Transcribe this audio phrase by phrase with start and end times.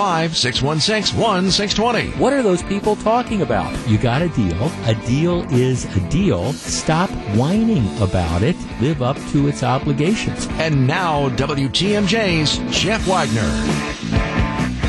[0.00, 2.18] 616 1620.
[2.18, 3.70] What are those people talking about?
[3.86, 4.72] You got a deal.
[4.86, 6.54] A deal is a deal.
[6.54, 8.56] Stop whining about it.
[8.80, 10.46] Live up to its obligations.
[10.52, 13.42] And now, WTMJ's Jeff Wagner.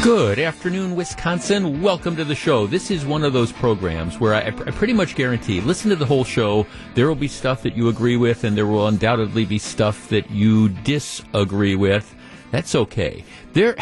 [0.02, 1.82] Good afternoon, Wisconsin.
[1.82, 2.66] Welcome to the show.
[2.66, 6.05] This is one of those programs where I, I, pretty much guarantee, listen to the
[6.05, 6.66] whole show.
[6.96, 10.32] There will be stuff that you agree with, and there will undoubtedly be stuff that
[10.32, 12.16] you disagree with.
[12.52, 13.26] That's okay.
[13.52, 13.76] There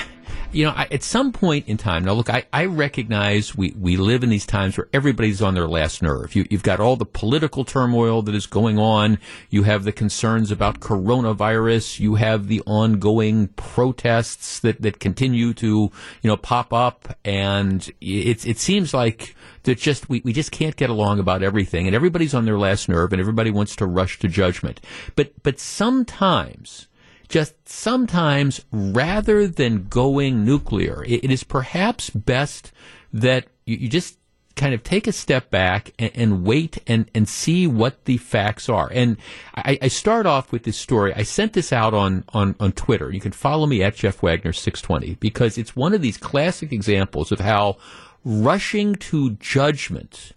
[0.52, 3.98] you know, I, at some point in time, now look, I, I recognize we, we
[3.98, 6.36] live in these times where everybody's on their last nerve.
[6.36, 9.20] You, you've got all the political turmoil that is going on.
[9.50, 12.00] You have the concerns about coronavirus.
[12.00, 17.16] You have the ongoing protests that, that continue to, you know, pop up.
[17.24, 21.86] And it, it seems like that just, we, we just can't get along about everything.
[21.86, 24.82] And everybody's on their last nerve and everybody wants to rush to judgment.
[25.16, 26.88] But, but sometimes,
[27.30, 32.72] just sometimes rather than going nuclear, it, it is perhaps best
[33.14, 34.18] that you, you, just
[34.56, 38.68] kind of take a step back and, and, wait and, and see what the facts
[38.68, 38.90] are.
[38.92, 39.16] And
[39.56, 41.14] I, I, start off with this story.
[41.14, 43.12] I sent this out on, on, on Twitter.
[43.12, 47.32] You can follow me at Jeff Wagner 620 because it's one of these classic examples
[47.32, 47.78] of how
[48.26, 50.34] rushing to judgment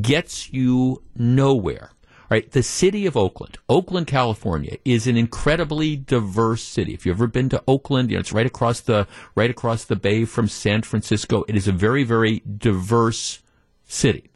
[0.00, 1.91] gets you nowhere
[2.32, 2.50] right?
[2.50, 6.94] The city of Oakland, Oakland, California, is an incredibly diverse city.
[6.94, 9.96] If you've ever been to Oakland, you know it's right across the right across the
[9.96, 11.44] bay from San Francisco.
[11.46, 13.40] It is a very very diverse
[13.84, 14.30] city.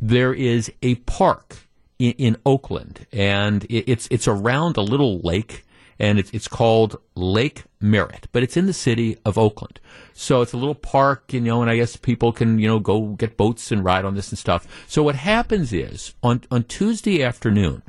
[0.00, 1.58] There is a park
[2.00, 5.64] in, in Oakland, and it, it's it's around a little lake
[5.98, 9.80] and it's, it's called Lake Merritt, but it's in the city of Oakland.
[10.12, 13.08] So it's a little park, you know, and I guess people can, you know, go
[13.10, 14.66] get boats and ride on this and stuff.
[14.86, 17.82] So what happens is on, on Tuesday afternoon,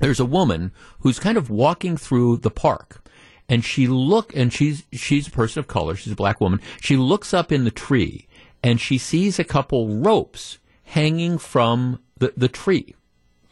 [0.00, 3.02] there's a woman who's kind of walking through the park
[3.48, 6.96] and she look and she's she's a person of color she's a black woman she
[6.96, 8.28] looks up in the tree
[8.62, 12.94] and she sees a couple ropes hanging from the, the tree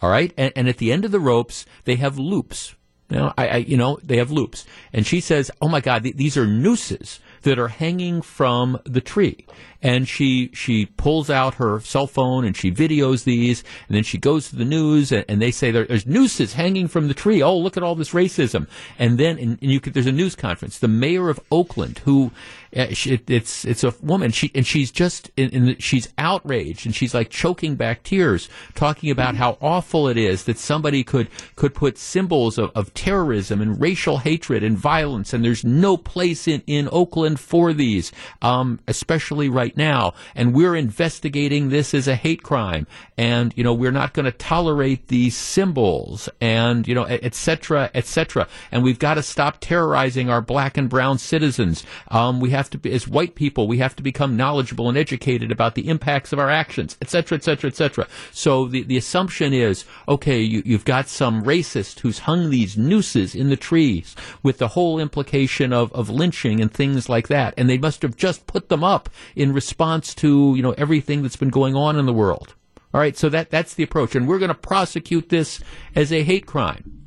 [0.00, 2.75] all right and, and at the end of the ropes they have loops
[3.08, 4.66] you know, I, I, you know, they have loops.
[4.92, 9.00] And she says, "Oh my God, th- these are nooses that are hanging from the
[9.00, 9.46] tree."
[9.82, 14.18] And she she pulls out her cell phone and she videos these, and then she
[14.18, 17.42] goes to the news, and, and they say there, there's nooses hanging from the tree.
[17.42, 18.68] Oh, look at all this racism!
[18.98, 20.78] And then and, and you could, there's a news conference.
[20.78, 22.32] The mayor of Oakland, who
[22.76, 24.30] uh, she, it's it's a woman.
[24.30, 28.48] She and she's just in, in the, she's outraged and she's like choking back tears,
[28.74, 33.60] talking about how awful it is that somebody could could put symbols of, of terrorism
[33.60, 38.12] and racial hatred and violence, and there's no place in in Oakland for these,
[38.42, 40.14] um, especially right now.
[40.34, 44.32] And we're investigating this as a hate crime, and you know we're not going to
[44.32, 47.90] tolerate these symbols, and you know etc.
[47.94, 48.48] etc.
[48.70, 51.82] And we've got to stop terrorizing our black and brown citizens.
[52.08, 54.98] Um, we have have to be, as white people, we have to become knowledgeable and
[54.98, 58.08] educated about the impacts of our actions, etc., etc., etc.
[58.32, 63.34] So the, the assumption is, okay, you, you've got some racist who's hung these nooses
[63.34, 67.70] in the trees with the whole implication of, of lynching and things like that, and
[67.70, 71.48] they must have just put them up in response to, you know, everything that's been
[71.48, 72.54] going on in the world.
[72.94, 75.60] All right, so that, that's the approach, and we're going to prosecute this
[75.96, 77.06] as a hate crime.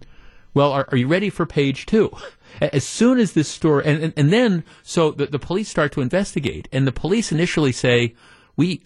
[0.53, 2.11] Well, are, are you ready for page two?
[2.61, 6.01] As soon as this story, and, and, and then, so the, the police start to
[6.01, 8.15] investigate, and the police initially say,
[8.57, 8.81] we,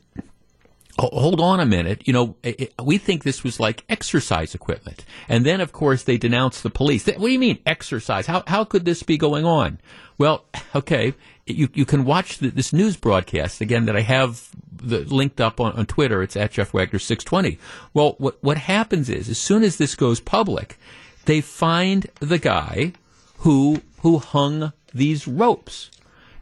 [1.00, 2.06] hold on a minute.
[2.06, 5.06] You know, eh, eh, we think this was like exercise equipment.
[5.28, 7.06] And then, of course, they denounce the police.
[7.08, 8.28] What do you mean exercise?
[8.28, 9.80] How, how could this be going on?
[10.18, 11.14] Well, okay,
[11.46, 15.60] you, you can watch the, this news broadcast again that I have the, linked up
[15.60, 16.22] on, on Twitter.
[16.24, 17.60] It's at Jeff Wagner 620.
[17.94, 20.78] Well, what, what happens is, as soon as this goes public,
[21.26, 22.94] they find the guy
[23.40, 25.90] who who hung these ropes.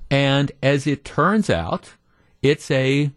[0.10, 1.94] And as it turns out,
[2.42, 3.12] it's a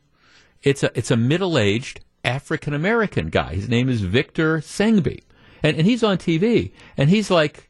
[0.63, 3.55] it's a it's a middle-aged African American guy.
[3.55, 5.23] His name is Victor Sengbe.
[5.63, 7.69] And and he's on TV and he's like,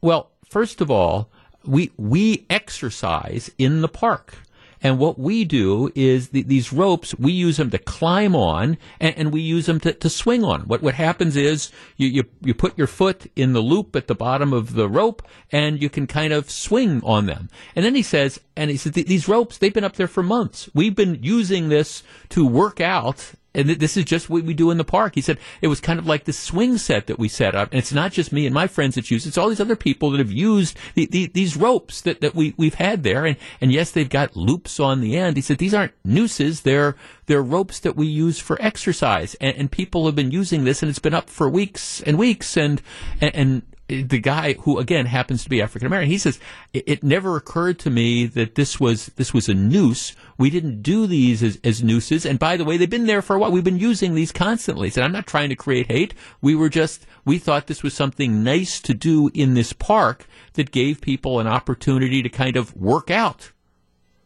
[0.00, 1.28] "Well, first of all,
[1.64, 4.34] we we exercise in the park."
[4.82, 9.16] And what we do is the, these ropes, we use them to climb on and,
[9.16, 10.62] and we use them to, to, swing on.
[10.62, 14.14] What, what happens is you, you, you put your foot in the loop at the
[14.14, 15.22] bottom of the rope
[15.52, 17.48] and you can kind of swing on them.
[17.76, 20.68] And then he says, and he says, these ropes, they've been up there for months.
[20.74, 24.78] We've been using this to work out and this is just what we do in
[24.78, 25.14] the park.
[25.14, 27.70] He said it was kind of like the swing set that we set up.
[27.70, 29.30] And it's not just me and my friends that use it.
[29.30, 32.54] It's all these other people that have used the, the, these ropes that, that we,
[32.56, 33.26] we've had there.
[33.26, 35.36] And, and yes, they've got loops on the end.
[35.36, 36.62] He said these aren't nooses.
[36.62, 36.96] They're,
[37.26, 39.34] they're ropes that we use for exercise.
[39.34, 42.56] And, and people have been using this and it's been up for weeks and weeks.
[42.56, 42.80] And,
[43.20, 46.38] and, and the guy who again happens to be African American, he says
[46.72, 50.14] it, it, never occurred to me that this was this was a noose.
[50.38, 53.36] We didn't do these as, as nooses, and by the way, they've been there for
[53.36, 53.50] a while.
[53.50, 54.88] We've been using these constantly.
[54.88, 56.14] He said I'm not trying to create hate.
[56.40, 60.70] We were just we thought this was something nice to do in this park that
[60.70, 63.52] gave people an opportunity to kind of work out.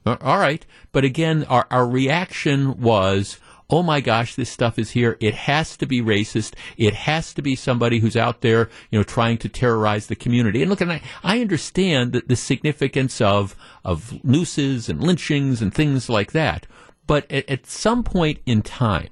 [0.04, 4.90] Uh, all right, but again, our our reaction was oh my gosh, this stuff is
[4.90, 5.16] here.
[5.20, 6.54] It has to be racist.
[6.76, 10.62] It has to be somebody who's out there, you know, trying to terrorize the community.
[10.62, 15.74] And look, and I, I understand the, the significance of, of nooses and lynchings and
[15.74, 16.66] things like that.
[17.06, 19.10] But at, at some point in time,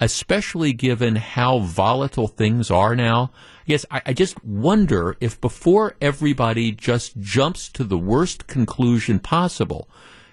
[0.00, 3.32] especially given how volatile things are now,
[3.66, 9.88] yes, I, I, just wonder if before everybody just jumps to the worst conclusion possible,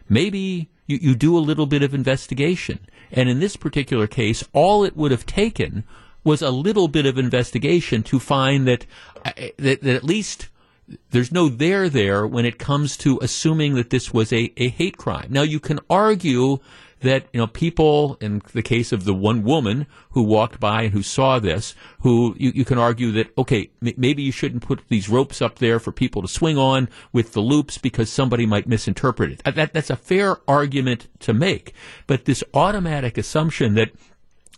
[0.08, 2.80] maybe you, you do a little bit of investigation.
[3.12, 5.84] And in this particular case, all it would have taken
[6.24, 8.86] was a little bit of investigation to find that,
[9.24, 10.50] uh, that, that at least
[11.12, 14.98] there's no there there when it comes to assuming that this was a, a hate
[14.98, 15.28] crime.
[15.30, 16.60] Now you can argue
[17.06, 20.94] that you know people in the case of the one woman who walked by and
[20.94, 24.82] who saw this who you, you can argue that okay m- maybe you shouldn't put
[24.90, 28.68] these ropes up there for people to swing on with the loops because somebody might
[28.68, 31.74] misinterpret it that, that's a fair argument to make
[32.08, 33.92] but this automatic assumption that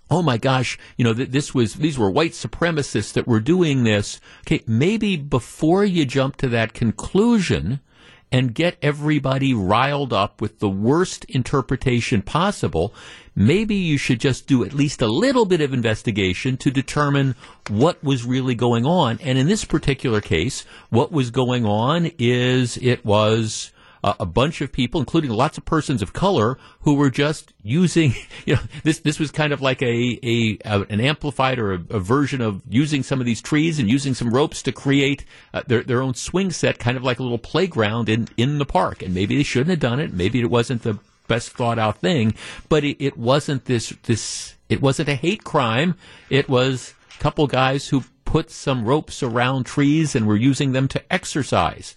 [0.10, 3.84] oh my gosh, you know, th- this was, these were white supremacists that were doing
[3.84, 4.22] this.
[4.46, 7.82] Okay, maybe before you jump to that conclusion,
[8.32, 12.94] and get everybody riled up with the worst interpretation possible,
[13.36, 17.36] maybe you should just do at least a little bit of investigation to determine
[17.70, 19.20] what was really going on.
[19.22, 23.72] And in this particular case, what was going on is it was
[24.04, 28.14] uh, a bunch of people, including lots of persons of color, who were just using,
[28.46, 31.80] you know, this this was kind of like a, a, a an amplified or a,
[31.90, 35.62] a, version of using some of these trees and using some ropes to create uh,
[35.68, 39.02] their their own swing set, kind of like a little playground in in the park.
[39.02, 40.14] And maybe they shouldn't have done it.
[40.14, 42.34] Maybe it wasn't the best thought out thing,
[42.70, 45.96] but it, it wasn't this this it wasn't a hate crime.
[46.30, 50.88] It was a couple guys who put some ropes around trees and were using them
[50.90, 51.96] to exercise.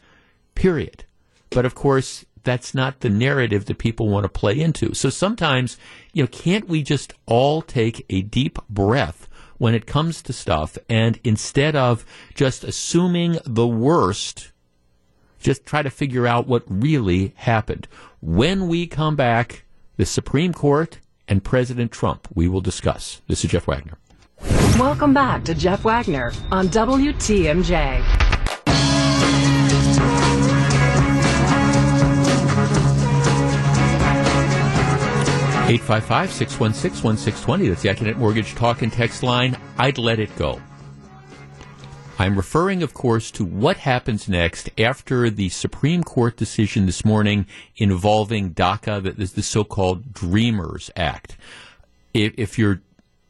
[0.54, 1.04] Period.
[1.50, 4.94] But of course, that's not the narrative that people want to play into.
[4.94, 5.76] So sometimes,
[6.12, 10.78] you know, can't we just all take a deep breath when it comes to stuff
[10.88, 14.52] and instead of just assuming the worst,
[15.38, 17.86] just try to figure out what really happened.
[18.20, 19.64] When we come back,
[19.96, 20.98] the Supreme Court
[21.28, 23.20] and President Trump, we will discuss.
[23.28, 23.98] This is Jeff Wagner.
[24.78, 28.29] Welcome back to Jeff Wagner on WTMJ.
[35.70, 37.68] 855 616 1620.
[37.68, 39.56] That's the Accunet Mortgage Talk and Text line.
[39.78, 40.60] I'd let it go.
[42.18, 47.46] I'm referring, of course, to what happens next after the Supreme Court decision this morning
[47.76, 51.36] involving DACA, is the so-called Dreamers Act.
[52.12, 52.80] If, if you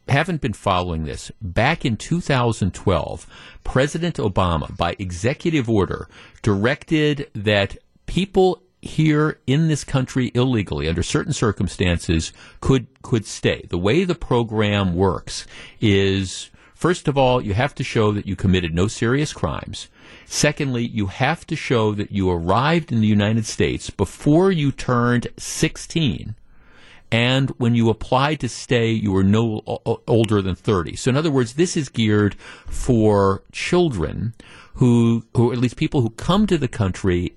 [0.09, 3.27] haven't been following this, back in 2012,
[3.65, 6.09] President Obama, by executive order,
[6.41, 7.77] directed that
[8.07, 13.67] people here in this country illegally under certain circumstances could could stay.
[13.69, 15.47] The way the program works
[15.81, 19.89] is first of all, you have to show that you committed no serious crimes.
[20.25, 25.29] Secondly, you have to show that you arrived in the United States before you turned
[25.37, 26.35] 16
[27.13, 29.63] and when you applied to stay, you were no
[30.07, 30.97] older than 30.
[30.97, 32.35] So in other words, this is geared
[32.67, 34.35] for children
[34.75, 37.35] who, who at least people who come to the country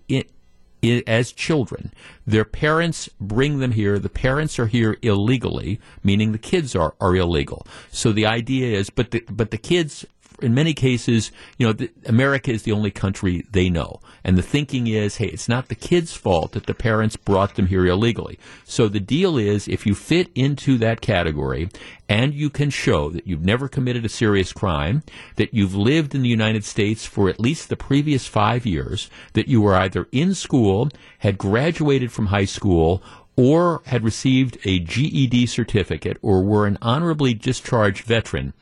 [0.84, 1.92] as children.
[2.26, 4.00] Their parents bring them here.
[4.00, 7.66] The parents are here illegally, meaning the kids are, are illegal.
[7.92, 10.06] So the idea is, but the, but the kids
[10.44, 14.00] in many cases, you know, the, America is the only country they know.
[14.24, 17.68] And the thinking is, hey, it's not the kids' fault that the parents brought them
[17.68, 18.38] here illegally.
[18.66, 21.70] So the deal is, if you fit into that category
[22.10, 25.04] and you can show that you've never committed a serious crime,
[25.38, 29.48] that you've lived in the United States for at least the previous five years, that
[29.48, 33.02] you were either in school, had graduated from high school,
[33.36, 38.54] or had received a GED certificate or were an honorably discharged veteran,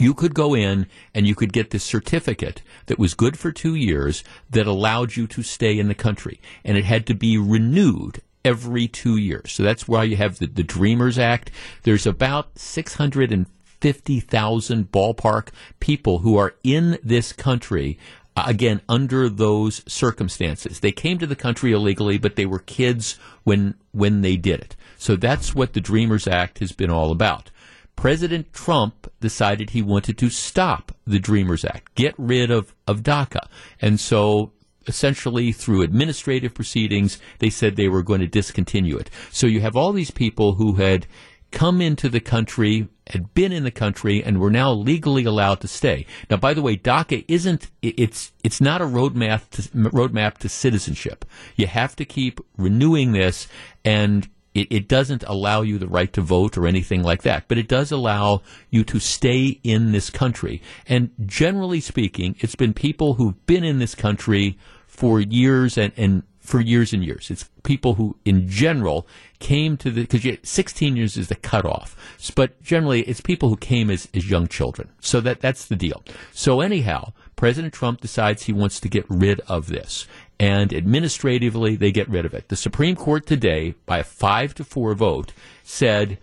[0.00, 3.74] you could go in and you could get this certificate that was good for two
[3.74, 6.38] years that allowed you to stay in the country.
[6.64, 9.52] And it had to be renewed every two years.
[9.52, 11.50] So that's why you have the, the Dreamers Act.
[11.82, 15.48] There's about 650,000 ballpark
[15.80, 17.98] people who are in this country
[18.38, 20.78] uh, again, under those circumstances.
[20.78, 24.76] They came to the country illegally, but they were kids when, when they did it.
[24.96, 27.50] So that's what the Dreamers Act has been all about.
[27.98, 33.48] President Trump decided he wanted to stop the Dreamers Act, get rid of, of DACA.
[33.82, 34.52] And so
[34.86, 39.10] essentially through administrative proceedings, they said they were going to discontinue it.
[39.32, 41.08] So you have all these people who had
[41.50, 45.66] come into the country, had been in the country, and were now legally allowed to
[45.66, 46.06] stay.
[46.30, 51.24] Now, by the way, DACA isn't, it's, it's not a roadmap to, roadmap to citizenship.
[51.56, 53.48] You have to keep renewing this,
[53.84, 57.58] and it, it, doesn't allow you the right to vote or anything like that, but
[57.58, 60.62] it does allow you to stay in this country.
[60.86, 66.22] And generally speaking, it's been people who've been in this country for years and, and
[66.48, 67.30] for years and years.
[67.30, 69.06] It's people who, in general,
[69.38, 71.94] came to the because 16 years is the cutoff,
[72.34, 74.88] but generally it's people who came as, as young children.
[75.00, 76.02] So that that's the deal.
[76.32, 80.06] So anyhow, President Trump decides he wants to get rid of this,
[80.40, 82.48] and administratively they get rid of it.
[82.48, 85.32] The Supreme Court today, by a five to four vote,
[85.64, 86.18] said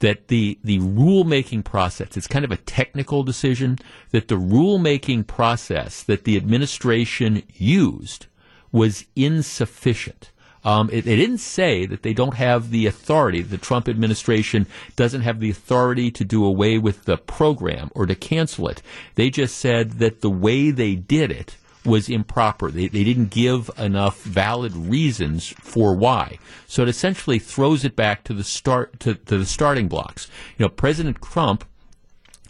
[0.00, 3.78] that the the rulemaking process it's kind of a technical decision
[4.10, 8.26] that the rulemaking process that the administration used
[8.72, 10.30] was insufficient.
[10.64, 13.42] Um, it, they didn't say that they don't have the authority.
[13.42, 14.66] The Trump administration
[14.96, 18.82] doesn't have the authority to do away with the program or to cancel it.
[19.14, 22.70] They just said that the way they did it was improper.
[22.70, 26.38] They, they didn't give enough valid reasons for why.
[26.66, 30.30] So it essentially throws it back to the start to, to the starting blocks.
[30.56, 31.64] You know, President Trump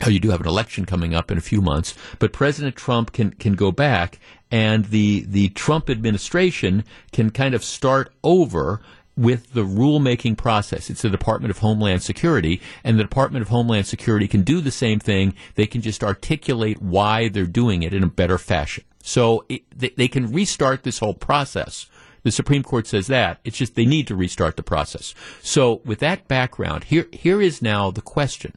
[0.04, 3.12] Oh, you do have an election coming up in a few months, but President Trump
[3.12, 4.18] can, can go back
[4.50, 8.80] and the, the Trump administration can kind of start over
[9.16, 10.90] with the rulemaking process.
[10.90, 14.70] It's the Department of Homeland Security, and the Department of Homeland Security can do the
[14.70, 15.34] same thing.
[15.54, 18.84] They can just articulate why they're doing it in a better fashion.
[19.06, 21.90] So it, they, can restart this whole process.
[22.22, 23.38] The Supreme Court says that.
[23.44, 25.14] It's just they need to restart the process.
[25.42, 28.54] So with that background, here, here is now the question.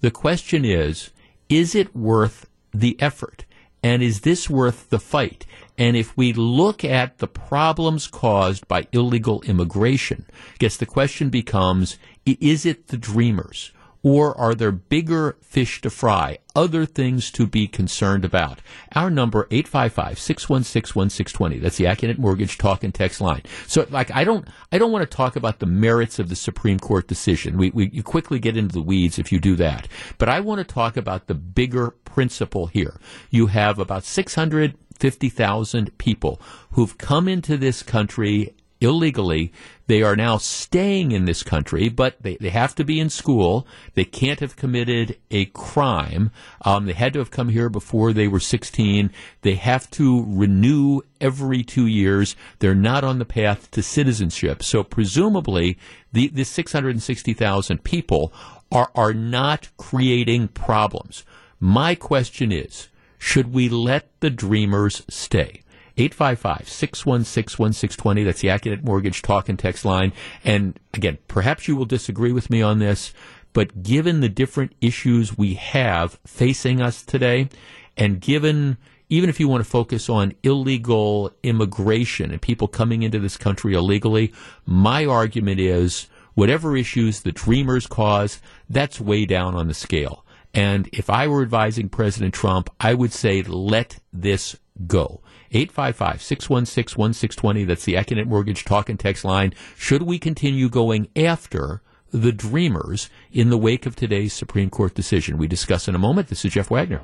[0.00, 1.10] The question is,
[1.48, 3.44] is it worth the effort?
[3.82, 5.46] And is this worth the fight?
[5.76, 11.28] And if we look at the problems caused by illegal immigration, I guess the question
[11.28, 13.72] becomes, is it the dreamers?
[14.08, 18.60] Or are there bigger fish to fry, other things to be concerned about?
[18.94, 21.60] Our number, 855-616-1620.
[21.60, 23.42] That's the Accunet Mortgage talk and text line.
[23.66, 26.78] So, like, I don't, I don't want to talk about the merits of the Supreme
[26.78, 27.58] Court decision.
[27.58, 29.88] We, we, you quickly get into the weeds if you do that.
[30.16, 32.98] But I want to talk about the bigger principle here.
[33.28, 39.52] You have about 650,000 people who've come into this country illegally.
[39.86, 43.66] They are now staying in this country, but they, they have to be in school.
[43.94, 46.30] They can't have committed a crime.
[46.62, 49.10] Um, they had to have come here before they were 16.
[49.42, 52.36] They have to renew every two years.
[52.58, 54.62] They're not on the path to citizenship.
[54.62, 55.78] So presumably,
[56.12, 58.32] the, the 660,000 people
[58.70, 61.24] are, are not creating problems.
[61.58, 65.62] My question is, should we let the dreamers stay?
[65.98, 68.24] 855 616 1620.
[68.24, 70.12] That's the Accunet Mortgage talk and text line.
[70.44, 73.12] And again, perhaps you will disagree with me on this,
[73.52, 77.48] but given the different issues we have facing us today,
[77.96, 78.78] and given
[79.10, 83.74] even if you want to focus on illegal immigration and people coming into this country
[83.74, 84.32] illegally,
[84.66, 90.24] my argument is whatever issues the dreamers cause, that's way down on the scale.
[90.52, 95.22] And if I were advising President Trump, I would say let this go.
[95.52, 97.64] 855 616 1620.
[97.64, 99.54] That's the Accunet Mortgage talk and text line.
[99.76, 105.38] Should we continue going after the dreamers in the wake of today's Supreme Court decision?
[105.38, 106.28] We discuss in a moment.
[106.28, 107.02] This is Jeff Wagner.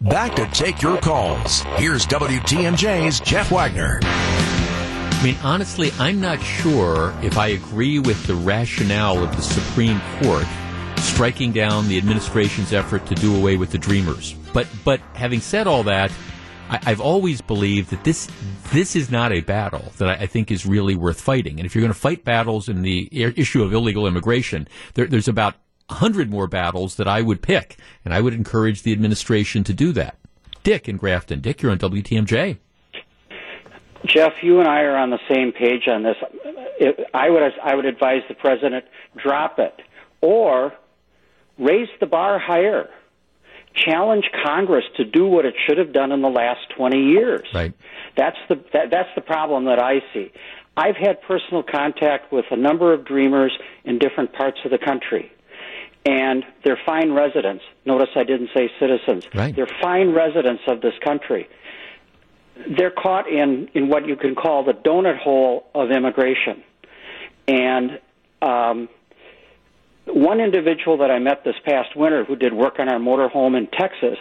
[0.00, 1.60] Back to take your calls.
[1.76, 4.00] Here's WTMJ's Jeff Wagner.
[4.02, 10.00] I mean, honestly, I'm not sure if I agree with the rationale of the Supreme
[10.20, 10.46] Court
[10.98, 14.34] striking down the administration's effort to do away with the dreamers.
[14.52, 16.10] But but having said all that,
[16.72, 18.28] I, have always believed that this
[18.72, 21.58] this is not a battle that I, I, think is really worth fighting.
[21.58, 25.28] And if you're going to fight battles in the issue of illegal immigration, there, there's
[25.28, 25.54] about
[25.90, 29.92] hundred more battles that I would pick, and I would encourage the administration to do
[29.92, 30.18] that.
[30.62, 31.40] Dick in Grafton.
[31.40, 32.58] Dick, you're on WTMJ.
[34.06, 36.16] Jeff, you and I are on the same page on this.
[37.12, 38.84] I would I would advise the president
[39.16, 39.74] drop it
[40.20, 40.72] or
[41.58, 42.88] raise the bar higher.
[43.74, 47.46] Challenge Congress to do what it should have done in the last 20 years.
[47.54, 47.72] Right.
[48.16, 50.32] That's the that, that's the problem that I see.
[50.76, 55.30] I've had personal contact with a number of dreamers in different parts of the country.
[56.04, 57.62] And they're fine residents.
[57.84, 59.28] Notice I didn't say citizens.
[59.34, 59.54] Right.
[59.54, 61.48] They're fine residents of this country.
[62.76, 66.62] They're caught in, in what you can call the donut hole of immigration.
[67.46, 68.00] And
[68.40, 68.88] um,
[70.06, 73.66] one individual that I met this past winter who did work on our motorhome in
[73.68, 74.18] Texas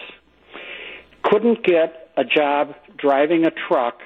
[1.24, 4.00] couldn't get a job driving a truck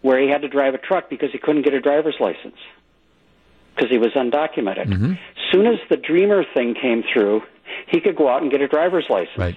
[0.00, 2.56] where he had to drive a truck because he couldn't get a driver's license
[3.74, 4.86] because he was undocumented.
[4.86, 5.12] Mm-hmm.
[5.50, 7.42] Soon as the Dreamer thing came through,
[7.86, 9.38] he could go out and get a driver's license.
[9.38, 9.56] Right.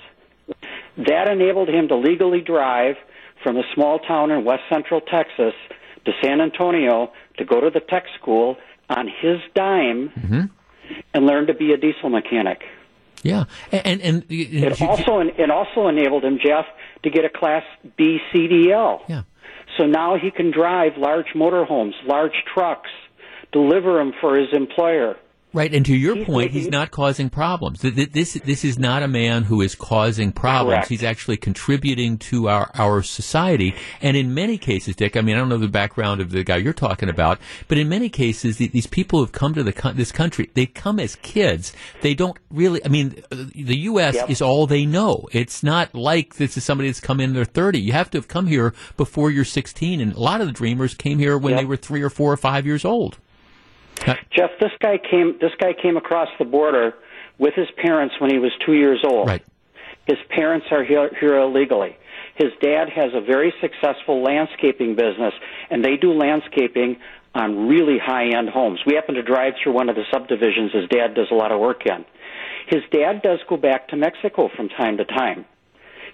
[0.97, 2.95] That enabled him to legally drive
[3.43, 5.53] from a small town in west central Texas
[6.05, 8.57] to San Antonio to go to the tech school
[8.89, 10.41] on his dime Mm-hmm.
[11.13, 12.63] And learn to be a diesel mechanic.
[13.23, 16.65] Yeah, and and, and It also it also enabled him, Jeff,
[17.03, 17.63] to get a Class
[17.97, 19.01] B CDL.
[19.07, 19.23] yeah.
[19.77, 22.89] So now he can drive large motorhomes, large trucks,
[23.51, 25.17] deliver them for his employer.
[25.55, 27.79] Right, and to your He's point, he's not causing problems.
[27.79, 30.75] Th- th- This this is not a man who is causing problems.
[30.75, 30.89] Correct.
[30.89, 33.73] He's actually contributing to our our society.
[34.01, 36.57] And in many cases, Dick, I mean, I don't know the background of the guy
[36.57, 40.11] you're talking about, but in many cases, th- these people who've come to the this
[40.11, 41.71] country, they come as kids.
[42.01, 42.83] They don't really.
[42.83, 44.15] I mean, uh, the U.S.
[44.15, 44.29] Yep.
[44.29, 45.25] is all they know.
[45.31, 47.79] It's not like this is somebody that's come in their 30.
[47.79, 50.93] You have to have come here before you're 16, and a lot of the dreamers
[50.95, 51.61] came here when Yep.
[51.61, 53.17] they were three or four or five years old.
[54.05, 56.93] Uh, Jeff, this guy came this guy came across the border
[57.37, 59.27] with his parents when he was 2 years old.
[59.27, 59.43] Right.
[60.05, 61.97] His parents are here, here illegally.
[62.35, 65.33] His dad has a very successful landscaping business,
[65.69, 66.97] and they do landscaping
[67.33, 68.79] on really high end homes.
[68.85, 71.59] We happen to drive through one of the subdivisions his dad does a lot of
[71.59, 72.05] work in.
[72.67, 75.45] His dad does go back to Mexico from time to time.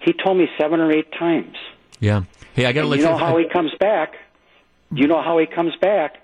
[0.04, 1.56] He told me seven or eight times.
[2.00, 2.24] Yeah.
[2.54, 4.14] Hey, I got to let you you know how he comes back?
[4.90, 6.21] You know how he comes back?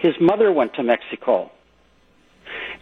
[0.00, 1.50] His mother went to Mexico.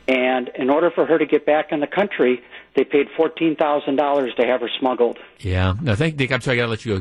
[0.07, 2.41] And in order for her to get back in the country,
[2.75, 5.19] they paid $14,000 to have her smuggled.
[5.41, 6.33] Yeah, no, thank Dick.
[6.33, 7.01] I'm sorry, I got to let you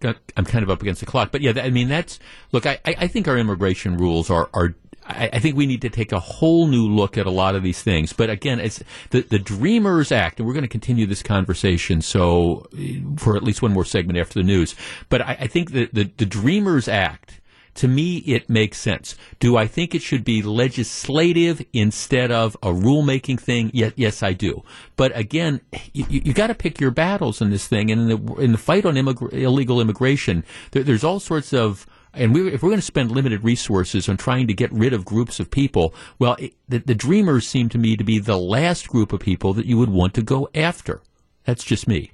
[0.00, 0.14] go.
[0.36, 2.18] I'm kind of up against the clock, but yeah, I mean that's
[2.50, 2.66] look.
[2.66, 4.74] I, I think our immigration rules are are.
[5.04, 7.82] I think we need to take a whole new look at a lot of these
[7.82, 8.12] things.
[8.12, 12.00] But again, it's the the Dreamers Act, and we're going to continue this conversation.
[12.02, 14.74] So eh, for at least one more segment after the news.
[15.08, 17.40] But I, I think that the the Dreamers Act
[17.74, 19.16] to me, it makes sense.
[19.40, 23.70] Do I think it should be legislative instead of a rulemaking thing?
[23.72, 24.62] Yes, yes, I do.
[24.96, 25.60] But again,
[25.92, 27.90] you, you got to pick your battles in this thing.
[27.90, 32.34] And in the in the fight on illegal immigration, there, there's all sorts of and
[32.34, 35.40] we, if we're going to spend limited resources on trying to get rid of groups
[35.40, 39.12] of people, well, it, the, the Dreamers seem to me to be the last group
[39.12, 41.00] of people that you would want to go after.
[41.44, 42.12] That's just me.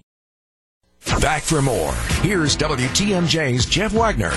[1.20, 1.92] Back for more.
[2.22, 4.32] Here's WTMJ's Jeff Wagner.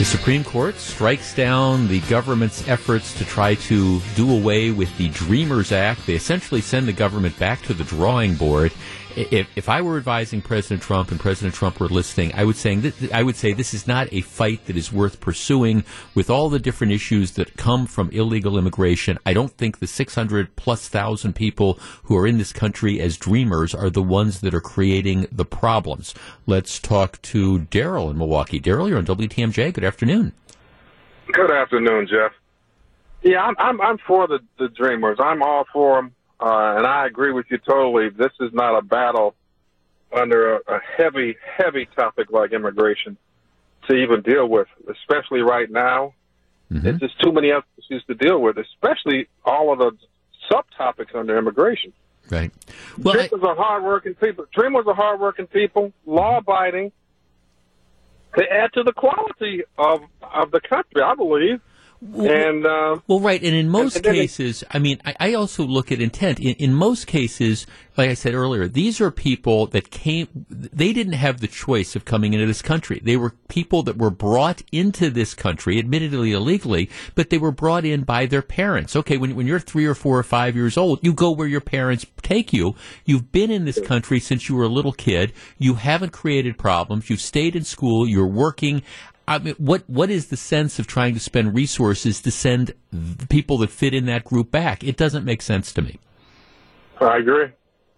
[0.00, 5.10] The Supreme Court strikes down the government's efforts to try to do away with the
[5.10, 6.06] Dreamers Act.
[6.06, 8.72] They essentially send the government back to the drawing board.
[9.16, 12.92] If, if I were advising President Trump and President Trump were listening, I would saying
[13.12, 16.58] I would say this is not a fight that is worth pursuing with all the
[16.58, 19.18] different issues that come from illegal immigration.
[19.26, 23.74] I don't think the 600 plus thousand people who are in this country as dreamers
[23.74, 26.14] are the ones that are creating the problems.
[26.46, 28.60] Let's talk to Daryl in Milwaukee.
[28.60, 29.72] Daryl, you're on WTMJ.
[29.72, 30.32] Good afternoon.
[31.32, 32.32] Good afternoon, Jeff.
[33.22, 35.18] Yeah, I'm I'm, I'm for the the Dreamers.
[35.20, 38.08] I'm all for them, uh, and I agree with you totally.
[38.08, 39.34] This is not a battle
[40.12, 43.16] under a, a heavy, heavy topic like immigration
[43.88, 46.14] to even deal with, especially right now.
[46.72, 46.82] Mhm.
[46.82, 49.92] There's just too many issues to deal with, especially all of the
[50.50, 51.92] subtopics under immigration.
[52.30, 52.52] Right.
[52.96, 54.46] Well, I, Dreamers are hardworking people.
[54.54, 56.92] Dreamers are hardworking people, law abiding.
[58.36, 61.60] They add to the quality of of the country, I believe.
[62.02, 65.92] And uh, Well, right, and in most and cases, I mean, I, I also look
[65.92, 66.40] at intent.
[66.40, 67.66] In, in most cases,
[67.98, 70.46] like I said earlier, these are people that came.
[70.48, 73.02] They didn't have the choice of coming into this country.
[73.04, 77.84] They were people that were brought into this country, admittedly illegally, but they were brought
[77.84, 78.96] in by their parents.
[78.96, 81.60] Okay, when when you're three or four or five years old, you go where your
[81.60, 82.74] parents take you.
[83.04, 85.34] You've been in this country since you were a little kid.
[85.58, 87.10] You haven't created problems.
[87.10, 88.08] You've stayed in school.
[88.08, 88.82] You're working.
[89.30, 92.74] I mean, what what is the sense of trying to spend resources to send
[93.28, 94.82] people that fit in that group back?
[94.82, 96.00] It doesn't make sense to me.
[97.00, 97.46] I agree.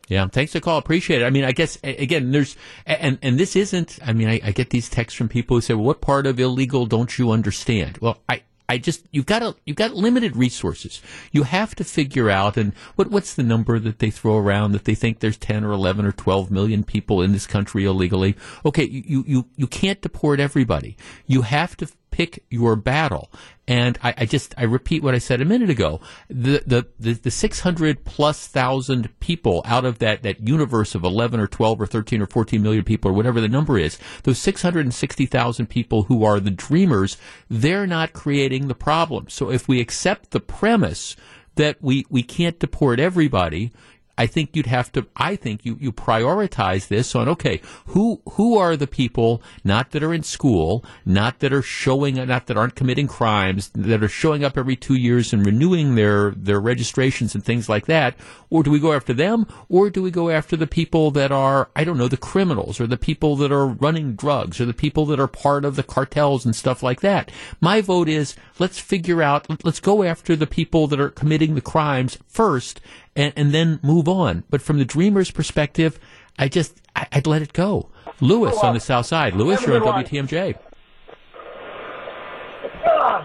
[0.09, 0.77] Yeah, thanks for the call.
[0.77, 1.25] Appreciate it.
[1.25, 3.99] I mean, I guess again, there's and and this isn't.
[4.05, 6.38] I mean, I, I get these texts from people who say, "Well, what part of
[6.38, 11.03] illegal don't you understand?" Well, I I just you've got a you've got limited resources.
[11.31, 14.85] You have to figure out and what what's the number that they throw around that
[14.85, 18.37] they think there's ten or eleven or twelve million people in this country illegally.
[18.64, 20.96] Okay, you you you can't deport everybody.
[21.27, 23.33] You have to pick your battle.
[23.66, 26.01] And I, I, just I repeat what I said a minute ago.
[26.29, 31.03] The the the, the six hundred plus thousand people out of that that universe of
[31.03, 34.38] eleven or twelve or thirteen or fourteen million people or whatever the number is, those
[34.38, 37.16] six hundred and sixty thousand people who are the dreamers,
[37.48, 39.29] they're not creating the problem.
[39.29, 41.16] So if we accept the premise
[41.55, 43.72] that we, we can't deport everybody,
[44.18, 45.07] I think you'd have to.
[45.16, 50.03] I think you, you prioritize this on okay, who who are the people not that
[50.03, 54.44] are in school, not that are showing, not that aren't committing crimes, that are showing
[54.44, 58.14] up every two years and renewing their their registrations and things like that,
[58.51, 61.70] or do we go after them, or do we go after the people that are
[61.75, 65.07] I don't know the criminals or the people that are running drugs or the people
[65.07, 67.31] that are part of the cartels and stuff like that?
[67.61, 71.61] My vote is let's figure out, let's go after the people that are committing the
[71.61, 72.81] crimes first
[73.16, 74.44] and, and then move on.
[74.51, 75.98] But from the dreamer's perspective,
[76.38, 77.90] I just, I, would let it go.
[78.20, 79.35] Lewis on the south side.
[79.35, 80.59] Lewis, you're on WTMJ.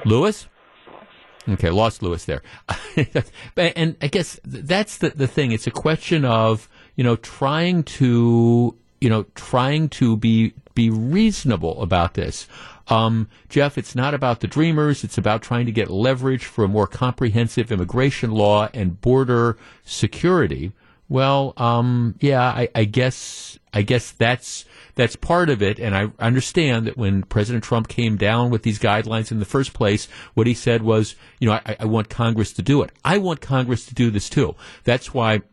[0.06, 0.47] Lewis?
[1.50, 2.41] Okay, lost Lewis there.
[3.58, 5.52] and I guess that's the, the thing.
[5.52, 11.81] It's a question of, you know, trying to, you know, trying to be, be reasonable
[11.81, 12.47] about this.
[12.89, 15.03] Um, Jeff, it's not about the dreamers.
[15.03, 20.71] It's about trying to get leverage for a more comprehensive immigration law and border security.
[21.10, 26.12] Well, um, yeah, I, I guess I guess that's that's part of it, and I
[26.19, 30.47] understand that when President Trump came down with these guidelines in the first place, what
[30.47, 32.91] he said was, you know, I, I want Congress to do it.
[33.05, 34.55] I want Congress to do this too.
[34.83, 35.43] That's why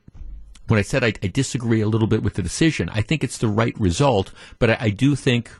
[0.68, 3.38] when I said I, I, disagree a little bit with the decision, I think it's
[3.38, 5.50] the right result, but I, I do think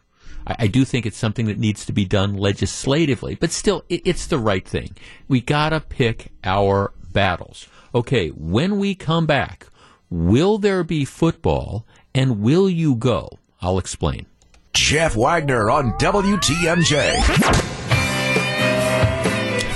[0.46, 4.26] I, do think it's something that needs to be done legislatively, but still, it, it's
[4.26, 4.94] the right thing.
[5.26, 7.66] We gotta pick our battles.
[7.94, 9.68] Okay, when we come back,
[10.10, 13.38] will there be football and will you go?
[13.62, 14.26] I'll explain.
[14.74, 17.83] Jeff Wagner on WTMJ.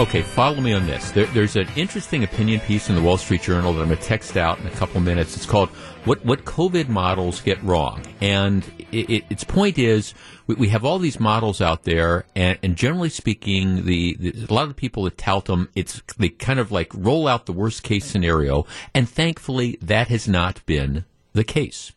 [0.01, 1.11] Okay, follow me on this.
[1.11, 4.05] There, there's an interesting opinion piece in the Wall Street Journal that I'm going to
[4.05, 5.35] text out in a couple minutes.
[5.35, 5.71] It's called
[6.05, 10.15] "What What COVID Models Get Wrong," and it, it, its point is
[10.47, 14.55] we, we, have all these models out there, and, and generally speaking, the, the, a
[14.55, 17.53] lot of the people that tout them, it's they kind of like roll out the
[17.53, 21.91] worst case scenario, and thankfully that has not been the case,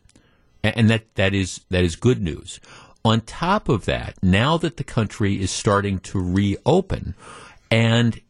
[0.64, 2.58] and, and that that is that is good news.
[3.04, 7.14] On top of that, now that the country is starting to reopen
[7.72, 8.20] and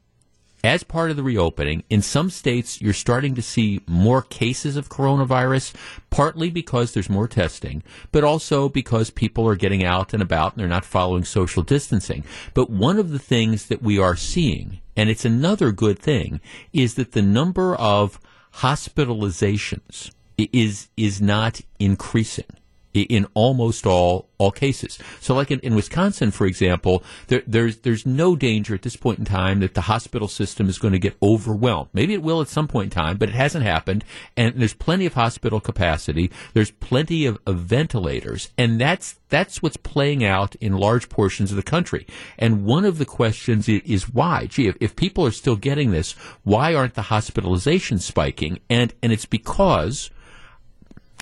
[0.62, 4.88] as part of the reopening, in some states, you're starting to see more cases of
[4.88, 5.74] coronavirus,
[6.10, 10.60] partly because there's more testing, but also because people are getting out and about and
[10.60, 12.22] they're not following social distancing.
[12.54, 16.40] But one of the things that we are seeing, and it's another good thing,
[16.72, 18.20] is that the number of
[18.58, 22.46] hospitalizations is, is not increasing
[22.94, 24.98] in almost all all cases.
[25.20, 29.18] So, like in, in Wisconsin, for example, there, there's there's no danger at this point
[29.18, 31.90] in time that the hospital system is going to get overwhelmed.
[31.92, 34.04] Maybe it will at some point in time, but it hasn't happened.
[34.36, 36.30] And there's plenty of hospital capacity.
[36.54, 41.56] There's plenty of, of ventilators, and that's that's what's playing out in large portions of
[41.56, 42.06] the country.
[42.38, 44.46] And one of the questions is, why?
[44.46, 48.60] Gee, if, if people are still getting this, why aren't the hospitalizations spiking?
[48.68, 50.10] And and it's because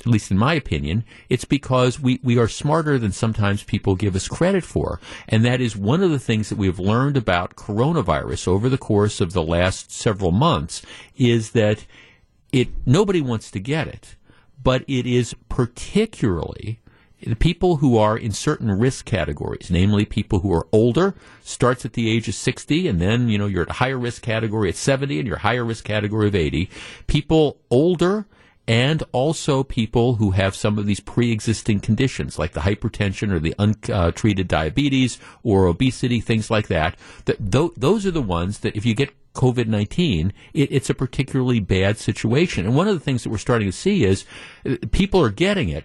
[0.01, 4.17] at least in my opinion, it's because we, we are smarter than sometimes people give
[4.17, 5.01] us credit for.
[5.29, 8.79] And that is one of the things that we have learned about coronavirus over the
[8.79, 10.83] course of the last several months
[11.17, 11.85] is that
[12.53, 14.17] it, nobody wants to get it,
[14.63, 16.81] but it is particularly
[17.23, 21.93] the people who are in certain risk categories, namely people who are older, starts at
[21.93, 24.77] the age of 60, and then, you know, you're at a higher risk category at
[24.77, 26.71] 70, and you're a higher risk category of 80.
[27.07, 28.27] People older,
[28.69, 33.55] and also people who have some of these pre-existing conditions like the hypertension or the
[33.59, 36.97] untreated diabetes or obesity, things like that.
[37.25, 40.95] that th- those are the ones that if you get COVID 19, it, it's a
[40.95, 42.67] particularly bad situation.
[42.67, 44.25] And one of the things that we're starting to see is
[44.67, 45.85] uh, people are getting it,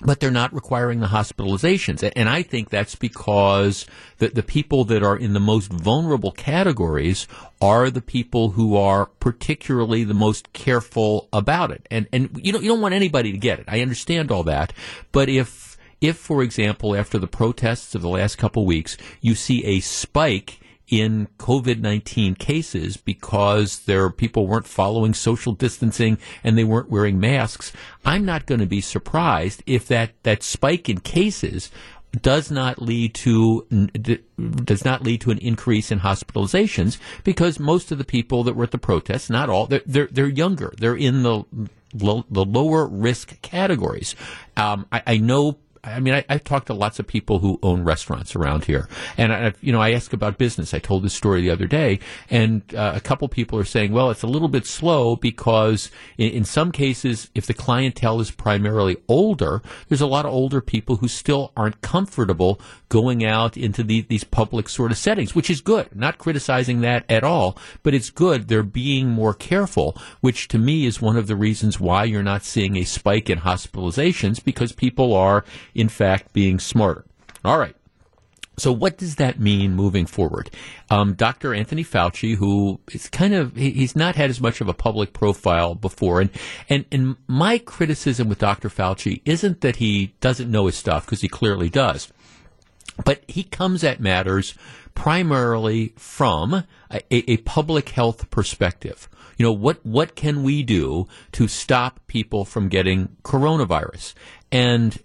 [0.00, 2.10] but they're not requiring the hospitalizations.
[2.14, 3.86] And I think that's because
[4.18, 7.26] the, the people that are in the most vulnerable categories
[7.60, 11.86] are the people who are particularly the most careful about it.
[11.90, 13.66] And, and you don't, you don't want anybody to get it.
[13.68, 14.72] I understand all that.
[15.12, 19.64] But if, if, for example, after the protests of the last couple weeks, you see
[19.64, 26.64] a spike in COVID 19 cases because their people weren't following social distancing and they
[26.64, 27.72] weren't wearing masks,
[28.04, 31.70] I'm not going to be surprised if that, that spike in cases
[32.22, 33.66] does not lead to
[34.64, 38.64] does not lead to an increase in hospitalizations because most of the people that were
[38.64, 40.72] at the protests, not all, they're they're, they're younger.
[40.78, 41.44] They're in the
[41.94, 44.14] the lower risk categories.
[44.56, 47.84] Um, I, I know I mean, I, have talked to lots of people who own
[47.84, 50.74] restaurants around here, and I, you know, I ask about business.
[50.74, 54.10] I told this story the other day, and uh, a couple people are saying, "Well,
[54.10, 58.96] it's a little bit slow because in, in, some cases, if the clientele is primarily
[59.08, 64.02] older, there's a lot of older people who still aren't comfortable going out into the,
[64.02, 65.94] these public sort of settings, which is good.
[65.94, 68.48] not criticizing that at all, but it's good.
[68.48, 72.44] They're being more careful, which to me is one of the reasons why you're not
[72.44, 75.44] seeing a spike in hospitalizations because people are
[75.76, 77.04] in fact, being smarter.
[77.44, 77.76] All right.
[78.58, 80.50] So what does that mean moving forward?
[80.90, 81.52] Um, Dr.
[81.52, 85.74] Anthony Fauci, who is kind of, he's not had as much of a public profile
[85.74, 86.22] before.
[86.22, 86.30] And,
[86.70, 88.70] and, and my criticism with Dr.
[88.70, 92.10] Fauci isn't that he doesn't know his stuff, because he clearly does.
[93.04, 94.54] But he comes at matters
[94.94, 99.06] primarily from a, a public health perspective.
[99.36, 104.14] You know, what, what can we do to stop people from getting coronavirus?
[104.50, 104.98] And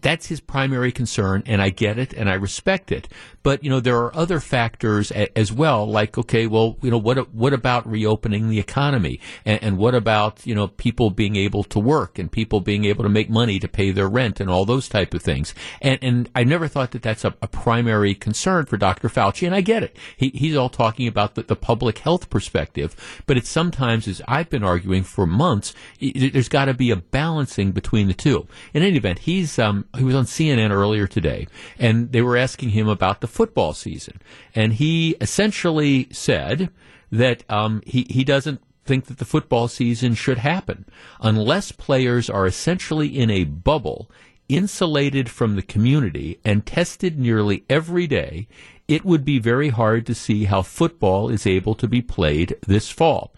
[0.00, 3.08] that's his primary concern, and I get it and I respect it.
[3.42, 6.98] But you know, there are other factors a, as well, like okay, well, you know,
[6.98, 11.62] what what about reopening the economy, and, and, what about you know people being able
[11.64, 14.64] to work and people being able to make money to pay their rent and all
[14.64, 15.54] those type of things.
[15.80, 19.08] And and I never thought that that's a, a primary concern for Dr.
[19.08, 19.96] Fauci, and I get it.
[20.16, 24.50] He, he's all talking about the, the public health perspective, but it's sometimes, as I've
[24.50, 28.46] been arguing for months, there's got to be a balancing between the two.
[28.74, 31.46] In any event, he's um, he was on CNN earlier today,
[31.78, 34.20] and they were asking him about the football season,
[34.54, 36.70] and he essentially said
[37.10, 40.86] that um, he he doesn't think that the football season should happen
[41.20, 44.10] unless players are essentially in a bubble,
[44.48, 48.46] insulated from the community, and tested nearly every day.
[48.88, 52.88] It would be very hard to see how football is able to be played this
[52.88, 53.32] fall.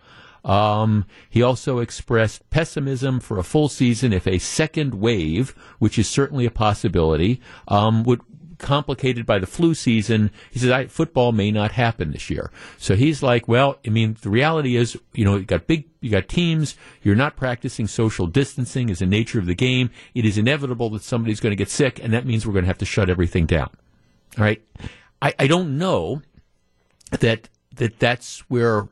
[0.48, 6.08] Um, he also expressed pessimism for a full season if a second wave, which is
[6.08, 8.22] certainly a possibility, um, would
[8.58, 10.30] complicated by the flu season.
[10.50, 12.50] He says football may not happen this year.
[12.76, 16.10] So he's like, well, I mean, the reality is, you know, you got big, you
[16.10, 16.74] got teams.
[17.02, 19.90] You're not practicing social distancing as a nature of the game.
[20.14, 22.68] It is inevitable that somebody's going to get sick, and that means we're going to
[22.68, 23.70] have to shut everything down.
[24.36, 24.62] All right.
[25.22, 26.22] I, I don't know
[27.10, 28.88] that that that's where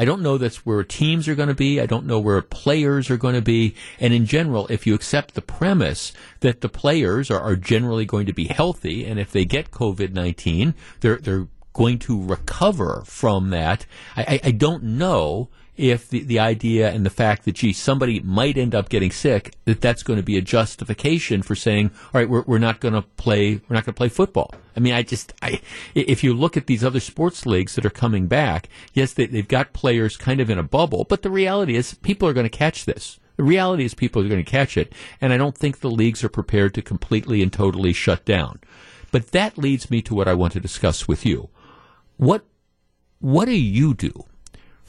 [0.00, 1.78] I don't know that's where teams are going to be.
[1.78, 3.74] I don't know where players are going to be.
[3.98, 8.24] And in general, if you accept the premise that the players are, are generally going
[8.24, 13.50] to be healthy, and if they get COVID nineteen, they're they're going to recover from
[13.50, 13.84] that.
[14.16, 18.20] I, I, I don't know if the, the idea and the fact that, gee, somebody
[18.20, 22.20] might end up getting sick, that that's going to be a justification for saying, all
[22.20, 24.54] right, we're, we're not going to play, we're not going to play football.
[24.76, 25.62] I mean, I just, I,
[25.94, 29.48] if you look at these other sports leagues that are coming back, yes, they, they've
[29.48, 32.50] got players kind of in a bubble, but the reality is people are going to
[32.50, 33.18] catch this.
[33.36, 36.22] The reality is people are going to catch it, and I don't think the leagues
[36.22, 38.60] are prepared to completely and totally shut down.
[39.12, 41.48] But that leads me to what I want to discuss with you.
[42.18, 42.44] What,
[43.18, 44.26] what do you do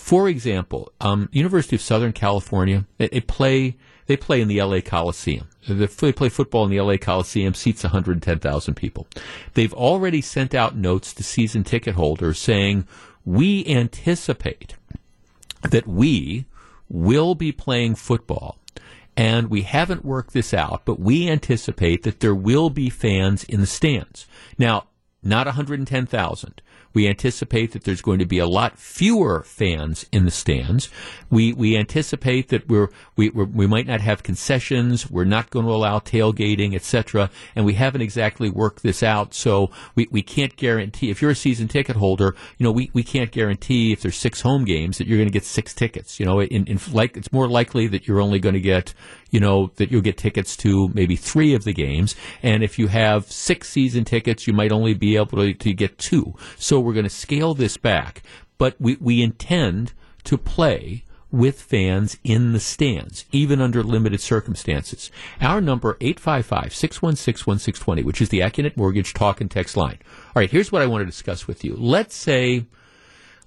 [0.01, 4.81] for example, um, University of Southern California, they, they, play they play in the LA
[4.81, 5.47] Coliseum.
[5.67, 9.07] They play football in the LA Coliseum, seats 110,000 people.
[9.53, 12.87] They've already sent out notes to season ticket holders saying,
[13.25, 14.75] we anticipate
[15.61, 16.45] that we
[16.89, 18.57] will be playing football
[19.15, 23.61] and we haven't worked this out, but we anticipate that there will be fans in
[23.61, 24.25] the stands.
[24.57, 24.87] Now,
[25.21, 26.61] not 110,000.
[26.93, 30.89] We anticipate that there's going to be a lot fewer fans in the stands.
[31.29, 35.09] We we anticipate that we're we we're, we might not have concessions.
[35.09, 37.29] We're not going to allow tailgating, etc.
[37.55, 41.09] And we haven't exactly worked this out, so we, we can't guarantee.
[41.09, 44.41] If you're a season ticket holder, you know we, we can't guarantee if there's six
[44.41, 46.19] home games that you're going to get six tickets.
[46.19, 48.93] You know, in, in like it's more likely that you're only going to get
[49.31, 52.15] you know, that you'll get tickets to maybe three of the games.
[52.43, 55.97] And if you have six season tickets, you might only be able to, to get
[55.97, 56.35] two.
[56.57, 58.21] So we're going to scale this back.
[58.57, 59.93] But we, we intend
[60.25, 65.09] to play with fans in the stands, even under limited circumstances.
[65.39, 69.99] Our number, 855-616-1620, which is the Accunet Mortgage talk and text line.
[70.03, 71.77] All right, here's what I want to discuss with you.
[71.77, 72.65] Let's say,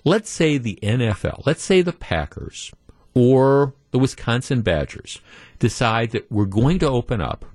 [0.03, 2.73] let's say the NFL, let's say the Packers
[3.15, 5.21] or the Wisconsin Badgers
[5.65, 7.47] decide that we're going to open up,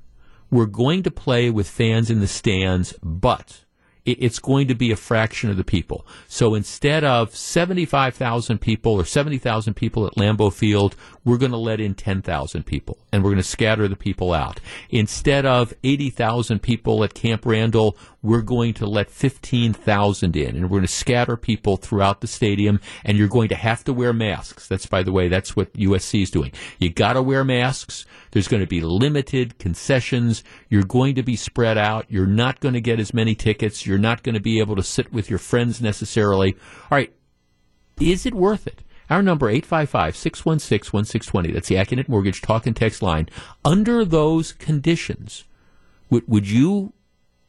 [0.50, 3.65] we're going to play with fans in the stands, but
[4.12, 6.06] it's going to be a fraction of the people.
[6.28, 11.80] So instead of 75,000 people or 70,000 people at Lambeau Field, we're going to let
[11.80, 14.60] in 10,000 people and we're going to scatter the people out.
[14.89, 20.80] Instead of 80,000 people at Camp Randall, we're going to let 15,000 in and we're
[20.80, 24.67] going to scatter people throughout the stadium and you're going to have to wear masks.
[24.67, 26.52] That's, by the way, that's what USC is doing.
[26.80, 28.06] You got to wear masks.
[28.32, 30.43] There's going to be limited concessions.
[30.69, 32.06] You're going to be spread out.
[32.10, 33.86] You're not going to get as many tickets.
[33.86, 36.53] You're not going to be able to sit with your friends necessarily.
[36.91, 37.13] All right.
[37.99, 38.83] Is it worth it?
[39.09, 41.53] Our number, 855-616-1620.
[41.53, 43.27] That's the Accunet Mortgage talk and text line.
[43.65, 45.45] Under those conditions,
[46.09, 46.93] would, would you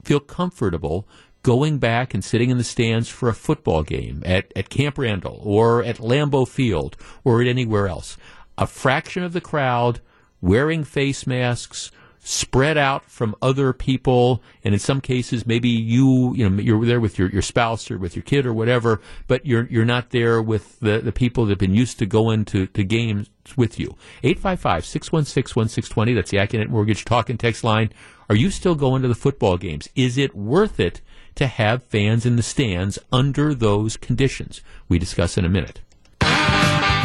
[0.02, 1.06] feel comfortable
[1.42, 5.40] going back and sitting in the stands for a football game at, at Camp Randall
[5.44, 8.16] or at Lambeau Field or at anywhere else?
[8.56, 10.00] A fraction of the crowd
[10.40, 11.90] wearing face masks,
[12.22, 17.00] spread out from other people, and in some cases, maybe you, you know, you're there
[17.00, 20.42] with your, your spouse or with your kid or whatever, but you're you're not there
[20.42, 23.96] with the, the people that have been used to going to, to games with you.
[24.22, 27.90] 855-616-1620, that's the Accunet Mortgage talk and text line.
[28.28, 29.88] Are you still going to the football games?
[29.96, 31.00] Is it worth it
[31.34, 34.60] to have fans in the stands under those conditions?
[34.88, 35.80] We discuss in a minute.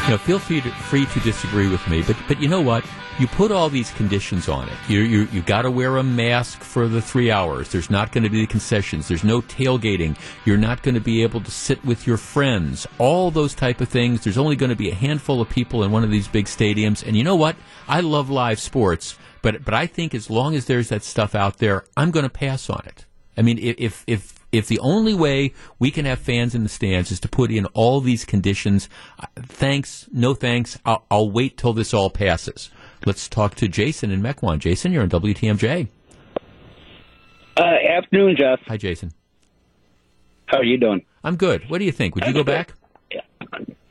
[0.06, 2.86] You know, feel free to, free to disagree with me, but but you know what?
[3.18, 4.78] You put all these conditions on it.
[4.88, 7.70] You you you got to wear a mask for the three hours.
[7.70, 9.08] There's not going to be the concessions.
[9.08, 10.16] There's no tailgating.
[10.46, 12.86] You're not going to be able to sit with your friends.
[13.00, 14.24] All those type of things.
[14.24, 17.04] There's only going to be a handful of people in one of these big stadiums.
[17.04, 17.56] And you know what?
[17.88, 21.58] I love live sports, but but I think as long as there's that stuff out
[21.58, 23.06] there, I'm going to pass on it.
[23.36, 27.12] I mean, if if if the only way we can have fans in the stands
[27.12, 28.90] is to put in all these conditions,
[29.20, 30.80] uh, thanks, no thanks.
[30.86, 32.70] I'll, I'll, wait till this all passes.
[33.06, 34.60] Let's talk to Jason in Mequon.
[34.60, 35.88] Jason, you're on WTMJ.
[37.58, 38.60] Uh, afternoon, Jeff.
[38.68, 39.12] Hi, Jason.
[40.48, 41.06] How are you doing?
[41.24, 41.70] I'm good.
[41.70, 42.16] What do you think?
[42.16, 42.74] Would you go back?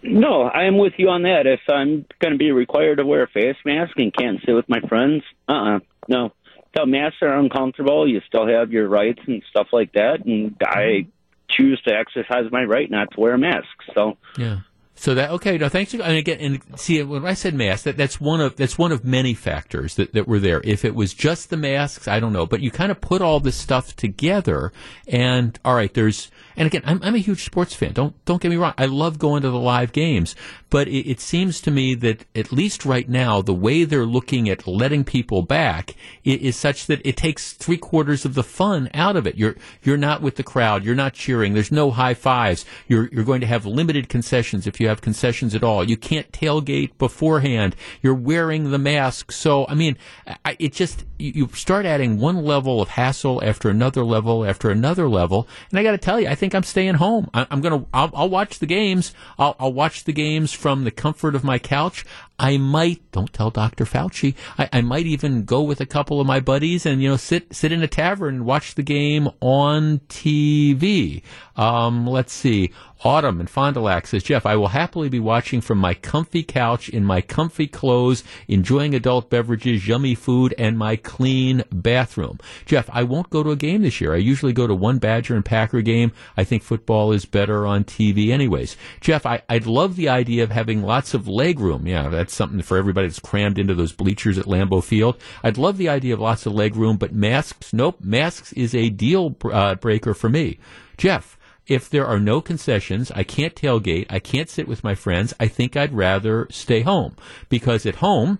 [0.02, 1.46] No, I'm with you on that.
[1.46, 4.68] If I'm going to be required to wear a face mask and can't sit with
[4.68, 6.32] my friends, uh uh-uh, uh no
[6.74, 8.08] the masks are uncomfortable.
[8.08, 11.10] You still have your rights and stuff like that, and I mm-hmm.
[11.48, 13.68] choose to exercise my right not to wear a mask.
[13.94, 14.60] So yeah.
[14.96, 15.58] So that okay?
[15.58, 15.92] No, thanks.
[15.92, 18.92] For, and again, and see, when I said mask, that, that's one of that's one
[18.92, 20.60] of many factors that, that were there.
[20.64, 22.46] If it was just the masks, I don't know.
[22.46, 24.72] But you kind of put all this stuff together,
[25.08, 27.92] and all right, there's and again, I'm, I'm a huge sports fan.
[27.92, 28.74] Don't don't get me wrong.
[28.78, 30.36] I love going to the live games,
[30.70, 34.48] but it, it, seems to me that at least right now, the way they're looking
[34.48, 38.88] at letting people back is, is, such that it takes three quarters of the fun
[38.94, 39.36] out of it.
[39.36, 40.84] You're you're not with the crowd.
[40.84, 41.54] You're not cheering.
[41.54, 42.64] There's no high fives.
[42.86, 45.82] You're you're going to have limited concessions if you have concessions at all.
[45.82, 47.74] You can't tailgate beforehand.
[48.00, 49.32] You're wearing the mask.
[49.32, 49.96] So I mean,
[50.44, 54.70] I, it just you, you start adding one level of hassle after another level after
[54.70, 57.30] another level, and I got to tell you, I think think I'm staying home.
[57.32, 57.86] I, am gonna.
[57.94, 59.14] I'll, I'll, watch the games.
[59.38, 62.04] I'll, I'll, watch the games from the comfort of my couch.
[62.38, 63.00] I might.
[63.12, 63.84] Don't tell Dr.
[63.84, 64.34] Fauci.
[64.58, 67.54] I, I, might even go with a couple of my buddies and you know sit
[67.54, 71.22] sit in a tavern and watch the game on TV.
[71.56, 72.72] Um, let's see.
[73.04, 76.42] Autumn and Fond du Lac says, Jeff, I will happily be watching from my comfy
[76.42, 82.38] couch in my comfy clothes, enjoying adult beverages, yummy food, and my clean bathroom.
[82.64, 84.14] Jeff, I won't go to a game this year.
[84.14, 86.12] I usually go to one Badger and Packer game.
[86.36, 88.74] I think football is better on TV anyways.
[89.02, 91.86] Jeff, I, would love the idea of having lots of leg room.
[91.86, 95.18] Yeah, that's something for everybody that's crammed into those bleachers at Lambeau Field.
[95.42, 98.88] I'd love the idea of lots of leg room, but masks, nope, masks is a
[98.88, 100.58] deal uh, breaker for me.
[100.96, 105.34] Jeff, if there are no concessions, I can't tailgate, I can't sit with my friends,
[105.38, 107.14] I think I'd rather stay home.
[107.50, 108.38] Because at home,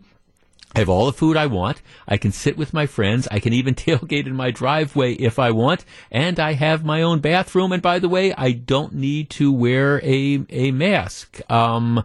[0.74, 1.82] I have all the food I want.
[2.08, 3.28] I can sit with my friends.
[3.30, 5.84] I can even tailgate in my driveway if I want.
[6.10, 7.70] And I have my own bathroom.
[7.70, 11.40] And by the way, I don't need to wear a, a mask.
[11.50, 12.02] Um,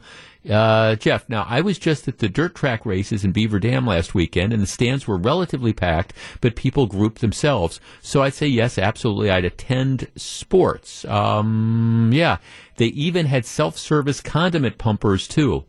[0.49, 4.15] uh, Jeff, now I was just at the dirt track races in Beaver Dam last
[4.15, 7.79] weekend, and the stands were relatively packed, but people grouped themselves.
[8.01, 9.29] So I'd say yes, absolutely.
[9.29, 11.05] I'd attend sports.
[11.05, 12.37] Um, yeah,
[12.77, 15.65] they even had self-service condiment pumpers too.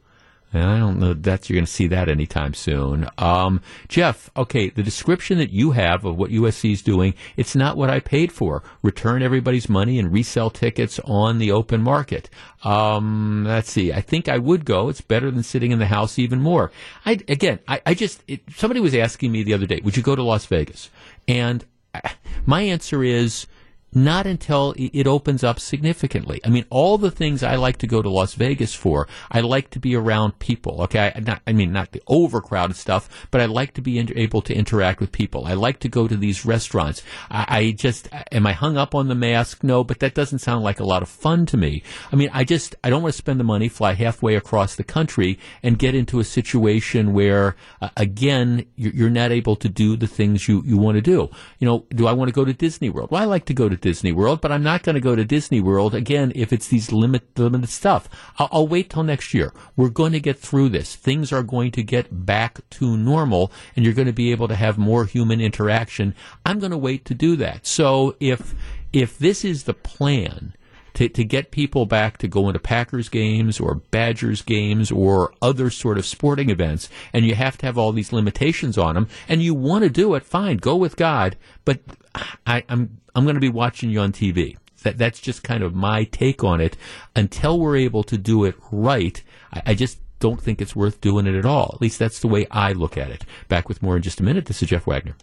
[0.53, 3.09] And I don't know that you're going to see that anytime soon.
[3.19, 7.77] Um, Jeff, okay, the description that you have of what USC is doing, it's not
[7.77, 8.65] what I paid for.
[8.83, 12.29] Return everybody's money and resell tickets on the open market.
[12.65, 13.93] Um, let's see.
[13.93, 14.89] I think I would go.
[14.89, 16.73] It's better than sitting in the house even more.
[17.07, 20.03] I, again, I, I just, it, somebody was asking me the other day, would you
[20.03, 20.91] go to Las Vegas?
[21.29, 21.65] And
[21.95, 22.01] uh,
[22.45, 23.47] my answer is,
[23.93, 26.41] not until it opens up significantly.
[26.45, 29.71] I mean, all the things I like to go to Las Vegas for, I like
[29.71, 30.83] to be around people.
[30.83, 34.43] Okay, I, not, I mean not the overcrowded stuff, but I like to be able
[34.43, 35.47] to interact with people.
[35.47, 37.03] I like to go to these restaurants.
[37.31, 39.65] I, I just am I hung up on the mask?
[39.65, 41.83] No, but that doesn't sound like a lot of fun to me.
[42.13, 44.85] I mean, I just I don't want to spend the money, fly halfway across the
[44.85, 49.97] country, and get into a situation where uh, again you're, you're not able to do
[49.97, 51.29] the things you you want to do.
[51.59, 53.11] You know, do I want to go to Disney World?
[53.11, 55.25] Well, I like to go to Disney World, but I'm not going to go to
[55.25, 58.09] Disney World again if it's these limit limited stuff.
[58.39, 59.53] I'll, I'll wait till next year.
[59.77, 60.97] We're going to get through this.
[60.97, 64.57] Things are going to get back to normal, and you're going to be able to
[64.57, 66.15] have more human interaction.
[66.45, 67.67] I'm going to wait to do that.
[67.67, 68.55] So if
[68.93, 70.55] if this is the plan
[70.95, 75.71] to, to get people back to going to Packers games or Badgers games or other
[75.71, 79.43] sort of sporting events, and you have to have all these limitations on them, and
[79.43, 81.37] you want to do it, fine, go with God.
[81.65, 81.81] But
[82.47, 84.57] I, I'm I'm going to be watching you on TV.
[84.83, 86.77] That that's just kind of my take on it.
[87.15, 89.23] Until we're able to do it right,
[89.53, 91.73] I, I just don't think it's worth doing it at all.
[91.75, 93.25] At least that's the way I look at it.
[93.49, 94.47] Back with more in just a minute.
[94.47, 95.17] This is Jeff Wagner.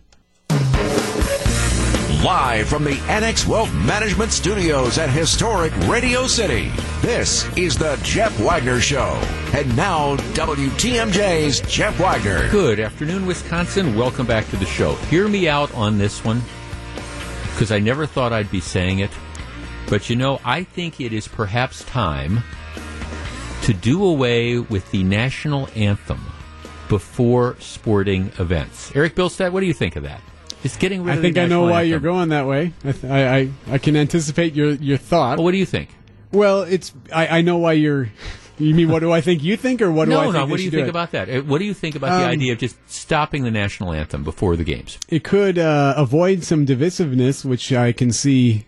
[2.28, 8.38] Live from the Annex Wealth Management Studios at historic Radio City, this is the Jeff
[8.41, 9.13] Wagner Show.
[9.53, 12.49] And now, WTMJ's Jeff Wagner.
[12.51, 13.95] Good afternoon, Wisconsin.
[13.95, 14.95] Welcome back to the show.
[15.05, 16.41] Hear me out on this one,
[17.53, 19.11] because I never thought I'd be saying it.
[19.88, 22.43] But you know, I think it is perhaps time
[23.61, 26.19] to do away with the national anthem
[26.89, 28.93] before sporting events.
[28.97, 30.19] Eric Bilstead, what do you think of that?
[30.64, 31.89] Just getting rid I of think the I know why anthem.
[31.91, 32.74] you're going that way.
[32.84, 35.38] I, th- I, I, I can anticipate your, your thought.
[35.38, 35.89] Well, what do you think?
[36.32, 38.10] Well, it's I, I know why you're.
[38.60, 40.45] You mean what do I think you think, or what do no, I think no.
[40.45, 41.30] they What do you think about that?
[41.30, 44.24] Uh, What do you think about the Um, idea of just stopping the national anthem
[44.24, 44.97] before the games?
[45.10, 48.66] It could uh, avoid some divisiveness, which I can see.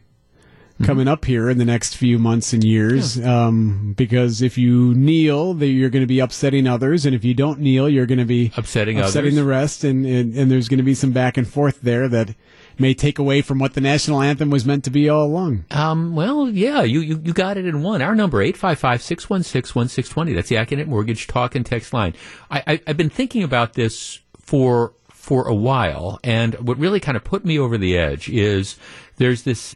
[0.84, 3.24] Coming up here in the next few months and years.
[3.24, 7.60] Um, because if you kneel, you're going to be upsetting others, and if you don't
[7.60, 9.36] kneel, you're going to be Upsetting upsetting others?
[9.36, 12.34] the rest, and, and and there's going to be some back and forth there that
[12.78, 15.66] may take away from what the national anthem was meant to be all along.
[15.72, 18.02] Um, well, yeah, you, you, you got it in one.
[18.02, 20.36] Our number, 855-616-1620.
[20.36, 22.14] That's the Accunet Mortgage Talk and Text line.
[22.50, 24.94] I, I, I've been thinking about this for
[25.30, 28.78] for a while, and what really kind of put me over the edge is
[29.18, 29.76] there's this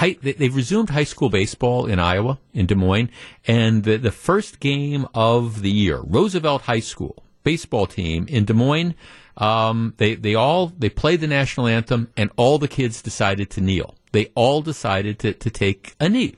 [0.00, 3.10] they've resumed high school baseball in Iowa, in Des Moines,
[3.46, 8.54] and the, the first game of the year, Roosevelt High School baseball team in Des
[8.54, 8.94] Moines,
[9.36, 13.60] um, they, they all, they played the national anthem, and all the kids decided to
[13.60, 13.94] kneel.
[14.12, 16.36] They all decided to, to take a knee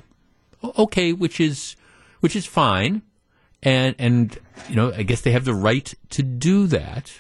[0.79, 1.77] okay, which is
[2.21, 3.03] which is fine,
[3.63, 4.39] and and
[4.69, 7.13] you know I guess they have the right to do that,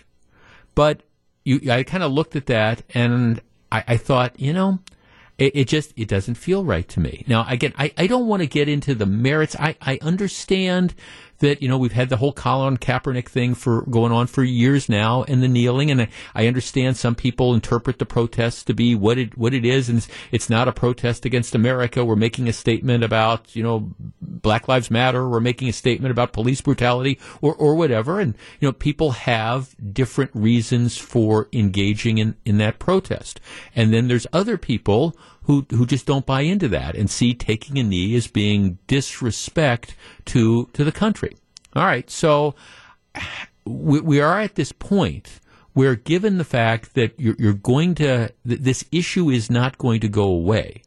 [0.74, 1.02] but
[1.46, 3.40] you I kind of looked at that and
[3.72, 4.80] I, I thought you know.
[5.38, 7.22] It, it just it doesn't feel right to me.
[7.28, 9.54] Now again, I, I don't want to get into the merits.
[9.54, 10.94] I, I understand
[11.38, 14.88] that you know we've had the whole Colin Kaepernick thing for going on for years
[14.88, 19.18] now, and the kneeling, and I, understand some people interpret the protests to be what
[19.18, 22.04] it what it is, and it's, it's not a protest against America.
[22.04, 25.28] We're making a statement about you know Black Lives Matter.
[25.28, 29.74] We're making a statement about police brutality, or or whatever, and you know people have
[29.92, 33.40] different reasons for engaging in in that protest,
[33.74, 35.16] and then there's other people
[35.46, 39.96] who who just don't buy into that and see taking a knee as being disrespect
[40.26, 41.36] to to the country.
[41.74, 42.54] All right, so
[43.64, 45.40] we, we are at this point
[45.72, 50.08] where, given the fact that you're, you're going to this issue is not going to
[50.08, 50.82] go away,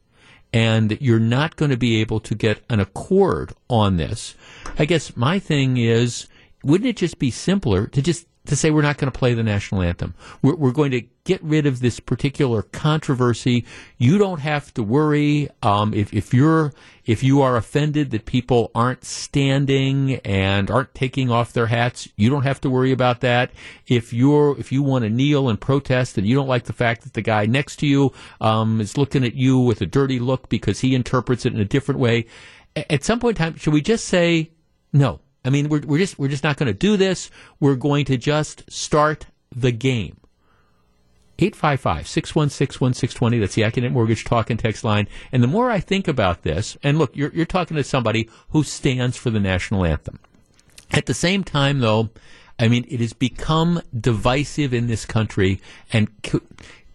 [0.52, 4.36] and that you're not going to be able to get an accord on this,
[4.78, 6.28] I guess my thing is,
[6.64, 9.44] wouldn't it just be simpler to just to say we're not going to play the
[9.44, 10.14] national anthem?
[10.42, 13.66] We're, we're going to get rid of this particular controversy.
[13.98, 16.74] You don't have to worry um, if if you're
[17.06, 22.10] if you are offended that people aren't standing and aren't taking off their hats.
[22.16, 23.52] You don't have to worry about that.
[23.88, 27.04] If you're if you want to kneel and protest and you don't like the fact
[27.04, 30.50] that the guy next to you um, is looking at you with a dirty look
[30.50, 32.26] because he interprets it in a different way,
[32.76, 34.52] at some point in time, should we just say
[34.94, 35.20] no?
[35.44, 37.32] I mean, we're, we're just we're just not going to do this.
[37.60, 40.18] We're going to just start the game.
[41.40, 43.40] 855-616-1620.
[43.40, 45.08] That's the Accunet Mortgage Talk and Text line.
[45.32, 48.64] And the more I think about this, and look, you're, you're talking to somebody who
[48.64, 50.20] stands for the national anthem.
[50.92, 52.10] At the same time, though,
[52.58, 55.62] I mean, it has become divisive in this country,
[55.94, 56.42] and could,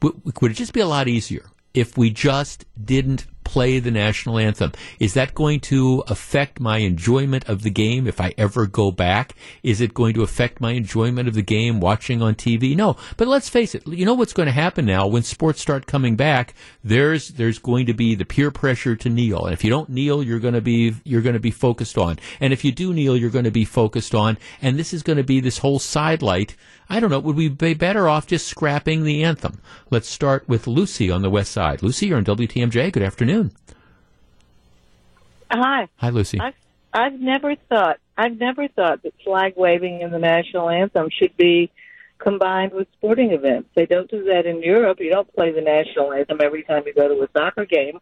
[0.03, 4.73] would it just be a lot easier if we just didn't play the national anthem.
[4.99, 9.35] Is that going to affect my enjoyment of the game if I ever go back?
[9.63, 12.75] Is it going to affect my enjoyment of the game watching on TV?
[12.75, 12.97] No.
[13.17, 16.17] But let's face it, you know what's going to happen now when sports start coming
[16.17, 19.45] back, there's there's going to be the peer pressure to kneel.
[19.45, 22.19] And if you don't kneel, you're going to be you're going to be focused on.
[22.41, 24.39] And if you do kneel, you're going to be focused on.
[24.63, 26.57] And this is going to be this whole sidelight.
[26.89, 29.61] I don't know, would we be better off just scrapping the anthem?
[29.91, 31.83] Let's start with Lucy on the west side.
[31.83, 32.93] Lucy, you're on WTMJ.
[32.93, 33.34] Good afternoon.
[35.51, 35.89] Hi.
[35.97, 36.41] Hi, Lucy.
[36.41, 36.55] I've,
[36.93, 41.71] I've never thought I've never thought that flag waving in the national anthem should be
[42.19, 43.69] combined with sporting events.
[43.75, 44.99] They don't do that in Europe.
[45.01, 47.99] You don't play the national anthem every time you go to a soccer game.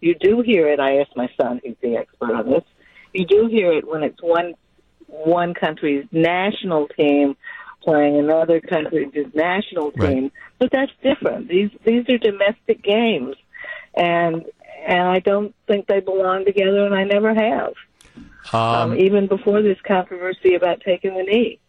[0.00, 0.80] You do hear it.
[0.80, 2.64] I asked my son, who's the expert on this.
[3.12, 4.54] You do hear it when it's one
[5.06, 7.36] one country's national team
[7.82, 10.22] playing another country's national team.
[10.24, 10.32] Right.
[10.58, 11.48] But that's different.
[11.48, 13.36] These these are domestic games,
[13.94, 14.44] and
[14.86, 17.74] and I don't think they belong together, and I never have.
[18.52, 21.60] Um, even before this controversy about taking the knee,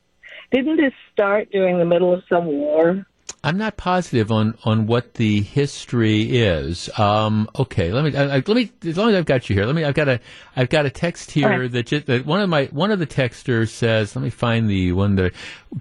[0.52, 3.06] didn't this start during the middle of some war?
[3.46, 6.90] I'm not positive on, on what the history is.
[6.98, 9.66] Um, okay, let me I, let me as long as I've got you here.
[9.66, 10.22] Let me I've got a
[10.56, 11.72] I've got a text here right.
[11.72, 14.16] that, just, that one of my one of the texters says.
[14.16, 15.34] Let me find the one that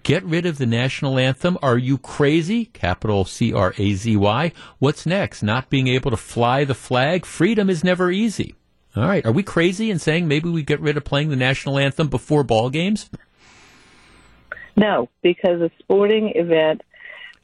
[0.03, 1.57] get rid of the national anthem.
[1.63, 2.65] Are you crazy?
[2.65, 4.53] Capital C R A Z Y.
[4.81, 5.45] What's next?
[5.45, 7.25] Not being able to fly the flag.
[7.25, 8.57] Freedom is never easy.
[8.97, 11.79] All right, are we crazy in saying maybe we get rid of playing the national
[11.79, 13.09] anthem before ball games?
[14.77, 16.83] No, because a sporting event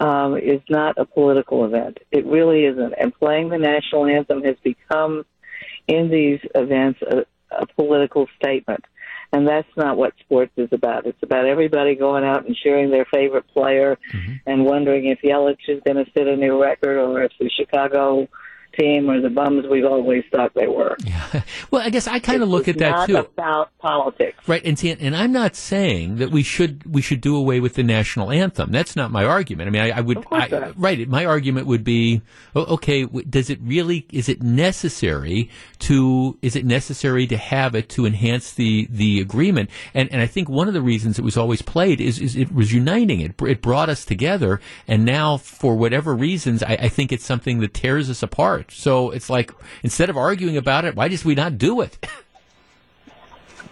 [0.01, 1.99] um, is not a political event.
[2.11, 2.94] It really isn't.
[3.01, 5.24] And playing the national anthem has become,
[5.86, 8.84] in these events, a, a political statement.
[9.32, 11.07] And that's not what sports is about.
[11.07, 13.99] It's about everybody going out and cheering their favorite player
[14.46, 18.26] and wondering if Yelich is going to set a new record or if the Chicago
[18.79, 20.97] team or the bums we've always thought they were.
[21.05, 21.43] Yeah.
[21.70, 23.16] Well, I guess I kind of look at that not too.
[23.18, 24.37] about politics.
[24.47, 27.74] Right, and see, and I'm not saying that we should we should do away with
[27.74, 28.72] the national anthem.
[28.72, 29.68] That's not my argument.
[29.68, 31.07] I mean, I, I would, I, right?
[31.09, 32.22] My argument would be,
[32.57, 34.07] okay, does it really?
[34.12, 35.51] Is it necessary
[35.81, 36.39] to?
[36.41, 39.68] Is it necessary to have it to enhance the the agreement?
[39.93, 42.55] And and I think one of the reasons it was always played is is it
[42.55, 43.20] was uniting.
[43.20, 47.61] It it brought us together, and now for whatever reasons, I, I think it's something
[47.61, 48.68] that tears us apart.
[48.71, 49.53] So it's like
[49.83, 51.99] instead of arguing about it, why just we not do it?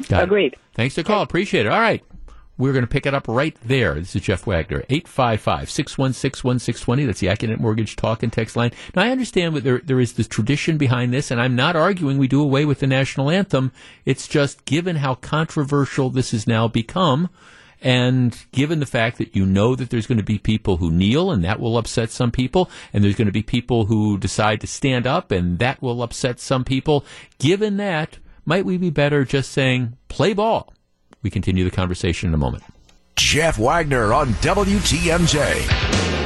[0.09, 0.25] Got it.
[0.25, 0.57] Agreed.
[0.75, 1.23] Thanks for the call.
[1.23, 1.73] Appreciate it.
[1.73, 2.03] All right.
[2.59, 3.97] We're going to pick it up right there.
[3.97, 7.05] This is Jeff Wagner, 855-616-1620.
[7.05, 8.71] That's the Accunet Mortgage Talk and Text line.
[8.95, 12.17] Now, I understand that there, there is this tradition behind this, and I'm not arguing
[12.17, 13.73] we do away with the national anthem.
[14.07, 17.29] It's just given how controversial this has now become,
[17.83, 21.31] and given the fact that you know that there's going to be people who kneel,
[21.31, 24.67] and that will upset some people, and there's going to be people who decide to
[24.67, 27.05] stand up, and that will upset some people,
[27.39, 30.73] given that, might we be better just saying, play ball?
[31.23, 32.63] We continue the conversation in a moment.
[33.17, 36.17] Jeff Wagner on WTMJ.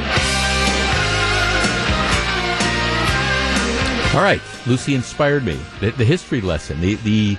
[4.12, 5.59] All right, Lucy inspired me.
[5.78, 7.38] The, the history lesson, the, the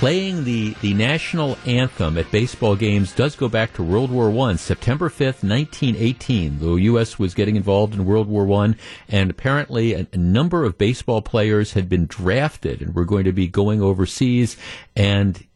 [0.00, 4.56] playing the, the national anthem at baseball games does go back to World War One,
[4.56, 6.58] September fifth, nineteen eighteen.
[6.58, 7.18] The U.S.
[7.18, 8.76] was getting involved in World War One,
[9.10, 13.32] and apparently a, a number of baseball players had been drafted and were going to
[13.32, 14.56] be going overseas.
[14.96, 15.46] And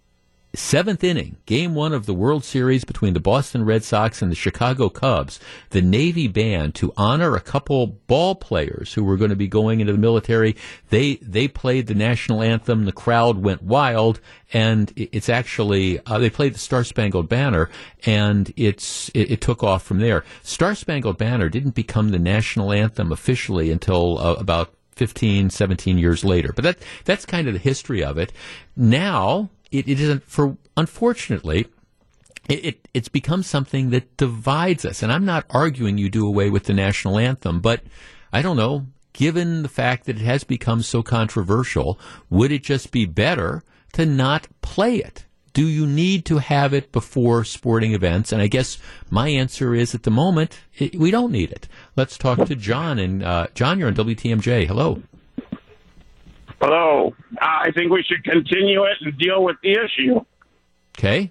[0.54, 4.36] seventh inning, game one of the World Series between the Boston Red Sox and the
[4.36, 5.40] Chicago Cubs,
[5.70, 9.80] the Navy band to honor a couple ball players who were going to be going
[9.80, 10.56] into the military.
[10.90, 12.84] They they played the national anthem.
[12.84, 14.20] The crowd went wild,
[14.52, 17.70] and it's actually uh, they played the Star Spangled Banner,
[18.06, 20.24] and it's it, it took off from there.
[20.42, 26.24] Star Spangled Banner didn't become the national anthem officially until uh, about 15, 17 years
[26.24, 26.52] later.
[26.52, 28.32] But that that's kind of the history of it.
[28.76, 31.66] Now it, it isn't for unfortunately
[32.48, 35.02] it, it it's become something that divides us.
[35.02, 37.82] And I'm not arguing you do away with the national anthem, but
[38.32, 38.86] I don't know.
[39.12, 42.00] Given the fact that it has become so controversial,
[42.30, 43.62] would it just be better
[43.92, 45.24] to not play it?
[45.52, 48.32] Do you need to have it before sporting events?
[48.32, 48.76] And I guess
[49.10, 51.68] my answer is at the moment, it, we don't need it.
[51.94, 52.98] Let's talk to John.
[52.98, 54.66] And uh, John, you're on WTMJ.
[54.66, 55.00] Hello.
[56.64, 57.14] Hello.
[57.42, 60.24] I think we should continue it and deal with the issue.
[60.98, 61.30] Okay.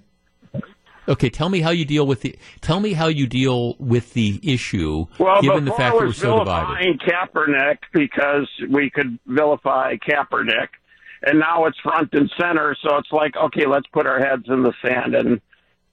[1.10, 4.40] Okay, tell me how you deal with the tell me how you deal with the
[4.44, 7.02] issue Well, given the fact that we're so divided.
[7.02, 10.70] Kaepernick because we could vilify Kaepernick,
[11.24, 12.78] and now it's front and center.
[12.88, 15.42] So it's like, okay, let's put our heads in the sand and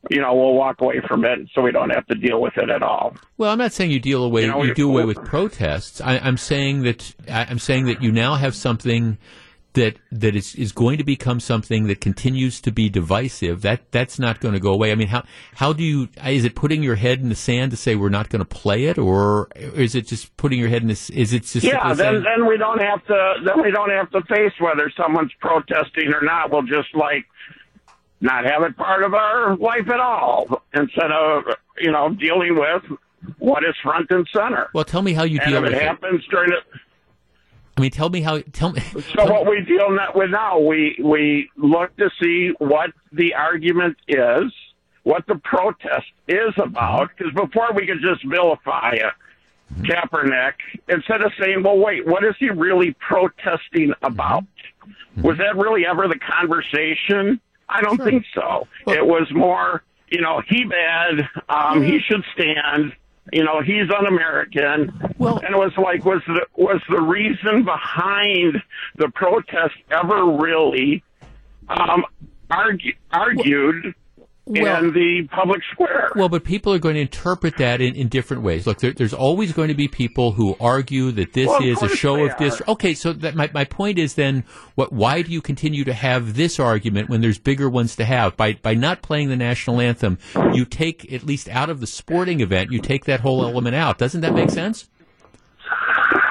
[0.09, 2.71] you know, we'll walk away from it so we don't have to deal with it
[2.71, 3.15] at all.
[3.37, 4.43] Well, I'm not saying you deal away.
[4.43, 6.01] You know, you do away with protests.
[6.01, 9.19] I, I'm saying that I'm saying that you now have something
[9.75, 13.63] that that is is going to become something that continues to be divisive.
[13.63, 14.91] That that's not going to go away.
[14.91, 15.25] I mean, how
[15.55, 16.09] how do you?
[16.25, 18.85] Is it putting your head in the sand to say we're not going to play
[18.85, 21.11] it, or is it just putting your head in this?
[21.11, 24.23] Is it just yeah, then then we don't have to then we don't have to
[24.23, 26.51] face whether someone's protesting or not.
[26.51, 27.27] We'll just like
[28.21, 31.45] not have it part of our life at all instead of
[31.79, 32.83] you know dealing with
[33.39, 34.69] what is front and center.
[34.75, 35.83] well, tell me how you and deal if with it it.
[35.83, 36.65] happens during it.
[37.77, 38.41] I mean, tell me how.
[38.53, 38.83] Tell me.
[39.17, 43.97] So what we deal not with now, we we look to see what the argument
[44.09, 44.53] is,
[45.05, 49.11] what the protest is about, because before we could just vilify a
[49.83, 50.55] Kaepernick
[50.89, 54.43] instead of saying, well, wait, what is he really protesting about?
[54.43, 55.23] Mm-hmm.
[55.23, 57.41] Was that really ever the conversation?
[57.71, 58.67] I don't think so.
[58.89, 62.93] it was more, you know, he bad, um, he should stand.
[63.33, 64.93] You know, he's un-American.
[65.19, 68.61] Well- and it was like, was the was the reason behind
[68.97, 71.03] the protest ever really
[71.69, 72.05] um,
[72.51, 73.95] argue, argued Well-
[74.57, 76.11] in the public square?
[76.15, 78.67] Well, but people are going to interpret that in, in different ways.
[78.67, 81.89] Look, there, there's always going to be people who argue that this Well, is a
[81.89, 82.61] show of dis.
[82.61, 82.71] are.
[82.73, 84.45] Okay, so that my, my point is then,
[84.75, 84.93] what?
[84.93, 88.37] Why do you continue to have this argument when there's bigger ones to have?
[88.37, 90.19] By by not playing the national anthem,
[90.53, 93.99] you take at least out of the sporting event, you take that whole element out.
[93.99, 94.89] Doesn't that make sense?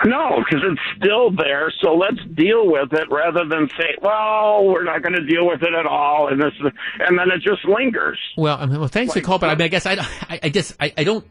[0.05, 1.71] No, because it's still there.
[1.81, 5.61] So let's deal with it rather than say, "Well, we're not going to deal with
[5.61, 6.53] it at all," and this,
[6.99, 8.19] and then it just lingers.
[8.37, 9.93] Well, I mean, well, thanks for the call, but I mean, I guess I,
[10.29, 11.25] I, I guess I, I don't.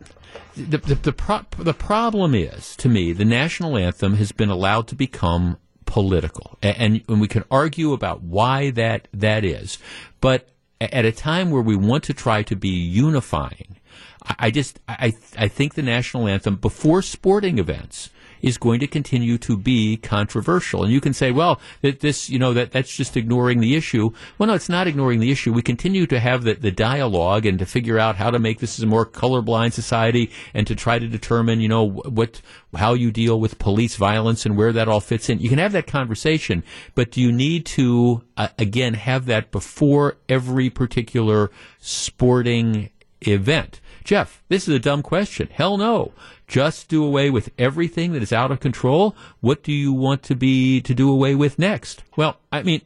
[0.56, 4.88] The the the, pro- the problem is to me the national anthem has been allowed
[4.88, 5.56] to become
[5.86, 9.78] political, and, and we can argue about why that that is,
[10.20, 10.48] but
[10.80, 13.76] at a time where we want to try to be unifying,
[14.24, 18.10] I, I just I I think the national anthem before sporting events
[18.42, 20.84] is going to continue to be controversial.
[20.84, 24.10] And you can say, well, that this, you know, that that's just ignoring the issue.
[24.38, 25.52] Well, no, it's not ignoring the issue.
[25.52, 28.78] We continue to have the, the dialogue and to figure out how to make this
[28.78, 32.40] a more colorblind society and to try to determine, you know, what,
[32.74, 35.40] how you deal with police violence and where that all fits in.
[35.40, 36.62] You can have that conversation,
[36.94, 42.90] but do you need to, uh, again, have that before every particular sporting
[43.26, 43.80] event?
[44.08, 45.50] Jeff, this is a dumb question.
[45.52, 46.12] Hell no.
[46.46, 49.14] Just do away with everything that is out of control.
[49.40, 52.02] What do you want to be to do away with next?
[52.16, 52.80] Well, I mean,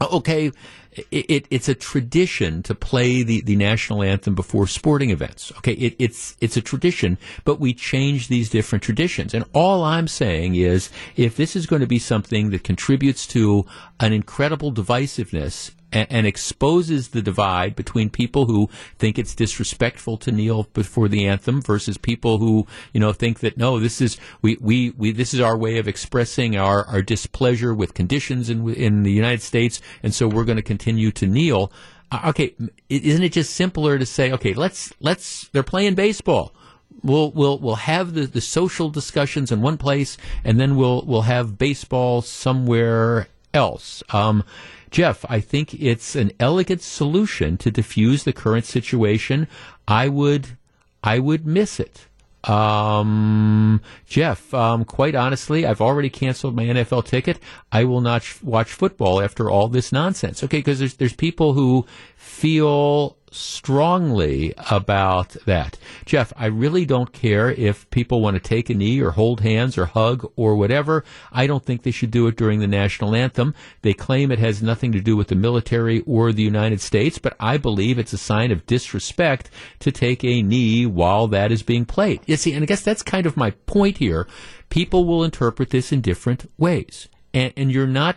[0.00, 0.50] okay,
[0.90, 5.52] it, it, it's a tradition to play the, the national anthem before sporting events.
[5.58, 9.34] Okay, it, it's it's a tradition, but we change these different traditions.
[9.34, 13.64] And all I'm saying is, if this is going to be something that contributes to
[14.00, 18.68] an incredible divisiveness and, and exposes the divide between people who
[18.98, 23.56] think it's disrespectful to kneel before the anthem versus people who you know think that
[23.56, 27.74] no this is we, we, we this is our way of expressing our, our displeasure
[27.74, 31.72] with conditions in in the United States and so we're going to continue to kneel.
[32.10, 32.54] Uh, okay
[32.88, 36.54] isn't it just simpler to say okay let's let's they're playing baseball.
[37.02, 41.22] We'll we'll we'll have the, the social discussions in one place, and then we'll we'll
[41.22, 44.02] have baseball somewhere else.
[44.10, 44.44] Um,
[44.90, 49.48] Jeff, I think it's an elegant solution to diffuse the current situation.
[49.88, 50.56] I would
[51.02, 52.06] I would miss it.
[52.44, 57.38] Um, Jeff, um, quite honestly, I've already canceled my NFL ticket.
[57.70, 60.42] I will not sh- watch football after all this nonsense.
[60.42, 61.86] Okay, because there's there's people who
[62.16, 65.78] feel strongly about that.
[66.04, 69.76] Jeff, I really don't care if people want to take a knee or hold hands
[69.78, 71.04] or hug or whatever.
[71.30, 73.54] I don't think they should do it during the national anthem.
[73.82, 77.36] They claim it has nothing to do with the military or the United States, but
[77.40, 81.84] I believe it's a sign of disrespect to take a knee while that is being
[81.84, 82.20] played.
[82.26, 84.26] You see, and I guess that's kind of my point here.
[84.68, 87.08] People will interpret this in different ways.
[87.34, 88.16] And, and you're not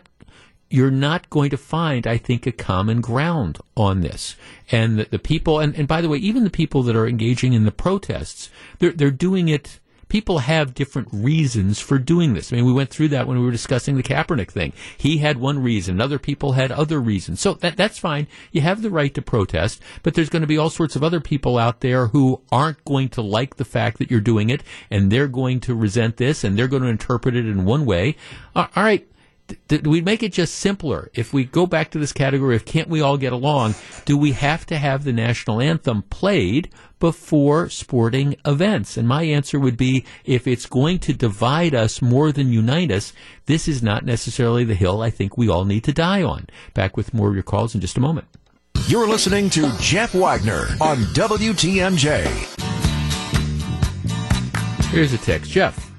[0.69, 4.35] you're not going to find, I think, a common ground on this.
[4.71, 7.53] And the, the people, and, and by the way, even the people that are engaging
[7.53, 8.49] in the protests,
[8.79, 9.79] they're, they're doing it.
[10.07, 12.51] People have different reasons for doing this.
[12.51, 14.71] I mean, we went through that when we were discussing the Kaepernick thing.
[14.97, 17.41] He had one reason, other people had other reasons.
[17.41, 18.27] So that, that's fine.
[18.51, 21.19] You have the right to protest, but there's going to be all sorts of other
[21.19, 25.11] people out there who aren't going to like the fact that you're doing it, and
[25.11, 28.15] they're going to resent this, and they're going to interpret it in one way.
[28.55, 29.07] All right
[29.67, 31.09] do we make it just simpler?
[31.13, 33.75] If we go back to this category of can't we all get along,
[34.05, 36.69] do we have to have the national anthem played
[36.99, 38.97] before sporting events?
[38.97, 43.13] And my answer would be if it's going to divide us more than unite us,
[43.45, 46.47] this is not necessarily the hill I think we all need to die on.
[46.73, 48.27] Back with more of your calls in just a moment.
[48.87, 52.25] You're listening to Jeff Wagner on WTMJ.
[54.91, 55.51] Here's a text.
[55.51, 55.91] Jeff,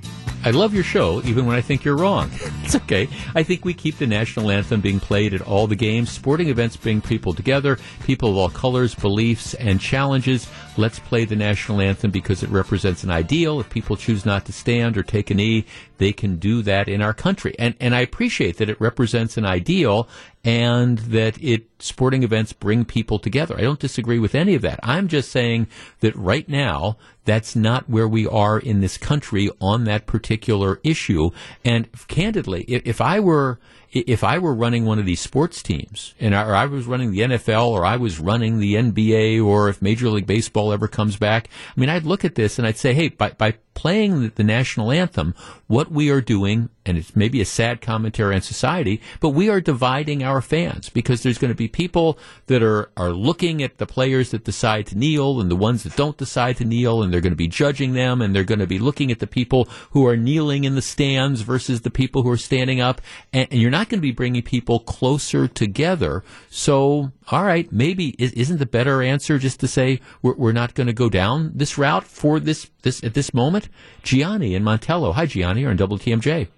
[0.47, 2.31] I love your show, even when I think you're wrong.
[2.63, 3.09] it's okay.
[3.35, 6.09] I think we keep the national anthem being played at all the games.
[6.09, 10.49] Sporting events bring people together, people of all colors, beliefs, and challenges.
[10.77, 13.59] Let's play the national anthem because it represents an ideal.
[13.59, 15.67] If people choose not to stand or take a knee,
[15.99, 17.57] they can do that in our country.
[17.59, 20.09] And, and I appreciate that it represents an ideal
[20.45, 23.57] and that it sporting events bring people together.
[23.59, 24.79] I don't disagree with any of that.
[24.85, 25.67] I'm just saying
[26.01, 31.31] that right now that's not where we are in this country on that particular issue.
[31.65, 33.59] And candidly, if, I were
[33.93, 37.13] if I were running one of these sports teams, and I, or I was running
[37.13, 41.17] the NFL, or I was running the NBA, or if Major League Baseball ever comes
[41.17, 44.43] back, I mean, I'd look at this and I'd say, hey, by, by playing the,
[44.43, 45.35] national anthem,
[45.67, 49.61] what we are doing, and it's maybe a sad commentary on society, but we are
[49.61, 53.87] dividing our fans because there's going to be people that are, are looking at the
[53.87, 57.21] players that decide to kneel and the ones that don't decide to kneel, and they're
[57.21, 60.07] going to be judging them, and they're going to be looking at the people who
[60.07, 63.03] are kneeling in the stands versus the people who are standing up,
[63.33, 66.25] and, and you're not going to be bringing people closer together.
[66.49, 70.87] So, all right, maybe isn't the better answer just to say we're, we're not going
[70.87, 73.69] to go down this route for this this at this moment?
[74.03, 75.13] Gianni in Montello.
[75.13, 75.61] Hi, Gianni.
[75.61, 76.49] You're on WTMJ.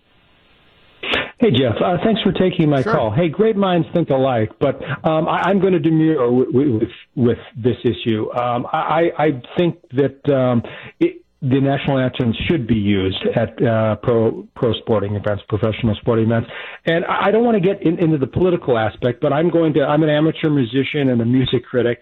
[1.41, 2.93] Hey Jeff, uh, thanks for taking my sure.
[2.93, 3.11] call.
[3.13, 7.39] Hey, great minds think alike, but um, I, am going to demur with, with, with
[7.57, 8.29] this issue.
[8.33, 10.65] Um, I, I, think that um,
[10.99, 16.27] it, the national anthem should be used at uh, pro pro sporting events, professional sporting
[16.27, 16.51] events.
[16.87, 19.83] And I don't want to get in, into the political aspect, but I'm going to.
[19.83, 22.01] I'm an amateur musician and a music critic,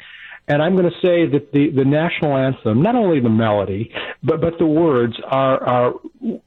[0.48, 3.92] and I'm going to say that the the national anthem, not only the melody,
[4.22, 5.94] but but the words are are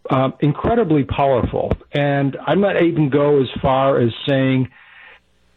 [0.09, 1.73] um, incredibly powerful.
[1.93, 4.69] And I might even go as far as saying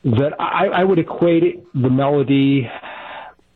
[0.05, 2.69] that I, I would equate the melody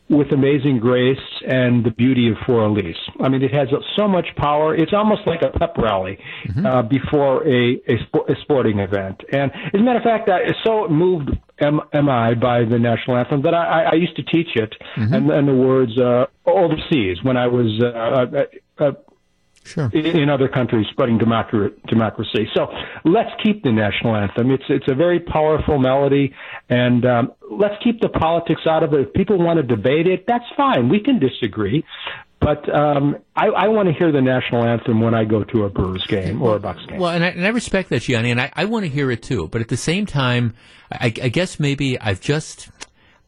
[0.09, 2.95] with Amazing Grace and the beauty of For Elise.
[3.21, 4.73] I mean, it has so much power.
[4.73, 6.65] It's almost like a pep rally mm-hmm.
[6.65, 7.95] uh, before a, a,
[8.31, 9.21] a, sporting event.
[9.31, 13.17] And as a matter of fact, I so moved am, am I by the national
[13.17, 15.13] anthem that I, I used to teach it mm-hmm.
[15.13, 18.91] and, and the words uh, overseas when I was uh, uh, uh
[19.67, 19.89] sure.
[19.93, 22.47] in other countries spreading democracy.
[22.55, 22.67] So
[23.05, 24.51] let's keep the national anthem.
[24.51, 26.33] It's it's a very powerful melody,
[26.69, 29.07] and um, let's keep the politics out of it.
[29.07, 30.89] If people want to debate it, that's fine.
[30.89, 31.83] We can disagree.
[32.39, 35.69] But um, I, I want to hear the national anthem when I go to a
[35.69, 36.99] Brewers game or a Bucks game.
[36.99, 39.23] Well, and I, and I respect that, Gianni, and I, I want to hear it
[39.23, 39.47] too.
[39.47, 40.53] But at the same time,
[40.91, 42.69] I, I guess maybe I've just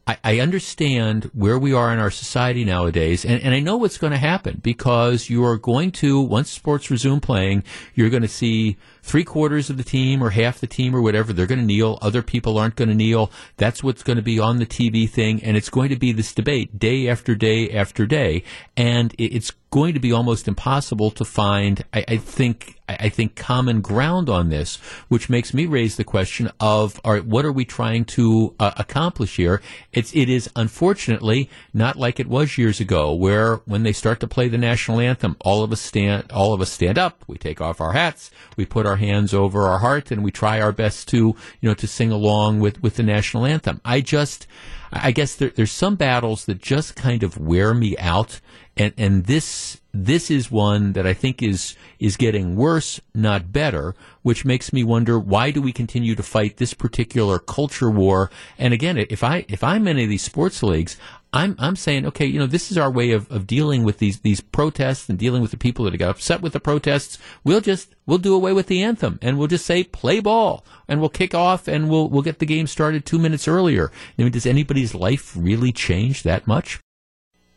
[0.09, 3.99] I, I understand where we are in our society nowadays, and, and I know what's
[3.99, 8.27] going to happen because you are going to, once sports resume playing, you're going to
[8.27, 11.65] see three quarters of the team or half the team or whatever, they're going to
[11.65, 11.97] kneel.
[12.01, 13.31] Other people aren't going to kneel.
[13.57, 15.43] That's what's going to be on the TV thing.
[15.43, 18.43] And it's going to be this debate day after day after day.
[18.77, 23.81] And it's going to be almost impossible to find, I, I think, I think common
[23.81, 24.77] ground on this,
[25.09, 28.71] which makes me raise the question of, all right, what are we trying to uh,
[28.77, 29.61] accomplish here?
[29.93, 34.27] It's, it is unfortunately not like it was years ago, where when they start to
[34.27, 37.61] play the national anthem, all of us stand, all of us stand up, we take
[37.61, 41.07] off our hats, we put our hands over our heart, and we try our best
[41.09, 43.79] to, you know, to sing along with, with the national anthem.
[43.85, 44.47] I just,
[44.91, 48.41] I guess there, there's some battles that just kind of wear me out,
[48.75, 53.95] and and this this is one that I think is is getting worse, not better,
[54.21, 58.31] which makes me wonder why do we continue to fight this particular culture war?
[58.57, 60.97] And again, if I if I'm in any of these sports leagues,
[61.31, 64.21] I'm I'm saying, okay, you know, this is our way of, of dealing with these
[64.21, 67.19] these protests and dealing with the people that got upset with the protests.
[67.43, 70.99] We'll just we'll do away with the anthem and we'll just say play ball and
[70.99, 73.91] we'll kick off and we'll we'll get the game started two minutes earlier.
[74.17, 76.79] I mean, does anybody's life really change that much?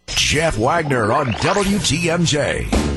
[0.07, 2.92] Jeff Wagner on WTMJ.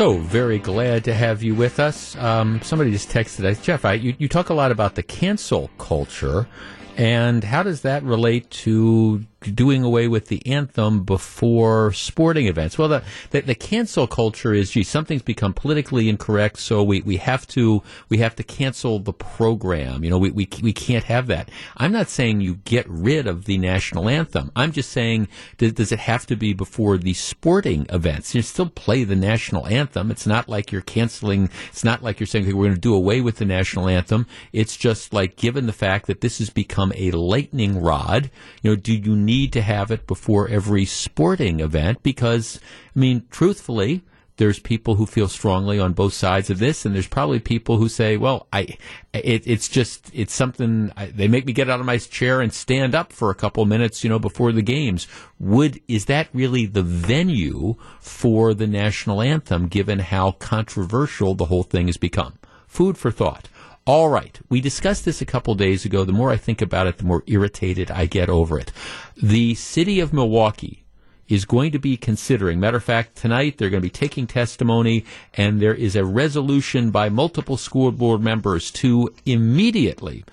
[0.00, 2.16] So very glad to have you with us.
[2.16, 3.84] Um, somebody just texted us, Jeff.
[3.84, 6.48] I, you, you talk a lot about the cancel culture,
[6.96, 12.78] and how does that relate to doing away with the anthem before sporting events.
[12.78, 17.16] Well, the, the, the cancel culture is, gee, something's become politically incorrect, so we, we
[17.18, 20.04] have to we have to cancel the program.
[20.04, 21.50] You know, we, we we can't have that.
[21.76, 24.50] I'm not saying you get rid of the national anthem.
[24.54, 25.28] I'm just saying,
[25.58, 28.34] does, does it have to be before the sporting events?
[28.34, 30.10] You still play the national anthem.
[30.10, 31.50] It's not like you're canceling.
[31.68, 34.26] It's not like you're saying okay, we're going to do away with the national anthem.
[34.52, 38.30] It's just like given the fact that this has become a lightning rod.
[38.62, 42.02] You know, do you need to have it before every sporting event?
[42.02, 42.60] Because,
[42.94, 44.02] I mean, truthfully,
[44.40, 47.90] there's people who feel strongly on both sides of this, and there's probably people who
[47.90, 48.78] say, "Well, I,
[49.12, 52.50] it, it's just it's something I, they make me get out of my chair and
[52.50, 55.06] stand up for a couple minutes, you know, before the games."
[55.38, 61.62] Would is that really the venue for the national anthem, given how controversial the whole
[61.62, 62.38] thing has become?
[62.66, 63.49] Food for thought.
[63.86, 64.38] All right.
[64.48, 66.04] We discussed this a couple days ago.
[66.04, 68.72] The more I think about it, the more irritated I get over it.
[69.20, 70.84] The city of Milwaukee
[71.28, 75.04] is going to be considering, matter of fact, tonight they're going to be taking testimony,
[75.34, 80.24] and there is a resolution by multiple school board members to immediately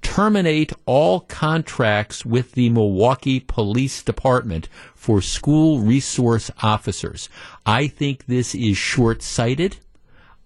[0.00, 7.28] terminate all contracts with the Milwaukee Police Department for school resource officers.
[7.66, 9.78] I think this is short sighted.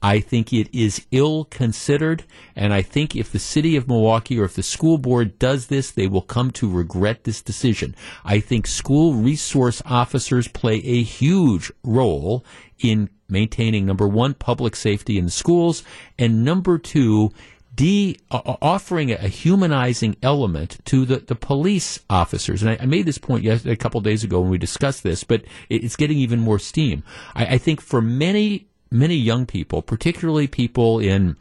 [0.02, 2.24] I think it is ill considered,
[2.54, 5.90] and I think if the city of Milwaukee or if the school board does this,
[5.90, 7.96] they will come to regret this decision.
[8.24, 12.44] I think school resource officers play a huge role
[12.78, 15.82] in maintaining number one, public safety in the schools,
[16.18, 17.32] and number two,
[17.74, 22.62] de uh, offering a humanizing element to the, the police officers.
[22.62, 25.22] And I, I made this point yesterday, a couple days ago when we discussed this,
[25.24, 27.04] but it's getting even more steam.
[27.34, 31.36] I, I think for many many young people, particularly people in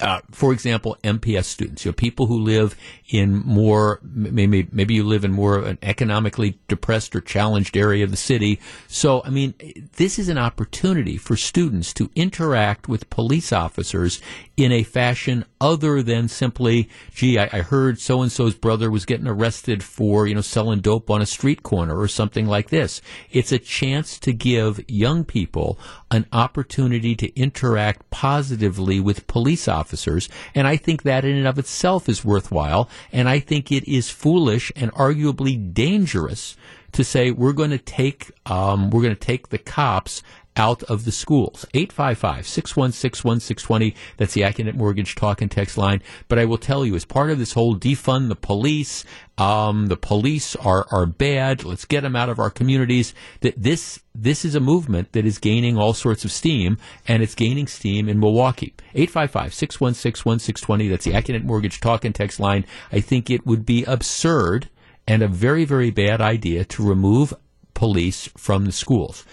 [0.00, 2.76] uh, for example, MPS students, you know, people who live
[3.08, 8.04] in more, maybe, maybe you live in more of an economically depressed or challenged area
[8.04, 8.60] of the city.
[8.88, 9.54] So, I mean,
[9.96, 14.20] this is an opportunity for students to interact with police officers
[14.56, 19.06] in a fashion other than simply, gee, I, I heard so and so's brother was
[19.06, 23.00] getting arrested for, you know, selling dope on a street corner or something like this.
[23.30, 25.78] It's a chance to give young people
[26.10, 30.28] an opportunity to interact positively with police officers.
[30.54, 32.90] And I think that in and of itself is worthwhile.
[33.10, 36.58] And I think it is foolish and arguably dangerous
[36.92, 40.22] to say we're going to take um, we're going to take the cops
[40.56, 41.66] out of the schools.
[41.74, 43.94] 855-616-1620.
[44.16, 46.02] That's the Accunet Mortgage talk and text line.
[46.28, 49.04] But I will tell you, as part of this whole defund the police,
[49.36, 51.64] um, the police are, are bad.
[51.64, 53.14] Let's get them out of our communities.
[53.40, 56.78] That this, this is a movement that is gaining all sorts of steam
[57.08, 58.74] and it's gaining steam in Milwaukee.
[58.94, 60.90] 855-616-1620.
[60.90, 62.64] That's the Accunet Mortgage talk and text line.
[62.92, 64.68] I think it would be absurd
[65.06, 67.34] and a very, very bad idea to remove
[67.74, 69.24] police from the schools.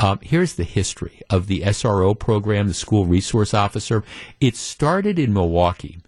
[0.00, 4.02] Um, here's the history of the SRO program, the School Resource Officer.
[4.40, 5.98] It started in Milwaukee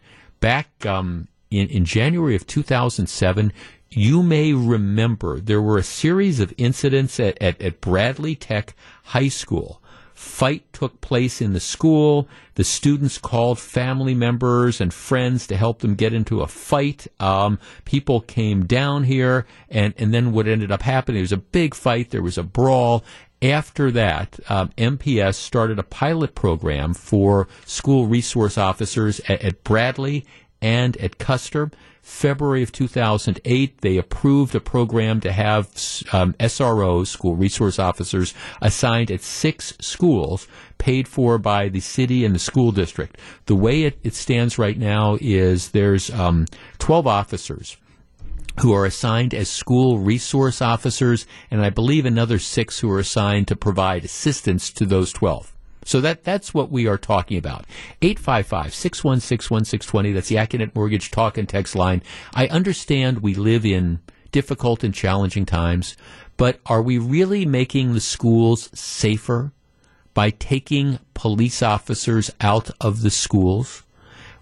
[0.41, 3.53] back um, in, in January of 2007.
[3.91, 8.75] You may remember there were a series of incidents at, at, at Bradley Tech
[9.05, 9.83] High School
[10.23, 12.29] fight took place in the school.
[12.55, 17.09] The students called family members and friends to help them get into a fight.
[17.19, 21.75] Um, people came down here, and, and then what ended up happening, was a big
[21.75, 23.05] fight, there was a brawl,
[23.43, 30.25] after that, um, MPS started a pilot program for school resource officers at, at Bradley
[30.61, 31.71] and at Custer.
[32.03, 35.67] February of 2008, they approved a program to have
[36.13, 42.35] um, SROs, school resource officers, assigned at six schools, paid for by the city and
[42.35, 43.19] the school district.
[43.47, 46.47] The way it, it stands right now is there's um,
[46.79, 47.77] 12 officers
[48.61, 53.49] who are assigned as school resource officers, and I believe another six who are assigned
[53.49, 55.55] to provide assistance to those 12.
[55.85, 57.67] So that that's what we are talking about.
[58.03, 60.15] 855-616-1620.
[60.15, 62.03] That's the Accunet Mortgage talk and text line.
[62.35, 64.01] I understand we live in
[64.31, 65.97] difficult and challenging times,
[66.37, 69.53] but are we really making the schools safer
[70.15, 73.83] by taking police officers out of the schools?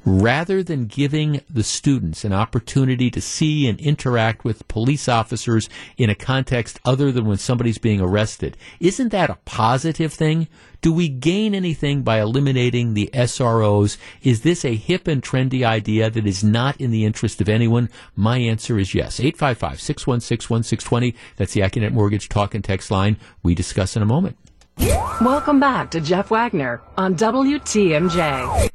[0.04, 6.10] Rather than giving the students an opportunity to see and interact with police officers in
[6.10, 8.56] a context other than when somebody's being arrested.
[8.80, 10.48] Isn't that a positive thing?
[10.80, 13.98] Do we gain anything by eliminating the SROs?
[14.22, 17.90] Is this a hip and trendy idea that is not in the interest of anyone?
[18.16, 19.20] My answer is yes.
[19.20, 21.14] 855 616 1620.
[21.36, 23.18] That's the Accunet Mortgage talk and text line.
[23.42, 24.38] We discuss in a moment.
[24.78, 28.70] Welcome back to Jeff Wagner on WTMJ.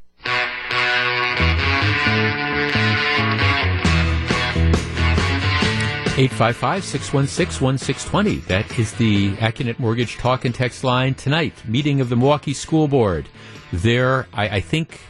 [6.18, 8.36] 855 616 1620.
[8.48, 11.52] That is the Accunet Mortgage talk and text line tonight.
[11.66, 13.28] Meeting of the Milwaukee School Board.
[13.70, 15.00] There, I, I think,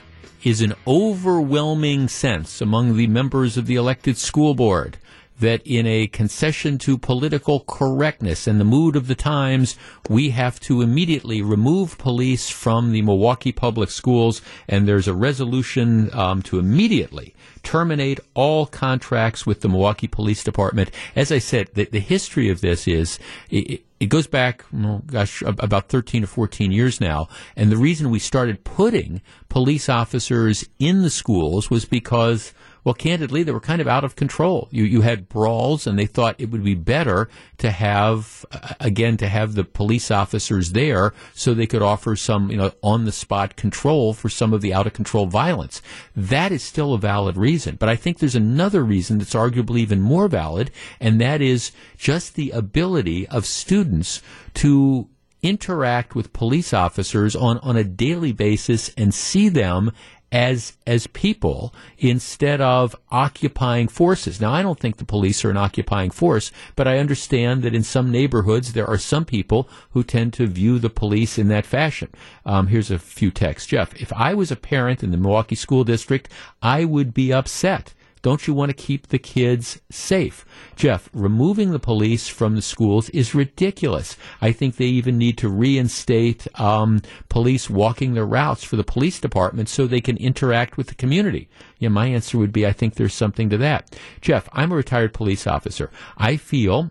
[0.43, 4.99] is an overwhelming sense among the members of the elected school board
[5.39, 9.77] that in a concession to political correctness and the mood of the times,
[10.09, 16.13] we have to immediately remove police from the Milwaukee public schools, and there's a resolution
[16.15, 17.33] um, to immediately
[17.67, 20.89] terminate all contracts with the Milwaukee Police Department.
[21.17, 23.19] As I said, the, the history of this is
[23.51, 24.65] it, it goes back,
[25.07, 27.29] gosh, about 13 or 14 years now.
[27.57, 32.53] And the reason we started putting police officers in the schools was because
[32.87, 34.69] well, candidly, they were kind of out of control.
[34.71, 37.29] You you had brawls, and they thought it would be better
[37.59, 42.49] to have uh, again to have the police officers there so they could offer some
[42.49, 45.83] you know on the spot control for some of the out of control violence.
[46.15, 50.01] That is still a valid reason, but I think there's another reason that's arguably even
[50.01, 50.71] more valid,
[51.01, 54.23] and that is just the ability of students
[54.55, 55.09] to
[55.43, 59.93] interact with police officers on, on a daily basis and see them
[60.33, 64.41] as as people instead of occupying forces.
[64.41, 67.83] Now, I don't think the police are an occupying force, but I understand that in
[67.83, 72.11] some neighborhoods there are some people who tend to view the police in that fashion.
[72.45, 73.95] Um, here's a few texts, Jeff.
[74.01, 76.29] If I was a parent in the Milwaukee School District,
[76.61, 77.95] I would be upset
[78.27, 80.45] don't you want to keep the kids safe?
[80.75, 84.17] Jeff, removing the police from the schools is ridiculous.
[84.41, 89.21] I think they even need to reinstate um, police walking their routes for the police
[89.21, 91.49] department so they can interact with the community.
[91.79, 93.97] Yeah, my answer would be I think there's something to that.
[94.21, 95.93] Jeff, I'm a retired police officer.
[96.19, 96.91] I feel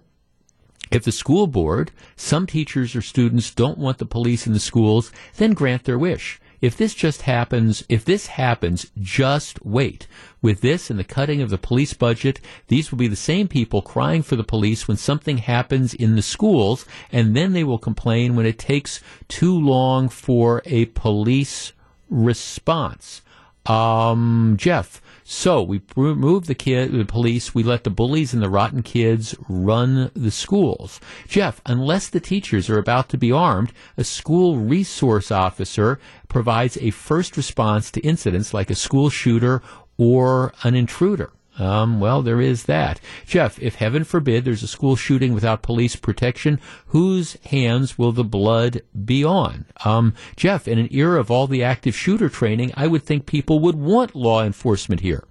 [0.90, 5.12] if the school board, some teachers or students don't want the police in the schools,
[5.36, 6.40] then grant their wish.
[6.62, 10.08] If this just happens, if this happens, just wait.
[10.42, 13.82] With this and the cutting of the police budget, these will be the same people
[13.82, 18.36] crying for the police when something happens in the schools, and then they will complain
[18.36, 21.74] when it takes too long for a police
[22.10, 23.22] response.
[23.66, 27.56] Um, Jeff, so we remove the kid, the police.
[27.56, 31.02] We let the bullies and the rotten kids run the schools.
[31.28, 36.92] Jeff, unless the teachers are about to be armed, a school resource officer provides a
[36.92, 39.64] first response to incidents like a school shooter
[39.98, 41.32] or an intruder.
[41.58, 43.00] Um, well, there is that.
[43.26, 48.24] Jeff, if heaven forbid there's a school shooting without police protection, whose hands will the
[48.24, 49.66] blood be on?
[49.84, 53.60] Um, Jeff, in an era of all the active shooter training, I would think people
[53.60, 55.24] would want law enforcement here.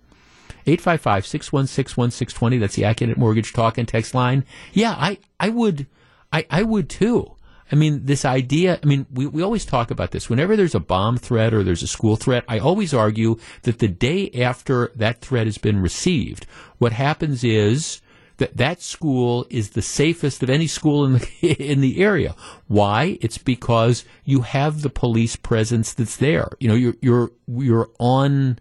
[0.66, 4.44] 855 616 1620, that's the Accunet Mortgage Talk and Text line.
[4.72, 5.86] Yeah, I, I would,
[6.32, 7.33] I, I would too.
[7.74, 10.30] I mean, this idea, I mean, we, we always talk about this.
[10.30, 13.88] Whenever there's a bomb threat or there's a school threat, I always argue that the
[13.88, 16.46] day after that threat has been received,
[16.78, 18.00] what happens is
[18.36, 22.36] that that school is the safest of any school in the, in the area.
[22.68, 23.18] Why?
[23.20, 26.50] It's because you have the police presence that's there.
[26.60, 28.60] You know, you're, you're, you're on,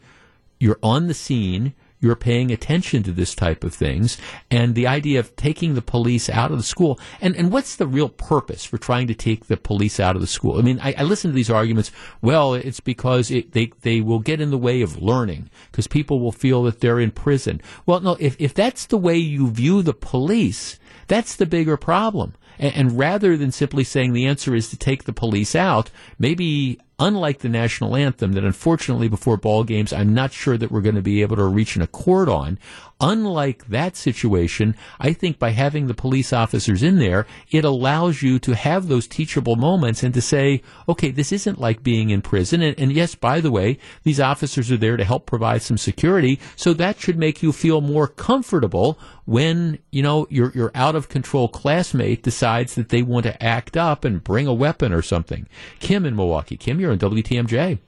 [0.59, 4.18] you're on the scene you're paying attention to this type of things.
[4.51, 7.88] And the idea of taking the police out of the school, and, and what's the
[7.88, 10.60] real purpose for trying to take the police out of the school?
[10.60, 11.91] I mean, I, I listen to these arguments.
[12.22, 16.20] Well, it's because it, they, they will get in the way of learning because people
[16.20, 17.62] will feel that they're in prison.
[17.86, 20.78] Well, no, if, if that's the way you view the police,
[21.08, 22.34] that's the bigger problem.
[22.60, 25.89] And, and rather than simply saying the answer is to take the police out,
[26.20, 30.82] maybe unlike the national anthem that unfortunately before ball games I'm not sure that we're
[30.82, 32.60] going to be able to reach an accord on
[33.04, 38.39] unlike that situation, I think by having the police officers in there, it allows you
[38.39, 42.62] to have those teachable moments and to say, okay, this isn't like being in prison.
[42.62, 46.39] And, and, yes, by the way, these officers are there to help provide some security.
[46.56, 51.10] So that should make you feel more comfortable when, you know, your, your out of
[51.10, 55.48] control classmate decides that they want to act up and bring a weapon or something.
[55.80, 56.58] Kim in Milwaukee.
[56.58, 57.80] Kim, you're on WTMJ.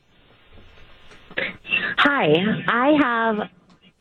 [1.98, 2.34] Hi,
[2.68, 3.50] I have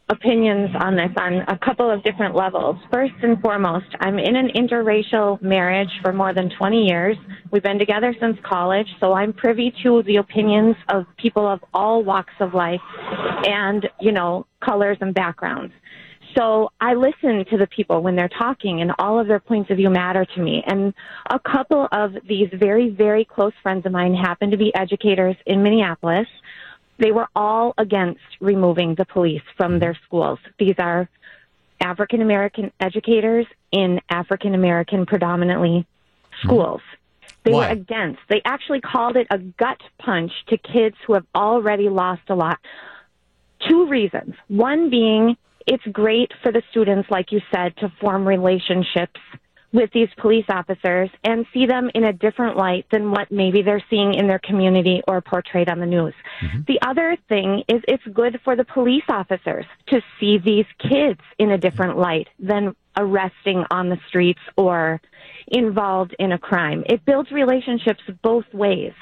[0.08, 2.76] opinions on this on a couple of different levels.
[2.92, 7.16] First and foremost, I'm in an interracial marriage for more than 20 years.
[7.50, 12.04] We've been together since college, so I'm privy to the opinions of people of all
[12.04, 12.80] walks of life
[13.46, 15.72] and, you know, colors and backgrounds.
[16.36, 19.76] So I listen to the people when they're talking and all of their points of
[19.76, 20.64] view matter to me.
[20.66, 20.92] And
[21.30, 25.62] a couple of these very, very close friends of mine happen to be educators in
[25.62, 26.26] Minneapolis
[26.98, 29.80] they were all against removing the police from mm-hmm.
[29.80, 30.38] their schools.
[30.58, 31.08] These are
[31.80, 36.46] African American educators in African American predominantly mm-hmm.
[36.48, 36.80] schools.
[37.44, 37.68] They Why?
[37.68, 38.20] were against.
[38.28, 42.58] They actually called it a gut punch to kids who have already lost a lot.
[43.68, 44.34] Two reasons.
[44.48, 45.36] One being
[45.66, 49.20] it's great for the students, like you said, to form relationships
[49.74, 53.82] with these police officers and see them in a different light than what maybe they're
[53.90, 56.14] seeing in their community or portrayed on the news.
[56.40, 56.60] Mm-hmm.
[56.68, 61.50] The other thing is it's good for the police officers to see these kids in
[61.50, 65.00] a different light than arresting on the streets or
[65.48, 66.84] involved in a crime.
[66.86, 68.92] It builds relationships both ways.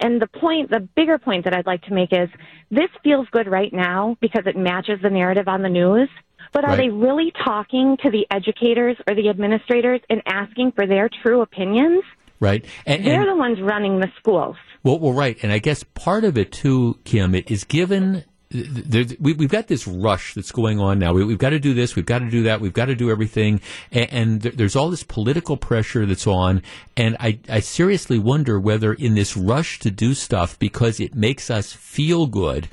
[0.00, 2.28] And the point, the bigger point that I'd like to make is
[2.70, 6.08] this feels good right now because it matches the narrative on the news.
[6.52, 6.76] But are Right.
[6.78, 12.02] they really talking to the educators or the administrators and asking for their true opinions?
[12.40, 12.64] Right.
[12.86, 14.56] And, They're and- the ones running the schools.
[14.82, 18.24] Well, well, right, and I guess part of it too, Kim, it is given.
[18.54, 21.12] There, we, we've got this rush that's going on now.
[21.12, 21.96] We, we've got to do this.
[21.96, 22.60] We've got to do that.
[22.60, 26.62] We've got to do everything, and, and there's all this political pressure that's on.
[26.96, 31.50] And I, I seriously wonder whether in this rush to do stuff because it makes
[31.50, 32.68] us feel good,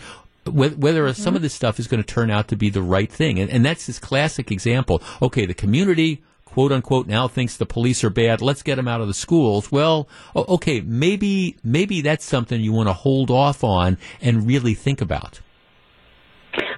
[0.46, 1.38] whether, whether some mm-hmm.
[1.38, 3.40] of this stuff is going to turn out to be the right thing.
[3.40, 5.02] And, and that's this classic example.
[5.20, 8.42] Okay, the community quote unquote now thinks the police are bad.
[8.42, 9.72] Let's get them out of the schools.
[9.72, 15.02] Well, okay, maybe maybe that's something you want to hold off on and really think
[15.02, 15.40] about.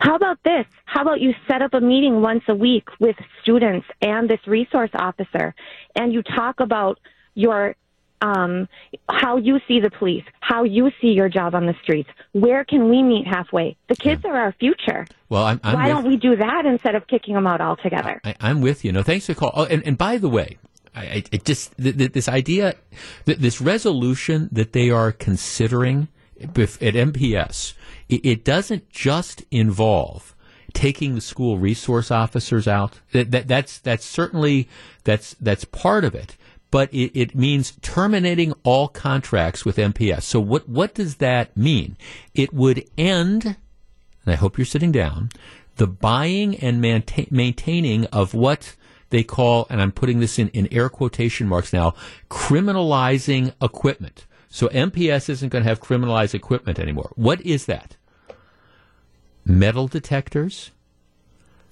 [0.03, 0.65] How about this?
[0.83, 4.89] How about you set up a meeting once a week with students and this resource
[4.93, 5.55] officer,
[5.95, 6.99] and you talk about
[7.35, 7.75] your
[8.21, 8.67] um,
[9.09, 12.09] how you see the police, how you see your job on the streets.
[12.33, 13.77] Where can we meet halfway?
[13.87, 15.05] The kids are our future.
[15.29, 18.19] Well, I'm, I'm Why with, don't we do that instead of kicking them out altogether?
[18.25, 18.91] I, I'm with you.
[18.91, 19.51] No, thanks for the call.
[19.53, 20.57] Oh, and, and by the way,
[20.93, 22.75] I, I it just th- th- this idea,
[23.25, 26.09] th- this resolution that they are considering
[26.41, 27.73] at MPS,
[28.09, 30.35] it, doesn't just involve
[30.73, 32.99] taking the school resource officers out.
[33.11, 34.67] That, that that's that's certainly
[35.03, 36.35] that's that's part of it.
[36.71, 40.23] But it, it means terminating all contracts with MPS.
[40.23, 41.97] So what what does that mean?
[42.33, 43.57] It would end
[44.25, 45.29] and I hope you're sitting down,
[45.75, 48.75] the buying and maintain, maintaining of what
[49.09, 51.93] they call, and I'm putting this in, in air quotation marks now,
[52.29, 54.25] criminalizing equipment.
[54.53, 57.11] So MPS isn't going to have criminalized equipment anymore.
[57.15, 57.95] What is that?
[59.43, 60.69] Metal detectors,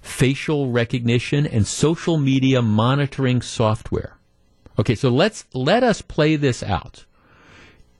[0.02, 4.18] facial recognition, and social media monitoring software.
[4.80, 7.06] Okay, so let's let us play this out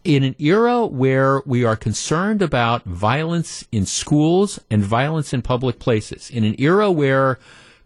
[0.04, 5.78] in an era where we are concerned about violence in schools and violence in public
[5.78, 7.38] places, in an era where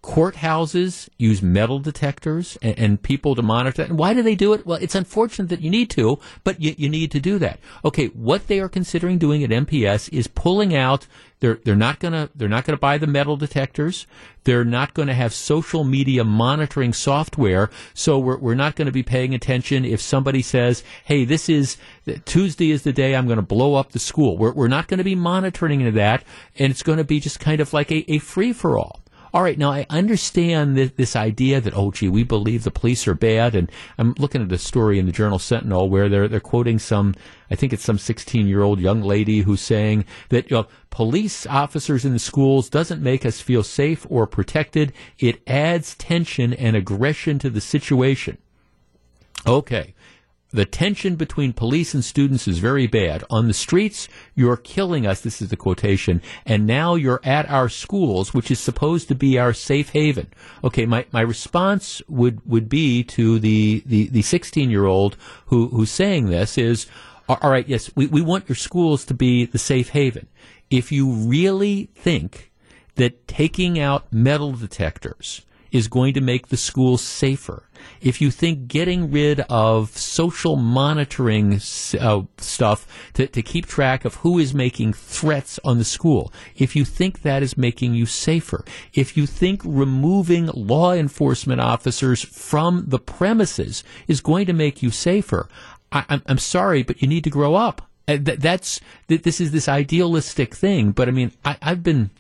[0.06, 3.90] courthouses use metal detectors and, and people to monitor that.
[3.90, 4.64] And why do they do it?
[4.64, 7.60] Well, it's unfortunate that you need to, but you, you need to do that.
[7.84, 11.08] Okay, what they are considering doing at MPS is pulling out.
[11.40, 14.06] They're they're not gonna they're not gonna buy the metal detectors.
[14.46, 17.72] They're not going to have social media monitoring software.
[17.94, 21.78] So we're we're not going to be paying attention if somebody says, "Hey, this is
[22.26, 25.00] Tuesday is the day I'm going to blow up the school." We're we're not going
[25.00, 26.24] to be monitoring that,
[26.58, 29.02] and it's going to be just kind of like a, a free for all.
[29.36, 33.06] All right, now I understand this, this idea that oh gee, we believe the police
[33.06, 36.40] are bad, and I'm looking at a story in the Journal Sentinel where they're they're
[36.40, 37.16] quoting some,
[37.52, 41.46] I think it's some 16 year old young lady who's saying that you know, police
[41.48, 44.94] officers in the schools doesn't make us feel safe or protected.
[45.20, 48.38] It adds tension and aggression to the situation.
[49.46, 49.95] Okay.
[50.52, 53.24] The tension between police and students is very bad.
[53.30, 55.22] On the streets, you're killing us.
[55.22, 56.22] This is the quotation.
[56.46, 60.28] And now you're at our schools, which is supposed to be our safe haven.
[60.64, 60.86] Okay.
[60.86, 65.18] My, my response would, would be to the, the, the 16 year old
[65.48, 66.88] who, who's saying this is,
[67.28, 70.28] all right, yes, we, we want your schools to be the safe haven.
[70.70, 72.52] If you really think
[72.96, 75.42] that taking out metal detectors
[75.76, 77.64] is going to make the school safer,
[78.02, 81.60] if you think getting rid of social monitoring
[82.00, 86.76] uh, stuff to, to keep track of who is making threats on the school, if
[86.76, 88.64] you think that is making you safer,
[88.94, 94.90] if you think removing law enforcement officers from the premises is going to make you
[94.92, 95.50] safer,
[95.92, 97.82] I, I'm, I'm sorry, but you need to grow up.
[98.08, 100.92] Uh, th- that's th- this is this idealistic thing.
[100.92, 102.12] But I mean, I, I've been.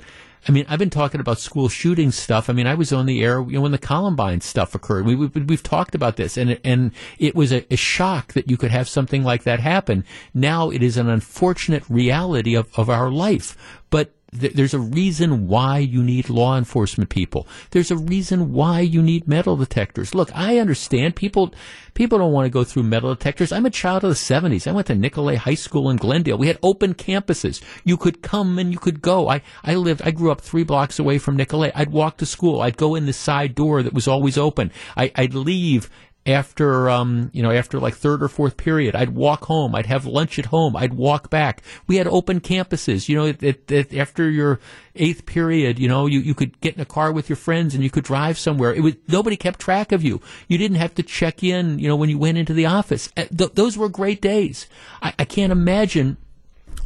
[0.47, 2.49] I mean, I've been talking about school shooting stuff.
[2.49, 5.05] I mean, I was on the air you know, when the Columbine stuff occurred.
[5.05, 8.49] We, we, we've talked about this, and it, and it was a, a shock that
[8.49, 10.05] you could have something like that happen.
[10.33, 13.57] Now it is an unfortunate reality of, of our life.
[13.89, 17.47] But th- there's a reason why you need law enforcement people.
[17.71, 20.13] There's a reason why you need metal detectors.
[20.13, 21.53] Look, I understand people
[21.93, 23.51] people don't want to go through metal detectors.
[23.51, 24.67] I'm a child of the 70s.
[24.67, 26.37] I went to Nicolet High School in Glendale.
[26.37, 27.61] We had open campuses.
[27.83, 29.29] You could come and you could go.
[29.29, 31.71] I, I lived, I grew up three blocks away from Nicolet.
[31.73, 32.61] I'd walk to school.
[32.61, 34.71] I'd go in the side door that was always open.
[34.95, 35.89] I, I'd leave
[36.25, 38.95] after um, you know after like third or fourth period.
[38.95, 39.75] I'd walk home.
[39.75, 40.75] I'd have lunch at home.
[40.75, 41.61] I'd walk back.
[41.87, 43.07] We had open campuses.
[43.07, 44.59] You know, it, it, it, after your
[44.95, 47.83] eighth period, you know, you, you could get in a car with your friends and
[47.83, 48.73] you could drive somewhere.
[48.73, 50.21] It was nobody kept track of you.
[50.47, 51.79] You didn't have to check in.
[51.79, 53.09] You know, when you went into the office.
[53.15, 54.67] Uh, th- those were great days.
[55.01, 56.17] I, I can't imagine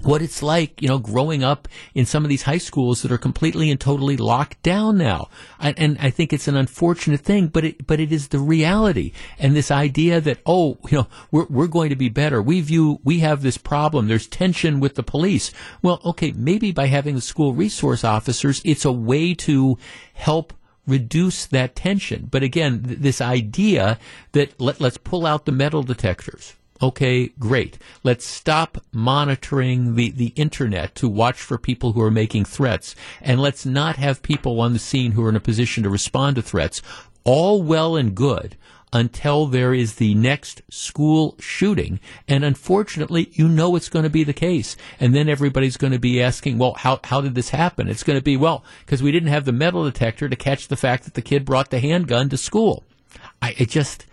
[0.02, 3.18] what it's like, you know, growing up in some of these high schools that are
[3.18, 5.30] completely and totally locked down now.
[5.60, 9.12] And, and, I think it's an unfortunate thing, but it, but it is the reality.
[9.38, 12.42] And this idea that, oh, you know, we're, we're going to be better.
[12.42, 14.08] We view, we have this problem.
[14.08, 15.52] There's tension with the police.
[15.82, 19.78] Well, okay, maybe by having the school resource officers, it's a way to
[20.14, 20.54] help
[20.88, 22.28] reduce that tension.
[22.32, 24.00] But again, th- this idea
[24.32, 27.78] that let, let's pull out the metal detectors Okay, great.
[28.04, 32.96] Let's stop monitoring the, the internet to watch for people who are making threats.
[33.22, 36.38] And let's not have people on the scene who are in a position to respond
[36.38, 36.82] to threats.
[37.26, 38.56] All well and good
[38.94, 42.00] until there is the next school shooting.
[42.30, 44.78] And unfortunately, you know it's going to be the case.
[45.02, 47.90] And then everybody's going to be asking, well, how, how did this happen?
[47.90, 50.78] It's going to be, well, because we didn't have the metal detector to catch the
[50.78, 52.84] fact that the kid brought the handgun to school.
[53.42, 54.06] I, it just,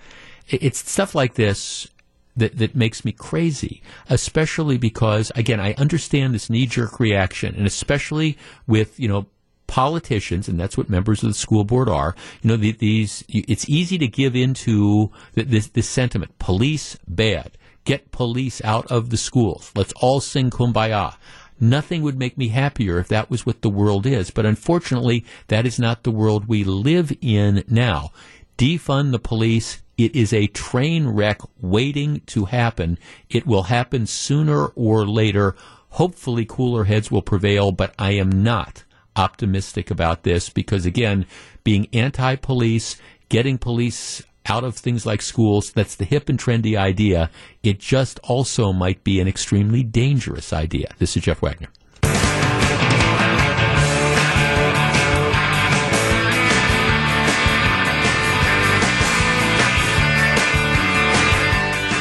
[0.49, 1.89] it's stuff like this
[2.37, 7.67] that, that makes me crazy, especially because, again, I understand this knee jerk reaction, and
[7.67, 8.37] especially
[8.67, 9.27] with, you know,
[9.67, 12.15] politicians, and that's what members of the school board are.
[12.43, 16.39] You know, the, these, it's easy to give into this, this sentiment.
[16.39, 17.53] Police, bad.
[17.85, 19.73] Get police out of the schools.
[19.75, 21.17] Let's all sing kumbaya.
[21.59, 24.31] Nothing would make me happier if that was what the world is.
[24.31, 28.11] But unfortunately, that is not the world we live in now.
[28.59, 32.99] Defund the police, it is a train wreck waiting to happen.
[33.31, 35.57] It will happen sooner or later.
[35.91, 38.85] Hopefully, cooler heads will prevail, but I am not
[39.17, 41.27] optimistic about this because, again,
[41.65, 42.97] being anti police,
[43.29, 47.31] getting police out of things like schools, that's the hip and trendy idea.
[47.63, 50.89] It just also might be an extremely dangerous idea.
[50.99, 51.69] This is Jeff Wagner.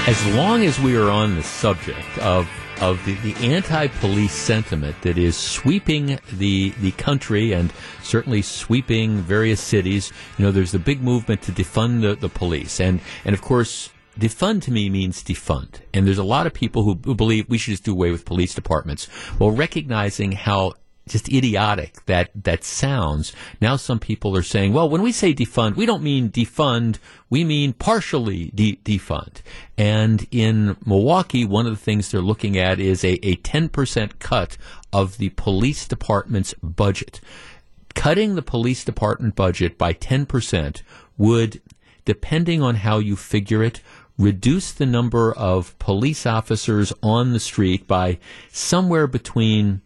[0.07, 2.47] As long as we are on the subject of
[2.81, 7.73] of the, the anti-police sentiment that is sweeping the the country and
[8.03, 12.79] certainly sweeping various cities, you know, there's the big movement to defund the, the police,
[12.79, 13.89] and and of course.
[14.17, 15.81] Defund to me means defund.
[15.93, 18.23] And there's a lot of people who, who believe we should just do away with
[18.23, 19.09] police departments.
[19.39, 20.75] Well, recognizing how
[21.07, 23.33] just idiotic that that sounds.
[23.61, 26.97] Now some people are saying, well, when we say defund, we don't mean defund,
[27.29, 29.41] we mean partially de- defund.
[29.77, 34.57] And in Milwaukee, one of the things they're looking at is a, a 10% cut
[34.91, 37.21] of the police department's budget.
[37.93, 40.81] Cutting the police department budget by 10%
[41.17, 41.61] would,
[42.03, 43.81] depending on how you figure it,
[44.17, 48.17] reduce the number of police officers on the street by
[48.49, 49.81] somewhere between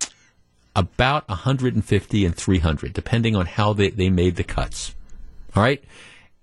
[0.75, 4.95] about 150 and 300, depending on how they, they made the cuts.
[5.55, 5.83] All right?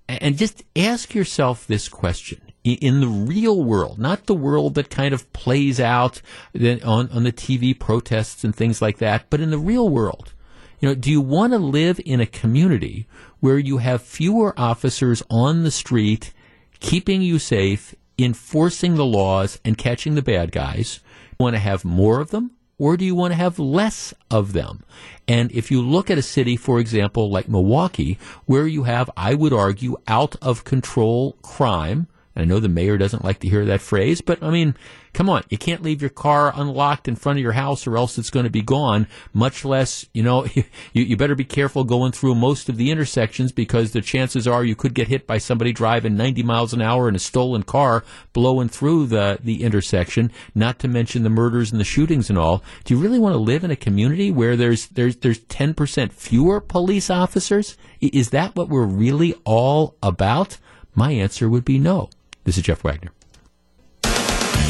[0.09, 2.41] And just ask yourself this question.
[2.65, 6.21] In the real world, not the world that kind of plays out
[6.55, 10.33] on, on the TV protests and things like that, but in the real world,
[10.81, 13.07] you know, do you want to live in a community
[13.39, 16.33] where you have fewer officers on the street
[16.81, 21.01] keeping you safe, enforcing the laws, and catching the bad guys?
[21.39, 22.56] Want to have more of them?
[22.79, 24.83] Or do you want to have less of them?
[25.27, 29.35] And if you look at a city, for example, like Milwaukee, where you have, I
[29.35, 32.07] would argue, out of control crime,
[32.37, 34.75] I know the mayor doesn't like to hear that phrase, but I mean,
[35.15, 38.19] come on, you can't leave your car unlocked in front of your house or else
[38.19, 42.13] it's going to be gone, much less, you know, you, you better be careful going
[42.13, 45.73] through most of the intersections because the chances are you could get hit by somebody
[45.73, 48.05] driving 90 miles an hour in a stolen car
[48.35, 52.63] blowing through the, the intersection, not to mention the murders and the shootings and all.
[52.85, 56.61] Do you really want to live in a community where there's, there's, there's 10% fewer
[56.61, 57.79] police officers?
[58.03, 60.59] Is that what we're really all about?
[60.95, 62.11] My answer would be no.
[62.47, 63.11] This is Jeff Wagner.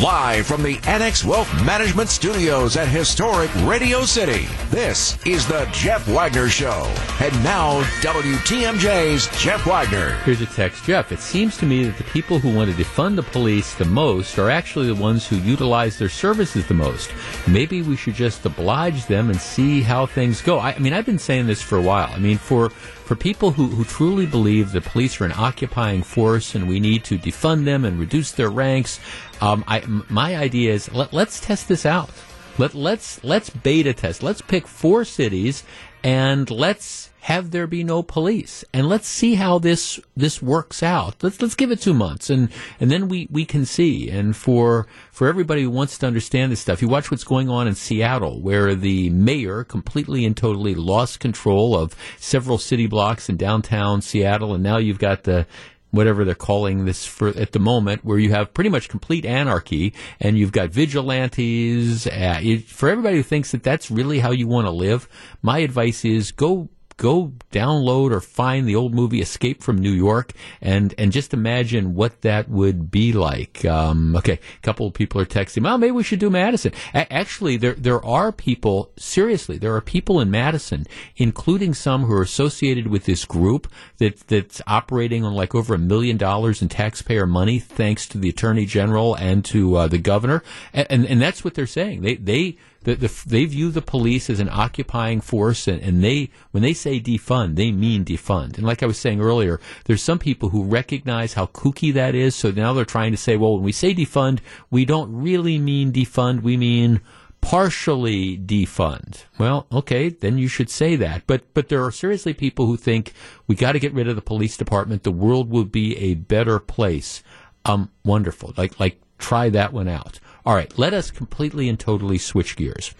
[0.02, 6.06] Live from the Annex Wealth Management Studios at historic Radio City, this is the Jeff
[6.06, 6.84] Wagner Show.
[7.18, 10.10] And now, WTMJ's Jeff Wagner.
[10.24, 13.16] Here's a text Jeff, it seems to me that the people who want to defund
[13.16, 17.10] the police the most are actually the ones who utilize their services the most.
[17.48, 20.58] Maybe we should just oblige them and see how things go.
[20.58, 22.12] I, I mean, I've been saying this for a while.
[22.12, 22.70] I mean, for
[23.06, 27.04] for people who, who truly believe the police are an occupying force and we need
[27.04, 28.98] to defund them and reduce their ranks,
[29.40, 32.10] um, I, my idea is let, us test this out.
[32.58, 34.22] Let let's let's beta test.
[34.22, 35.62] Let's pick four cities
[36.02, 41.20] and let's have there be no police and let's see how this this works out
[41.24, 42.48] let's let's give it 2 months and
[42.78, 46.60] and then we we can see and for for everybody who wants to understand this
[46.60, 51.18] stuff you watch what's going on in Seattle where the mayor completely and totally lost
[51.18, 55.44] control of several city blocks in downtown Seattle and now you've got the
[55.90, 59.94] whatever they're calling this for at the moment, where you have pretty much complete anarchy
[60.20, 62.06] and you've got vigilantes.
[62.06, 65.08] Uh, for everybody who thinks that that's really how you want to live,
[65.42, 70.32] my advice is go go download or find the old movie Escape from New York
[70.62, 73.64] and and just imagine what that would be like.
[73.64, 76.72] Um, okay, a couple of people are texting, well, maybe we should do Madison.
[76.94, 80.86] A- actually, there there are people, seriously, there are people in Madison,
[81.16, 83.68] including some who are associated with this group
[83.98, 88.28] that that's operating on like over a million dollars in taxpayer money, thanks to the
[88.30, 90.42] Attorney General and to uh, the governor,
[90.72, 92.02] and, and and that's what they're saying.
[92.02, 92.56] They they
[92.86, 96.72] the, the, they view the police as an occupying force, and, and they when they
[96.72, 98.56] say defund, they mean defund.
[98.56, 102.36] And like I was saying earlier, there's some people who recognize how kooky that is,
[102.36, 104.38] so now they're trying to say, well, when we say defund,
[104.70, 107.00] we don't really mean defund, we mean
[107.40, 109.24] partially defund.
[109.36, 111.24] Well, okay, then you should say that.
[111.26, 113.14] But but there are seriously people who think
[113.48, 115.02] we got to get rid of the police department.
[115.02, 117.24] The world will be a better place.
[117.64, 118.54] Um, wonderful.
[118.56, 120.20] Like like try that one out.
[120.46, 122.94] All right, let us completely and totally switch gears.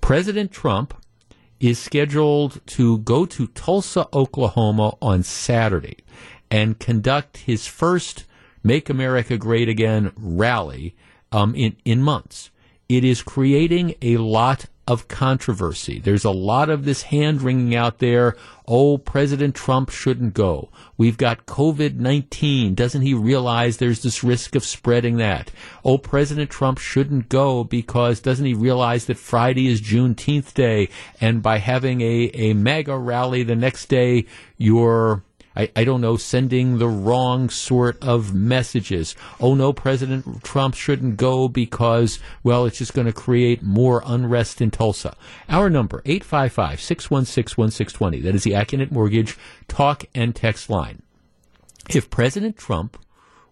[0.00, 0.94] President Trump
[1.58, 5.98] is scheduled to go to Tulsa, Oklahoma on Saturday
[6.48, 8.24] and conduct his first
[8.62, 10.94] Make America Great Again rally
[11.32, 12.52] um, in, in months.
[12.88, 16.00] It is creating a lot of controversy.
[16.00, 18.36] There's a lot of this hand wringing out there.
[18.66, 20.70] Oh, President Trump shouldn't go.
[20.96, 22.74] We've got COVID 19.
[22.74, 25.50] Doesn't he realize there's this risk of spreading that?
[25.84, 30.88] Oh, President Trump shouldn't go because doesn't he realize that Friday is Juneteenth Day
[31.20, 34.26] and by having a, a MAGA rally the next day,
[34.56, 35.22] you're
[35.56, 39.14] I, I don't know, sending the wrong sort of messages.
[39.40, 44.60] Oh no, President Trump shouldn't go because, well, it's just going to create more unrest
[44.60, 45.16] in Tulsa.
[45.48, 48.22] Our number, 855-616-1620.
[48.22, 49.38] That is the Accunet Mortgage
[49.68, 51.02] talk and text line.
[51.90, 52.96] If President Trump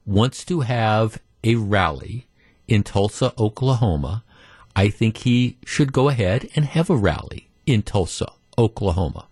[0.07, 2.27] wants to have a rally
[2.69, 4.25] in Tulsa, Oklahoma,
[4.77, 9.27] I think he should go ahead and have a rally in Tulsa, Oklahoma.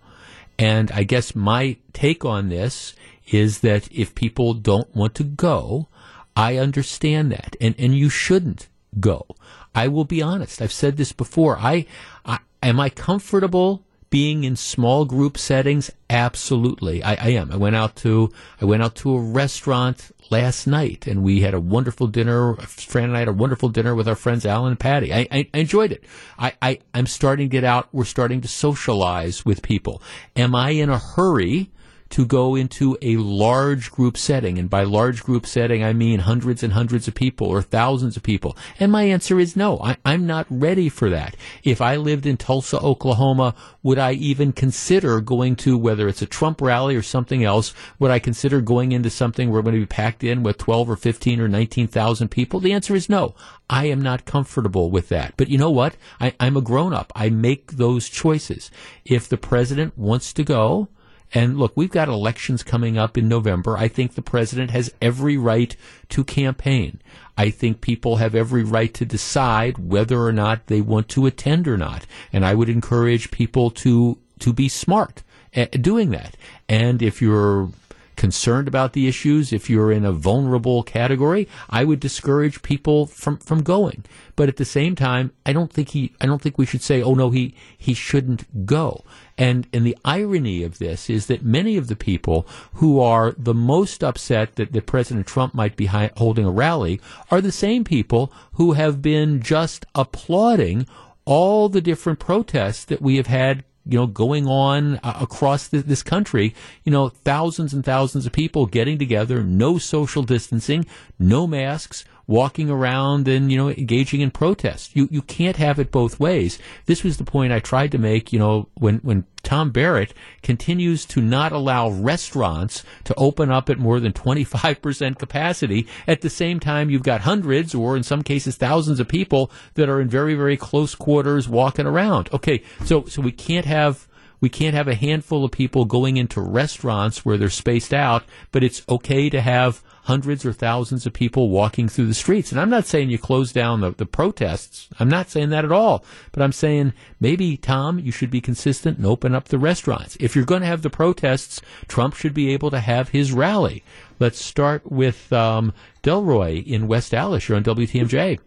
[0.59, 2.95] And I guess my take on this
[3.31, 5.89] is that if people don't want to go,
[6.37, 7.57] I understand that.
[7.61, 8.69] And, and you shouldn't
[8.99, 9.27] go.
[9.75, 10.61] I will be honest.
[10.61, 11.59] I've said this before.
[11.59, 11.87] I,
[12.25, 15.91] I am I comfortable being in small group settings?
[16.09, 17.03] Absolutely.
[17.03, 17.53] I, I am.
[17.53, 21.55] I went out to, I went out to a restaurant last night, and we had
[21.55, 22.55] a wonderful dinner.
[22.57, 25.13] Fran and I had a wonderful dinner with our friends Alan and Patty.
[25.13, 26.05] I, I, I enjoyed it.
[26.39, 27.89] I, I, I'm starting to get out.
[27.93, 30.03] We're starting to socialize with people.
[30.37, 31.71] Am I in a hurry?
[32.11, 34.59] To go into a large group setting.
[34.59, 38.23] And by large group setting, I mean hundreds and hundreds of people or thousands of
[38.23, 38.57] people.
[38.81, 41.37] And my answer is no, I, am not ready for that.
[41.63, 46.27] If I lived in Tulsa, Oklahoma, would I even consider going to, whether it's a
[46.27, 49.81] Trump rally or something else, would I consider going into something where we're going to
[49.81, 52.61] be packed in with 12 or 15 or 19,000 people?
[52.61, 53.35] The answer is no.
[53.71, 55.35] I am not comfortable with that.
[55.37, 55.97] But you know what?
[56.21, 57.13] I, I'm a grown up.
[57.15, 58.71] I make those choices.
[59.05, 60.89] If the president wants to go,
[61.35, 63.77] and look, we've got elections coming up in November.
[63.77, 65.75] I think the president has every right
[66.11, 67.01] to campaign.
[67.37, 71.69] I think people have every right to decide whether or not they want to attend
[71.69, 72.07] or not.
[72.33, 75.23] And I would encourage people to, to be smart
[75.55, 76.37] at doing that.
[76.69, 77.69] And if you're
[78.17, 83.39] concerned about the issues, if you're in a vulnerable category, I would discourage people from,
[83.39, 84.05] from going.
[84.35, 87.01] But at the same time, I don't think he, I don't think we should say,
[87.03, 89.05] oh no, he, he shouldn't go.
[89.39, 93.55] And, and the irony of this is that many of the people who are the
[93.55, 97.01] most upset that, that President Trump might be hi- holding a rally
[97.31, 100.87] are the same people who have been just applauding
[101.25, 106.03] all the different protests that we have had you know, going on uh, across this
[106.03, 106.55] country,
[106.85, 110.85] you know, thousands and thousands of people getting together, no social distancing,
[111.19, 114.95] no masks, walking around and, you know, engaging in protest.
[114.95, 116.59] You, you can't have it both ways.
[116.85, 121.07] This was the point I tried to make, you know, when, when Tom Barrett continues
[121.07, 125.89] to not allow restaurants to open up at more than 25% capacity.
[126.07, 129.89] At the same time, you've got hundreds or in some cases thousands of people that
[129.89, 132.29] are in very, very close quarters walking around.
[132.35, 132.63] Okay.
[132.85, 134.07] So, so we can't have
[134.41, 138.63] We can't have a handful of people going into restaurants where they're spaced out, but
[138.63, 142.51] it's okay to have hundreds or thousands of people walking through the streets.
[142.51, 144.89] And I'm not saying you close down the, the protests.
[144.99, 146.03] I'm not saying that at all.
[146.33, 150.17] But I'm saying maybe, Tom, you should be consistent and open up the restaurants.
[150.19, 153.85] If you're going to have the protests, Trump should be able to have his rally.
[154.19, 157.47] Let's start with um, Delroy in West Allis.
[157.49, 158.39] You're on WTMJ.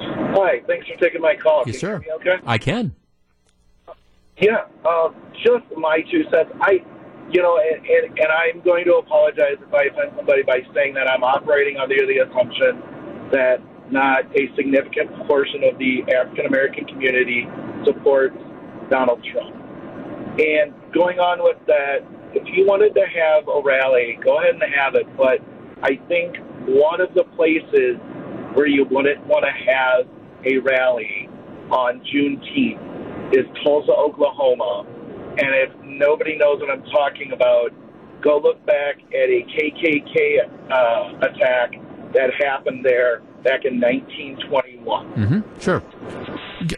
[0.00, 1.64] Hi, thanks for taking my call.
[1.66, 2.14] Yes, Can you sir.
[2.20, 2.36] okay?
[2.46, 2.94] I can.
[4.40, 5.10] Yeah, uh,
[5.44, 6.50] just my two cents.
[6.60, 6.82] I,
[7.30, 10.94] you know, and, and, and I'm going to apologize if I offend somebody by saying
[10.94, 12.82] that I'm operating under the assumption
[13.30, 13.62] that
[13.92, 17.46] not a significant portion of the African American community
[17.84, 18.36] supports
[18.90, 19.54] Donald Trump.
[20.40, 22.02] And going on with that,
[22.34, 25.06] if you wanted to have a rally, go ahead and have it.
[25.16, 25.38] But
[25.82, 26.34] I think
[26.66, 28.02] one of the places
[28.54, 30.10] where you wouldn't want to have
[30.44, 31.28] a rally
[31.70, 32.93] on Juneteenth
[33.34, 34.86] is Tulsa, Oklahoma.
[35.36, 37.70] And if nobody knows what I'm talking about,
[38.22, 40.38] go look back at a KKK
[40.70, 41.72] uh, attack
[42.14, 45.12] that happened there back in 1921.
[45.14, 45.60] Mm-hmm.
[45.60, 45.82] Sure.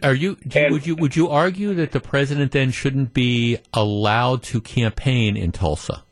[0.03, 4.43] Are you do, would you would you argue that the president then shouldn't be allowed
[4.45, 6.03] to campaign in Tulsa?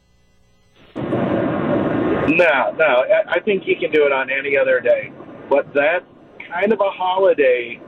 [0.95, 2.85] No, no.
[2.85, 5.11] I- I think he can do it on any other day.
[5.51, 6.05] But that's
[6.53, 7.81] kind of a holiday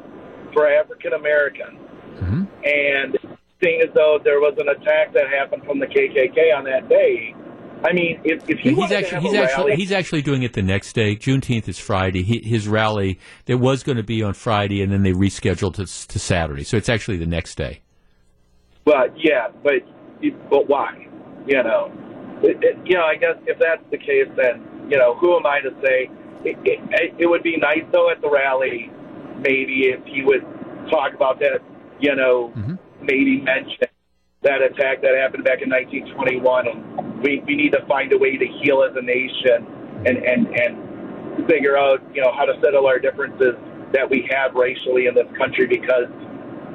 [0.52, 1.78] for African Americans.
[2.16, 2.44] Mm-hmm.
[2.64, 3.18] And
[3.62, 7.34] seeing as though there was an attack that happened from the KKK on that day,
[7.84, 10.62] I mean, if, if he he's actually he's actually rally, he's actually doing it the
[10.62, 11.14] next day.
[11.14, 12.22] Juneteenth is Friday.
[12.22, 15.84] He, his rally there was going to be on Friday, and then they rescheduled to
[15.84, 16.64] to Saturday.
[16.64, 17.82] So it's actually the next day.
[18.84, 19.82] but yeah, but
[20.48, 21.06] but why?
[21.46, 21.92] You know,
[22.42, 23.04] it, it, you know.
[23.04, 26.10] I guess if that's the case, then you know, who am I to say?
[26.44, 28.90] It, it, it would be nice though at the rally,
[29.38, 30.42] maybe if he would
[30.90, 31.60] talk about that.
[32.00, 32.74] You know, mm-hmm.
[33.00, 33.88] maybe mention
[34.42, 38.36] that attack that happened back in 1921, and we we need to find a way
[38.36, 39.66] to heal as a nation
[40.04, 43.54] and and and figure out you know how to settle our differences
[43.92, 46.08] that we have racially in this country because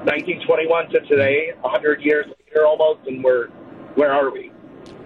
[0.03, 3.47] 1921 to today, 100 years later almost, and we're
[3.95, 4.51] where are we?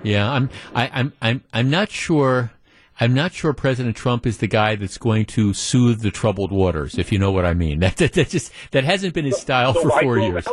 [0.03, 2.51] Yeah, I'm I, I'm I'm I'm not sure.
[2.99, 6.97] I'm not sure President Trump is the guy that's going to soothe the troubled waters,
[6.97, 7.79] if you know what I mean.
[7.85, 10.45] That that, that just that hasn't been his style So for why four years.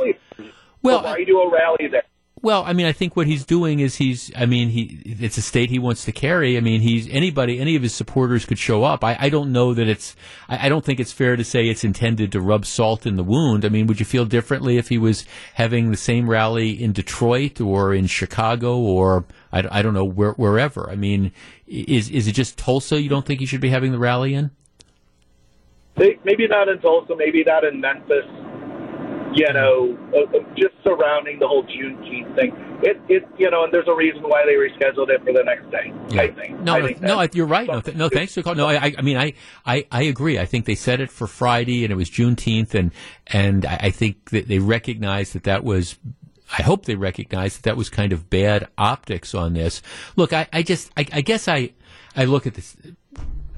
[0.83, 2.03] Well, So why do a rally there?
[2.43, 5.43] Well, I mean, I think what he's doing is he's, I mean, he, it's a
[5.43, 6.57] state he wants to carry.
[6.57, 9.05] I mean, he's, anybody, any of his supporters could show up.
[9.05, 10.17] I, I don't know that it's,
[10.49, 13.23] I, I don't think it's fair to say it's intended to rub salt in the
[13.23, 13.65] wound.
[13.65, 15.25] I mean, would you feel differently if he was
[15.55, 20.33] having the same rally in Detroit or in Chicago or, I, I don't know, where,
[20.33, 20.89] wherever?
[20.91, 21.33] I mean,
[21.67, 24.51] is, is it just Tulsa you don't think he should be having the rally in?
[25.97, 28.25] Maybe not in Tulsa, maybe not in Memphis.
[29.35, 32.53] You know, uh, uh, just surrounding the whole Juneteenth thing.
[32.83, 35.71] It, it, you know, and there's a reason why they rescheduled it for the next
[35.71, 35.91] day.
[36.21, 36.61] I think.
[36.61, 37.67] No, I no, think no, that's- you're right.
[37.67, 38.59] No, th- no, thanks for calling.
[38.59, 39.33] No, I, I- I mean, I,
[39.65, 40.39] I, I agree.
[40.39, 42.93] I think they set it for Friday, and it was Juneteenth, and
[43.29, 45.99] and I I think that they recognized that that was.
[46.59, 49.83] I hope they recognize that that was kind of bad optics on this.
[50.17, 51.71] Look, I, I just, I, I guess I,
[52.15, 52.77] I look at this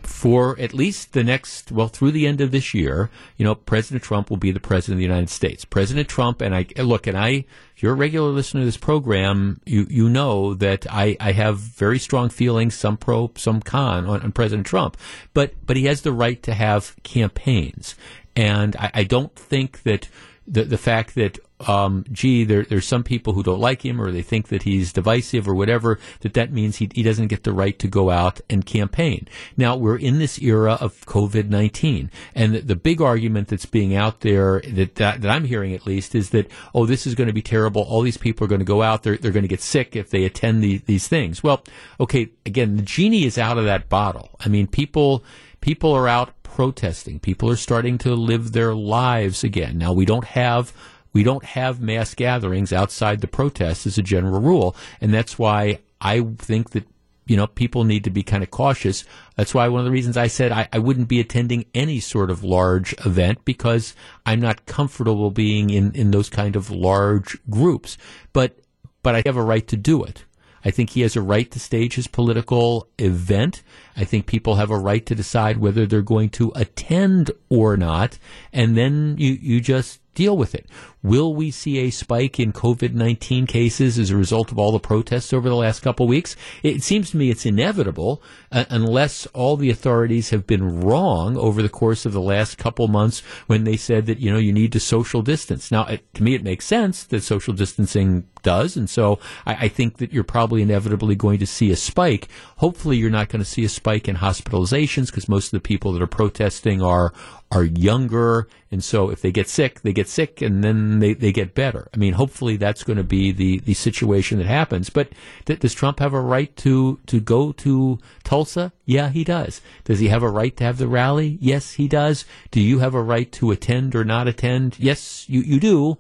[0.06, 4.02] for at least the next, well, through the end of this year, you know, President
[4.02, 5.64] Trump will be the president of the United States.
[5.64, 7.44] President Trump, and I look, and I,
[7.74, 11.58] if you're a regular listener to this program, you you know that I, I have
[11.58, 14.96] very strong feelings, some pro, some con, on, on President Trump,
[15.32, 17.94] but but he has the right to have campaigns,
[18.36, 20.08] and I, I don't think that
[20.46, 21.38] the the fact that
[21.68, 24.92] um, gee, there, there's some people who don't like him or they think that he's
[24.92, 28.40] divisive or whatever, that that means he, he doesn't get the right to go out
[28.48, 29.28] and campaign.
[29.56, 34.20] Now, we're in this era of COVID-19, and the, the big argument that's being out
[34.20, 37.32] there, that, that, that I'm hearing at least, is that, oh, this is going to
[37.32, 37.82] be terrible.
[37.82, 40.10] All these people are going to go out, they're, they're going to get sick if
[40.10, 41.42] they attend the, these things.
[41.42, 41.64] Well,
[42.00, 44.30] okay, again, the genie is out of that bottle.
[44.40, 45.24] I mean, people,
[45.60, 47.18] people are out protesting.
[47.18, 49.76] People are starting to live their lives again.
[49.76, 50.72] Now, we don't have
[51.14, 55.78] we don't have mass gatherings outside the protests as a general rule, and that's why
[56.00, 56.86] I think that
[57.26, 59.04] you know people need to be kind of cautious.
[59.36, 62.30] That's why one of the reasons I said I, I wouldn't be attending any sort
[62.30, 63.94] of large event because
[64.26, 67.96] I'm not comfortable being in in those kind of large groups.
[68.34, 68.58] But
[69.02, 70.24] but I have a right to do it.
[70.64, 73.62] I think he has a right to stage his political event.
[73.96, 78.18] I think people have a right to decide whether they're going to attend or not,
[78.52, 80.66] and then you, you just deal with it.
[81.04, 84.80] Will we see a spike in COVID 19 cases as a result of all the
[84.80, 86.34] protests over the last couple of weeks?
[86.62, 91.60] It seems to me it's inevitable uh, unless all the authorities have been wrong over
[91.60, 94.72] the course of the last couple months when they said that, you know, you need
[94.72, 95.70] to social distance.
[95.70, 98.76] Now, it, to me, it makes sense that social distancing does.
[98.76, 102.28] And so I, I, think that you're probably inevitably going to see a spike.
[102.58, 105.92] Hopefully, you're not going to see a spike in hospitalizations because most of the people
[105.92, 107.12] that are protesting are
[107.50, 108.48] are younger.
[108.70, 111.88] And so if they get sick, they get sick and then they, they get better.
[111.94, 114.90] I mean, hopefully that's going to be the, the situation that happens.
[114.90, 115.10] But
[115.46, 118.72] th- does Trump have a right to, to go to Tulsa?
[118.84, 119.60] Yeah, he does.
[119.84, 121.38] Does he have a right to have the rally?
[121.40, 122.24] Yes, he does.
[122.50, 124.76] Do you have a right to attend or not attend?
[124.78, 125.98] Yes, you, you do.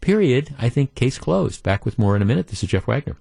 [0.00, 0.54] Period.
[0.58, 1.62] I think case closed.
[1.62, 2.48] Back with more in a minute.
[2.48, 3.16] This is Jeff Wagner.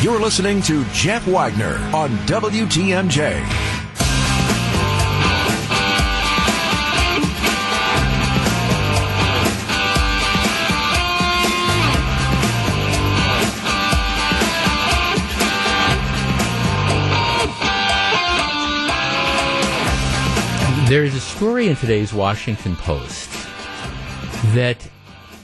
[0.00, 3.83] You're listening to Jeff Wagner on WTMJ.
[20.94, 23.28] There is a story in today's Washington Post
[24.54, 24.78] that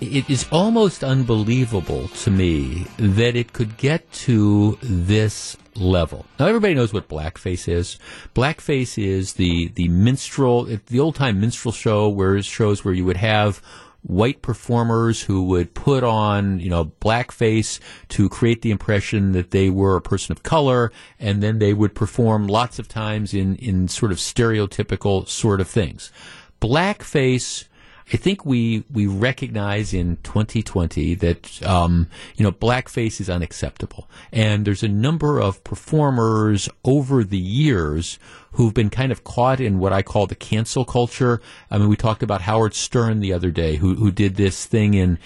[0.01, 6.25] it is almost unbelievable to me that it could get to this level.
[6.39, 7.99] Now everybody knows what blackface is.
[8.33, 13.17] Blackface is the the minstrel, the old time minstrel show where shows where you would
[13.17, 13.61] have
[14.03, 19.71] white performers who would put on, you know, blackface to create the impression that they
[19.71, 23.89] were a person of color, and then they would perform lots of times in, in
[23.89, 26.11] sort of stereotypical sort of things.
[26.61, 27.67] Blackface
[28.13, 34.65] I think we we recognize in 2020 that um, you know blackface is unacceptable, and
[34.65, 38.19] there's a number of performers over the years
[38.53, 41.41] who've been kind of caught in what I call the cancel culture.
[41.71, 44.95] I mean, we talked about Howard Stern the other day, who who did this thing
[44.95, 45.19] in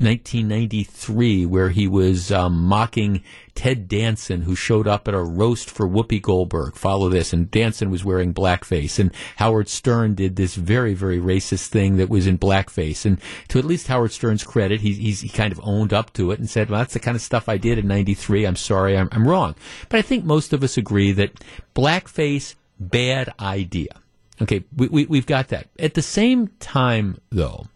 [0.00, 3.22] 1993 where he was um, mocking
[3.58, 6.76] Ted Danson, who showed up at a roast for Whoopi Goldberg.
[6.76, 11.66] Follow this, and Danson was wearing blackface, and Howard Stern did this very, very racist
[11.66, 13.04] thing that was in blackface.
[13.04, 16.38] And to at least Howard Stern's credit, he, he kind of owned up to it
[16.38, 18.44] and said, "Well, that's the kind of stuff I did in '93.
[18.46, 19.56] I'm sorry, I'm, I'm wrong."
[19.88, 21.32] But I think most of us agree that
[21.74, 24.00] blackface, bad idea.
[24.40, 25.68] Okay, we, we, we've got that.
[25.78, 27.66] At the same time, though,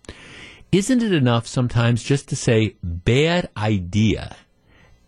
[0.70, 4.36] isn't it enough sometimes just to say bad idea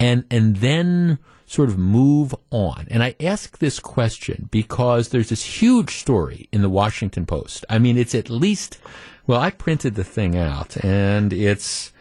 [0.00, 2.86] and and then sort of move on?
[2.90, 7.64] And I ask this question because there's this huge story in the Washington Post.
[7.70, 8.78] I mean, it's at least
[9.26, 11.92] well, I printed the thing out and it's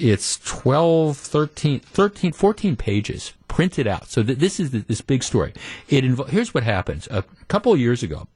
[0.00, 4.08] it's 12, 13, 13 14 pages printed out.
[4.08, 5.52] So th- this is this big story.
[5.88, 7.06] It invo- here's what happens.
[7.10, 8.28] A couple of years ago,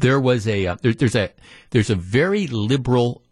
[0.00, 1.30] there was a uh, there, there's a
[1.70, 3.22] there's a very liberal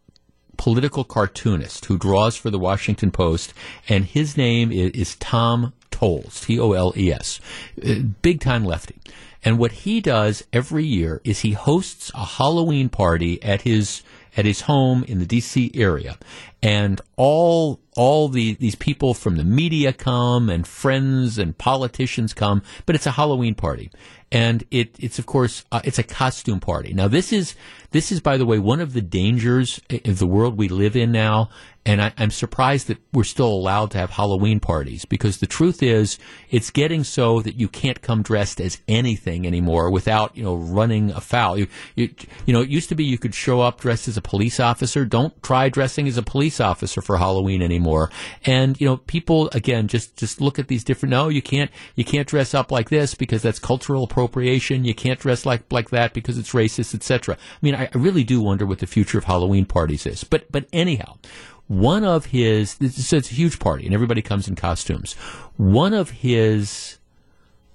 [0.56, 3.54] political cartoonist who draws for the Washington Post,
[3.88, 7.40] and his name is, is Tom Toles, T O L E S,
[7.82, 9.00] uh, big time lefty.
[9.42, 14.02] And what he does every year is he hosts a Halloween party at his
[14.36, 15.70] at his home in the D.C.
[15.74, 16.18] area,
[16.62, 22.62] and all all the these people from the media come and friends and politicians come,
[22.86, 23.90] but it's a Halloween party,
[24.30, 26.92] and it it's of course uh, it's a costume party.
[26.92, 27.54] Now this is
[27.90, 31.12] this is by the way one of the dangers of the world we live in
[31.12, 31.50] now
[31.86, 35.82] and I, am surprised that we're still allowed to have Halloween parties because the truth
[35.82, 36.18] is
[36.50, 41.10] it's getting so that you can't come dressed as anything anymore without, you know, running
[41.10, 41.56] afoul.
[41.56, 44.22] You, you, you know, it used to be you could show up dressed as a
[44.22, 45.06] police officer.
[45.06, 48.10] Don't try dressing as a police officer for Halloween anymore.
[48.44, 52.04] And, you know, people, again, just, just look at these different, no, you can't, you
[52.04, 54.84] can't dress up like this because that's cultural appropriation.
[54.84, 57.36] You can't dress like, like that because it's racist, etc.
[57.36, 60.24] I mean, I, I really do wonder what the future of Halloween parties is.
[60.24, 61.16] But, but anyhow,
[61.70, 65.12] one of his, so it's a huge party and everybody comes in costumes.
[65.56, 66.98] One of his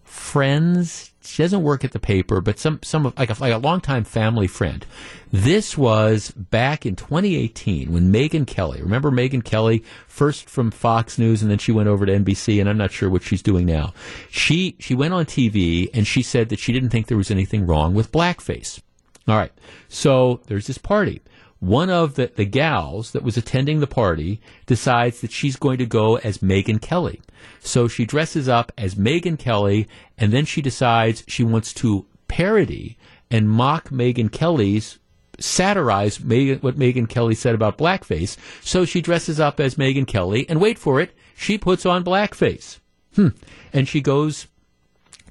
[0.04, 3.58] friends, she doesn't work at the paper, but some, some of, like a, like a
[3.58, 4.86] longtime family friend.
[5.32, 11.42] This was back in 2018 when Megyn Kelly, remember Megyn Kelly, first from Fox News
[11.42, 13.94] and then she went over to NBC and I'm not sure what she's doing now.
[14.30, 17.66] She, she went on TV and she said that she didn't think there was anything
[17.66, 18.82] wrong with blackface.
[19.26, 19.54] All right.
[19.88, 21.22] So there's this party
[21.60, 25.86] one of the, the gals that was attending the party decides that she's going to
[25.86, 27.22] go as Megyn Kelly.
[27.60, 29.88] So she dresses up as Megyn Kelly,
[30.18, 32.98] and then she decides she wants to parody
[33.32, 34.99] and mock Megyn Kelly's
[35.40, 38.38] satirize Megyn, what Megyn Kelly said about blackface.
[38.61, 42.80] So she dresses up as Megyn Kelly, and wait for it, she puts on blackface.
[43.15, 43.30] Hmm.
[43.73, 44.48] And she goes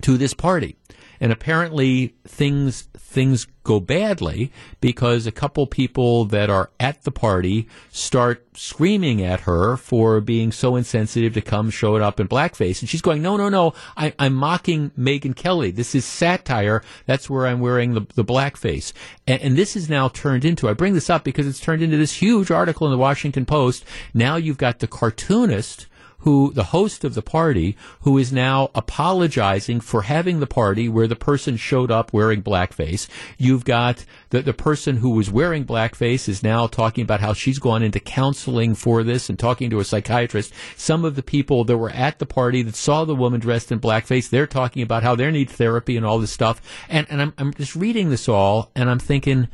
[0.02, 0.76] to this party.
[1.20, 7.66] And apparently things things go badly because a couple people that are at the party
[7.90, 12.88] start screaming at her for being so insensitive to come showing up in blackface, and
[12.88, 13.72] she's going, "No, no, no!
[13.96, 15.70] I, I'm mocking Megyn Kelly.
[15.70, 16.82] This is satire.
[17.06, 18.92] That's where I'm wearing the the blackface."
[19.26, 20.68] And, and this is now turned into.
[20.68, 23.84] I bring this up because it's turned into this huge article in the Washington Post.
[24.12, 25.86] Now you've got the cartoonist
[26.24, 31.06] who the host of the party who is now apologizing for having the party where
[31.06, 33.06] the person showed up wearing blackface.
[33.36, 37.58] You've got the the person who was wearing blackface is now talking about how she's
[37.58, 40.52] gone into counseling for this and talking to a psychiatrist.
[40.76, 43.78] Some of the people that were at the party that saw the woman dressed in
[43.78, 46.62] blackface, they're talking about how they need therapy and all this stuff.
[46.88, 49.48] And and I'm I'm just reading this all and I'm thinking,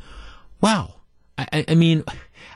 [0.61, 0.95] wow.
[1.37, 2.03] I, I mean,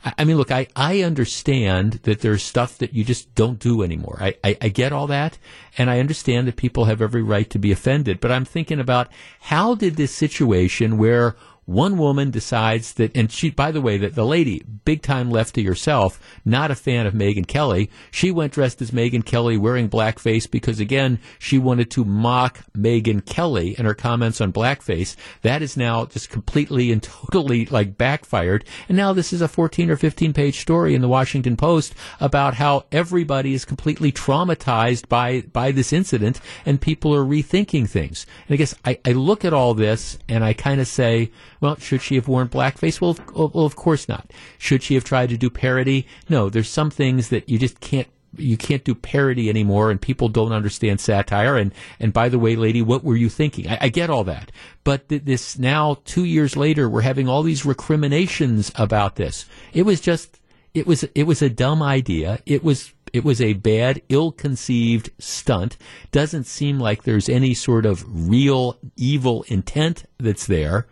[0.05, 4.17] I mean, look, I, I understand that there's stuff that you just don't do anymore.
[4.21, 5.39] I, I, I get all that,
[5.79, 8.19] and I understand that people have every right to be offended.
[8.19, 9.11] But I'm thinking about
[9.41, 14.13] how did this situation where one woman decides that, and she, by the way, that
[14.13, 18.81] the lady, big time lefty herself, not a fan of Megyn Kelly, she went dressed
[18.83, 23.95] as Megyn Kelly wearing blackface because, again, she wanted to mock Megyn Kelly and her
[23.95, 25.15] comments on blackface.
[25.41, 28.63] That is now just completely and totally like backfired.
[28.87, 32.53] And now this is a 14 or 15 page story in the Washington Post about
[32.53, 38.27] how everybody is completely traumatized by, by this incident and people are rethinking things.
[38.47, 41.31] And I guess I, I look at all this and I kind of say,
[41.65, 43.01] well, should she have worn blackface?
[43.01, 44.31] Well, of, well, of course not.
[44.59, 46.05] Should she have tried to do parody?
[46.29, 50.27] No, there's some things that you just can't you can't do parody anymore and people
[50.27, 51.57] don't understand satire.
[51.57, 53.67] And and by the way lady what were you thinking?
[53.67, 54.51] I, I get all that.
[54.83, 59.45] But th- this now two years later we're having all these recriminations about this.
[59.73, 60.39] It was just
[60.73, 62.41] it was it was a dumb idea.
[62.45, 65.77] It was it was a bad ill-conceived stunt.
[66.11, 70.85] Doesn't seem like there's any sort of real evil intent that's there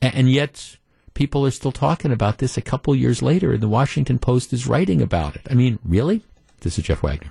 [0.00, 0.76] and yet
[1.14, 4.66] people are still talking about this a couple years later and the washington post is
[4.66, 5.42] writing about it.
[5.50, 6.22] I mean really?
[6.60, 7.30] This is jeff wagner